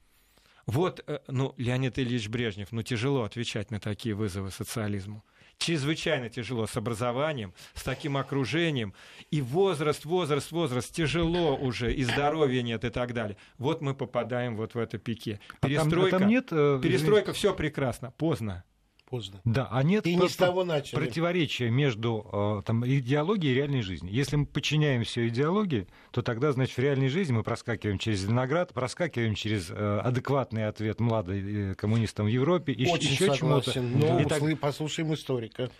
Вот, 0.66 1.02
э, 1.06 1.18
ну, 1.28 1.54
Леонид 1.56 1.98
Ильич 1.98 2.28
Брежнев, 2.28 2.68
ну, 2.72 2.82
тяжело 2.82 3.22
отвечать 3.24 3.70
на 3.70 3.80
такие 3.80 4.14
вызовы 4.14 4.50
социализму. 4.50 5.24
Чрезвычайно 5.58 6.28
тяжело 6.28 6.66
с 6.66 6.76
образованием, 6.76 7.52
с 7.74 7.82
таким 7.84 8.16
окружением. 8.16 8.94
И 9.30 9.40
возраст, 9.40 10.04
возраст, 10.04 10.50
возраст, 10.50 10.92
тяжело 10.92 11.56
уже, 11.56 11.94
и 11.94 12.02
здоровья 12.04 12.62
нет 12.62 12.84
и 12.84 12.90
так 12.90 13.12
далее. 13.14 13.36
Вот 13.58 13.80
мы 13.80 13.94
попадаем 13.94 14.56
вот 14.56 14.74
в 14.74 14.78
это 14.78 14.98
пике. 14.98 15.40
Перестройка, 15.60 16.08
а 16.08 16.10
там, 16.10 16.16
а 16.16 16.20
там 16.20 16.28
нет, 16.28 16.48
э, 16.50 16.80
перестройка 16.82 17.32
все 17.32 17.54
прекрасно, 17.54 18.12
поздно 18.16 18.64
поздно. 19.12 19.42
Да, 19.44 19.68
а 19.70 19.82
нет 19.82 20.06
и 20.06 20.14
не 20.14 20.26
с 20.26 20.36
того 20.36 20.64
начали. 20.64 20.96
противоречия 20.96 21.68
между 21.68 22.26
э, 22.32 22.62
там, 22.64 22.86
идеологией 22.86 23.52
и 23.52 23.54
реальной 23.56 23.82
жизнью. 23.82 24.10
Если 24.10 24.36
мы 24.36 24.46
подчиняем 24.46 25.04
все 25.04 25.28
идеологии, 25.28 25.86
то 26.12 26.22
тогда, 26.22 26.50
значит, 26.52 26.78
в 26.78 26.78
реальной 26.78 27.08
жизни 27.08 27.34
мы 27.34 27.42
проскакиваем 27.42 27.98
через 27.98 28.24
виноград, 28.24 28.72
проскакиваем 28.72 29.34
через 29.34 29.68
э, 29.68 30.00
адекватный 30.02 30.66
ответ 30.66 30.98
младой 30.98 31.72
э, 31.72 31.74
коммунистам 31.74 32.24
в 32.24 32.30
Европе, 32.30 32.72
Очень 32.72 33.10
еще 33.10 33.36
чему-то. 33.36 33.82
Но 33.82 34.18
и 34.18 34.24
так... 34.24 34.42
послушаем 34.58 35.12
историка. 35.12 35.70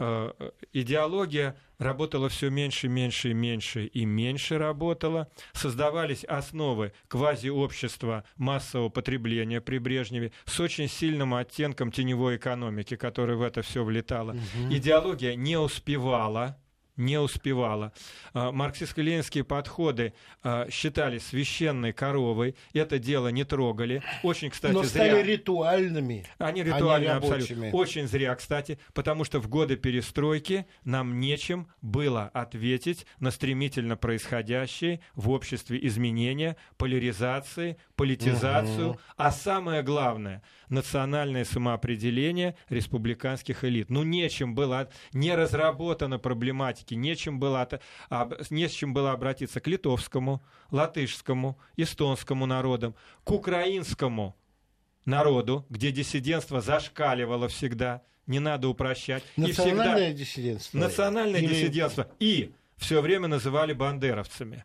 Э, 0.00 0.50
идеология 0.72 1.56
работала 1.78 2.28
все 2.28 2.50
меньше, 2.50 2.88
меньше 2.88 3.34
меньше 3.34 3.86
и 3.86 4.04
меньше 4.04 4.56
работала. 4.56 5.28
Создавались 5.52 6.24
основы 6.24 6.92
квазиобщества 7.08 8.24
массового 8.36 8.90
потребления 8.90 9.60
при 9.60 9.78
Брежневе 9.78 10.32
с 10.44 10.60
очень 10.60 10.88
сильным 10.88 11.34
оттенком 11.34 11.90
теневой 11.90 12.36
экономики, 12.36 12.94
которая 12.94 13.36
в 13.36 13.42
это 13.42 13.62
все 13.62 13.82
влетала. 13.82 14.32
Угу. 14.32 14.74
Идеология 14.74 15.34
не 15.34 15.58
успевала 15.58 16.56
не 16.98 17.18
успевала. 17.18 17.92
А, 18.34 18.50
марксистско-ленинские 18.52 19.44
подходы 19.44 20.12
а, 20.42 20.68
считались 20.68 21.26
священной 21.26 21.92
коровой, 21.92 22.56
это 22.74 22.98
дело 22.98 23.28
не 23.28 23.44
трогали. 23.44 24.02
Очень, 24.22 24.50
кстати, 24.50 24.72
Но 24.72 24.82
стали 24.82 25.10
зря. 25.10 25.22
ритуальными. 25.22 26.26
Они 26.38 26.62
ритуальные 26.62 27.12
абсолютно. 27.12 27.70
Очень 27.70 28.08
зря, 28.08 28.34
кстати, 28.34 28.78
потому 28.92 29.24
что 29.24 29.40
в 29.40 29.48
годы 29.48 29.76
перестройки 29.76 30.66
нам 30.84 31.20
нечем 31.20 31.68
было 31.80 32.24
ответить 32.34 33.06
на 33.20 33.30
стремительно 33.30 33.96
происходящие 33.96 35.00
в 35.14 35.30
обществе 35.30 35.78
изменения, 35.86 36.56
поляризации, 36.76 37.76
политизацию, 37.94 38.90
угу. 38.90 39.00
а 39.16 39.30
самое 39.30 39.82
главное– 39.82 40.42
национальное 40.68 41.44
самоопределение 41.44 42.56
республиканских 42.68 43.64
элит. 43.64 43.88
Ну, 43.88 44.02
нечем 44.02 44.54
было, 44.54 44.90
не 45.12 45.34
разработана 45.34 46.18
проблематика 46.18 46.87
практически 46.88 46.94
нечем 46.94 47.38
было, 47.38 47.68
не 48.50 48.68
с 48.68 48.72
чем 48.72 48.94
было 48.94 49.12
обратиться 49.12 49.60
к 49.60 49.66
литовскому, 49.66 50.42
латышскому, 50.70 51.58
эстонскому 51.76 52.46
народам, 52.46 52.94
к 53.24 53.30
украинскому 53.30 54.34
народу, 55.04 55.66
где 55.70 55.92
диссидентство 55.92 56.60
зашкаливало 56.60 57.48
всегда, 57.48 58.02
не 58.26 58.40
надо 58.40 58.68
упрощать. 58.68 59.22
Национальное 59.36 60.10
и 60.10 60.14
всегда... 60.14 60.18
диссидентство. 60.18 60.78
Национальное 60.78 61.40
Или... 61.40 61.48
диссидентство. 61.48 62.06
И 62.20 62.52
все 62.76 63.00
время 63.00 63.28
называли 63.28 63.72
бандеровцами. 63.72 64.64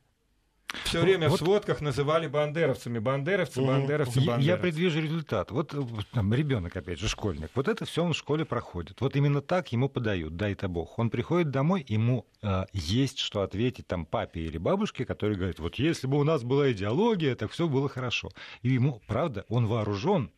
Все 0.84 1.02
время 1.02 1.30
вот... 1.30 1.40
в 1.40 1.44
сводках 1.44 1.82
называли 1.82 2.28
бандеровцами. 2.28 3.00
Бандеровцы, 3.00 3.62
бандеровцы, 3.62 4.20
бандеровцы. 4.20 4.46
Я 4.46 4.58
предвижу 4.58 5.02
результат. 5.02 5.52
Вот 5.52 5.74
там, 6.12 6.34
ребенок, 6.34 6.76
опять 6.76 7.00
же, 7.00 7.08
школьник. 7.08 7.52
Вот 7.56 7.68
это 7.68 7.86
все 7.86 8.04
он 8.04 8.14
в 8.14 8.18
школе 8.18 8.46
проходит. 8.46 9.02
Вот 9.02 9.16
именно 9.16 9.42
так 9.42 9.72
ему 9.72 9.90
подают, 9.90 10.36
дай-то 10.36 10.68
бог. 10.68 10.98
Он 11.00 11.10
приходит 11.10 11.52
домой, 11.52 11.86
ему 11.88 12.26
э, 12.42 12.66
есть 12.74 13.20
что 13.20 13.42
ответить 13.42 13.88
там 13.88 14.06
папе 14.06 14.42
или 14.42 14.58
бабушке, 14.58 15.06
которые 15.06 15.38
говорят, 15.38 15.60
вот 15.60 15.76
если 15.76 16.08
бы 16.08 16.20
у 16.20 16.24
нас 16.24 16.44
была 16.44 16.72
идеология, 16.72 17.36
так 17.36 17.52
все 17.52 17.68
было 17.68 17.90
хорошо. 17.90 18.30
И 18.62 18.70
ему, 18.70 19.02
правда, 19.08 19.46
он 19.50 19.68
вооружен 19.68 20.32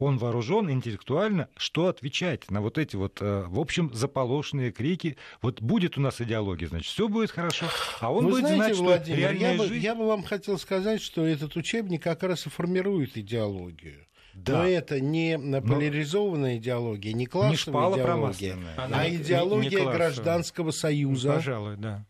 он 0.00 0.16
вооружен 0.16 0.70
интеллектуально, 0.70 1.48
что 1.56 1.86
отвечать 1.86 2.50
на 2.50 2.60
вот 2.60 2.78
эти 2.78 2.96
вот, 2.96 3.18
э, 3.20 3.44
в 3.46 3.60
общем, 3.60 3.92
заполошенные 3.92 4.72
крики. 4.72 5.16
Вот 5.42 5.60
будет 5.60 5.98
у 5.98 6.00
нас 6.00 6.20
идеология, 6.20 6.68
значит, 6.68 6.90
все 6.90 7.06
будет 7.06 7.30
хорошо, 7.30 7.66
а 8.00 8.10
он 8.10 8.24
Вы 8.24 8.30
будет 8.30 8.46
знаете, 8.46 8.74
знать, 8.74 8.78
Владимир, 8.78 9.18
что 9.18 9.20
реальная 9.20 9.52
я, 9.52 9.58
бы, 9.58 9.66
жизнь... 9.66 9.84
я 9.84 9.94
бы 9.94 10.06
вам 10.06 10.22
хотел 10.22 10.58
сказать, 10.58 11.02
что 11.02 11.24
этот 11.24 11.54
учебник 11.56 12.02
как 12.02 12.22
раз 12.22 12.46
и 12.46 12.50
формирует 12.50 13.16
идеологию. 13.16 14.06
Да. 14.32 14.62
Но 14.62 14.68
это 14.68 15.00
не 15.00 15.38
поляризованная 15.38 16.56
идеология, 16.56 17.12
не 17.12 17.26
классовая 17.26 17.90
не 17.90 17.96
идеология, 17.96 18.56
а 18.76 19.08
идеология 19.08 19.80
не, 19.80 19.84
гражданского 19.84 20.70
союза. 20.70 21.34
Пожалуй, 21.34 21.76
да. 21.76 22.06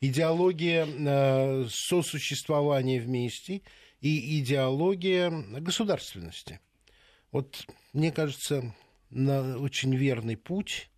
Идеология 0.00 0.86
э, 0.86 1.66
сосуществования 1.68 3.00
вместе 3.00 3.62
и 4.00 4.40
идеология 4.40 5.28
государственности. 5.60 6.60
Вот, 7.32 7.66
мне 7.92 8.10
кажется, 8.10 8.74
на 9.10 9.58
очень 9.58 9.94
верный 9.94 10.36
путь. 10.36 10.90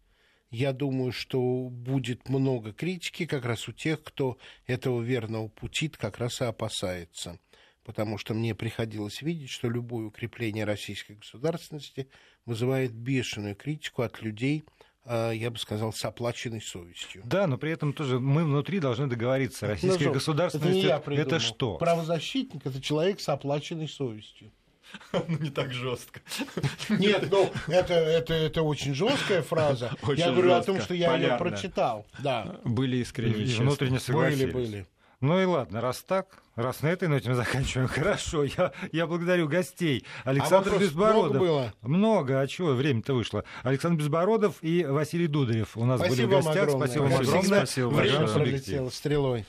Я 0.50 0.72
думаю, 0.72 1.12
что 1.12 1.68
будет 1.70 2.28
много 2.28 2.72
критики 2.72 3.24
как 3.24 3.44
раз 3.44 3.68
у 3.68 3.72
тех, 3.72 4.02
кто 4.02 4.36
этого 4.66 5.00
верного 5.00 5.48
пути 5.48 5.88
как 5.88 6.18
раз 6.18 6.40
и 6.40 6.44
опасается. 6.44 7.38
Потому 7.84 8.18
что 8.18 8.34
мне 8.34 8.54
приходилось 8.54 9.22
видеть, 9.22 9.50
что 9.50 9.68
любое 9.68 10.06
укрепление 10.06 10.64
российской 10.64 11.12
государственности 11.12 12.08
вызывает 12.46 12.92
бешеную 12.92 13.54
критику 13.54 14.02
от 14.02 14.20
людей, 14.22 14.64
а, 15.04 15.30
я 15.30 15.50
бы 15.50 15.58
сказал, 15.58 15.92
с 15.92 16.04
оплаченной 16.04 16.60
совестью. 16.60 17.22
Да, 17.24 17.46
но 17.46 17.56
при 17.56 17.70
этом 17.70 17.92
тоже 17.92 18.20
мы 18.20 18.44
внутри 18.44 18.80
должны 18.80 19.06
договориться. 19.06 19.66
Российская 19.66 20.10
государственность 20.10 20.84
это, 20.84 21.12
это 21.12 21.38
что? 21.38 21.78
Правозащитник 21.78 22.66
это 22.66 22.82
человек 22.82 23.20
с 23.20 23.28
оплаченной 23.28 23.88
совестью. 23.88 24.52
Ну, 25.12 25.24
не 25.40 25.50
так 25.50 25.72
жестко. 25.72 26.20
Нет, 26.88 27.28
ну, 27.30 27.50
это, 27.66 27.94
это, 27.94 28.32
это 28.34 28.62
очень 28.62 28.94
жесткая 28.94 29.42
фраза. 29.42 29.90
Очень 30.02 30.20
я 30.20 30.30
говорю 30.30 30.52
о 30.52 30.56
жестко, 30.56 30.72
том, 30.72 30.80
что 30.82 30.94
я 30.94 31.06
ее 31.16 31.28
полярно. 31.28 31.38
прочитал. 31.38 32.06
Да, 32.20 32.60
Были 32.64 32.98
искренне 32.98 33.42
И 33.44 33.54
внутренне 33.56 33.92
были, 33.94 34.00
согласились. 34.00 34.52
были. 34.54 34.86
Ну 35.20 35.38
и 35.40 35.44
ладно, 35.44 35.80
раз 35.82 36.02
так, 36.02 36.28
раз 36.56 36.80
на 36.80 36.86
этой 36.88 37.08
ноте 37.08 37.28
мы 37.28 37.34
заканчиваем, 37.34 37.88
хорошо, 37.92 38.44
я, 38.44 38.72
я 38.92 39.06
благодарю 39.06 39.48
гостей. 39.48 40.06
Александр 40.24 40.72
А 40.76 40.78
Безбородов. 40.78 41.30
много 41.32 41.38
было? 41.38 41.74
Много, 41.82 42.40
а 42.40 42.46
чего, 42.46 42.70
время-то 42.72 43.12
вышло. 43.12 43.44
Александр 43.62 43.98
Безбородов 44.00 44.54
и 44.62 44.84
Василий 44.84 45.26
Дударев 45.26 45.76
у 45.76 45.84
нас 45.84 46.00
Спасибо 46.00 46.16
были 46.16 46.26
в 46.26 46.30
вам 46.30 46.44
гостях. 46.44 46.62
огромное. 46.62 46.86
Спасибо 46.86 47.02
вам 47.02 47.20
огромное. 47.20 47.42
Спасибо 47.66 47.86
Время 47.88 48.18
большое. 48.20 48.44
пролетело 48.44 48.90
стрелой. 48.90 49.46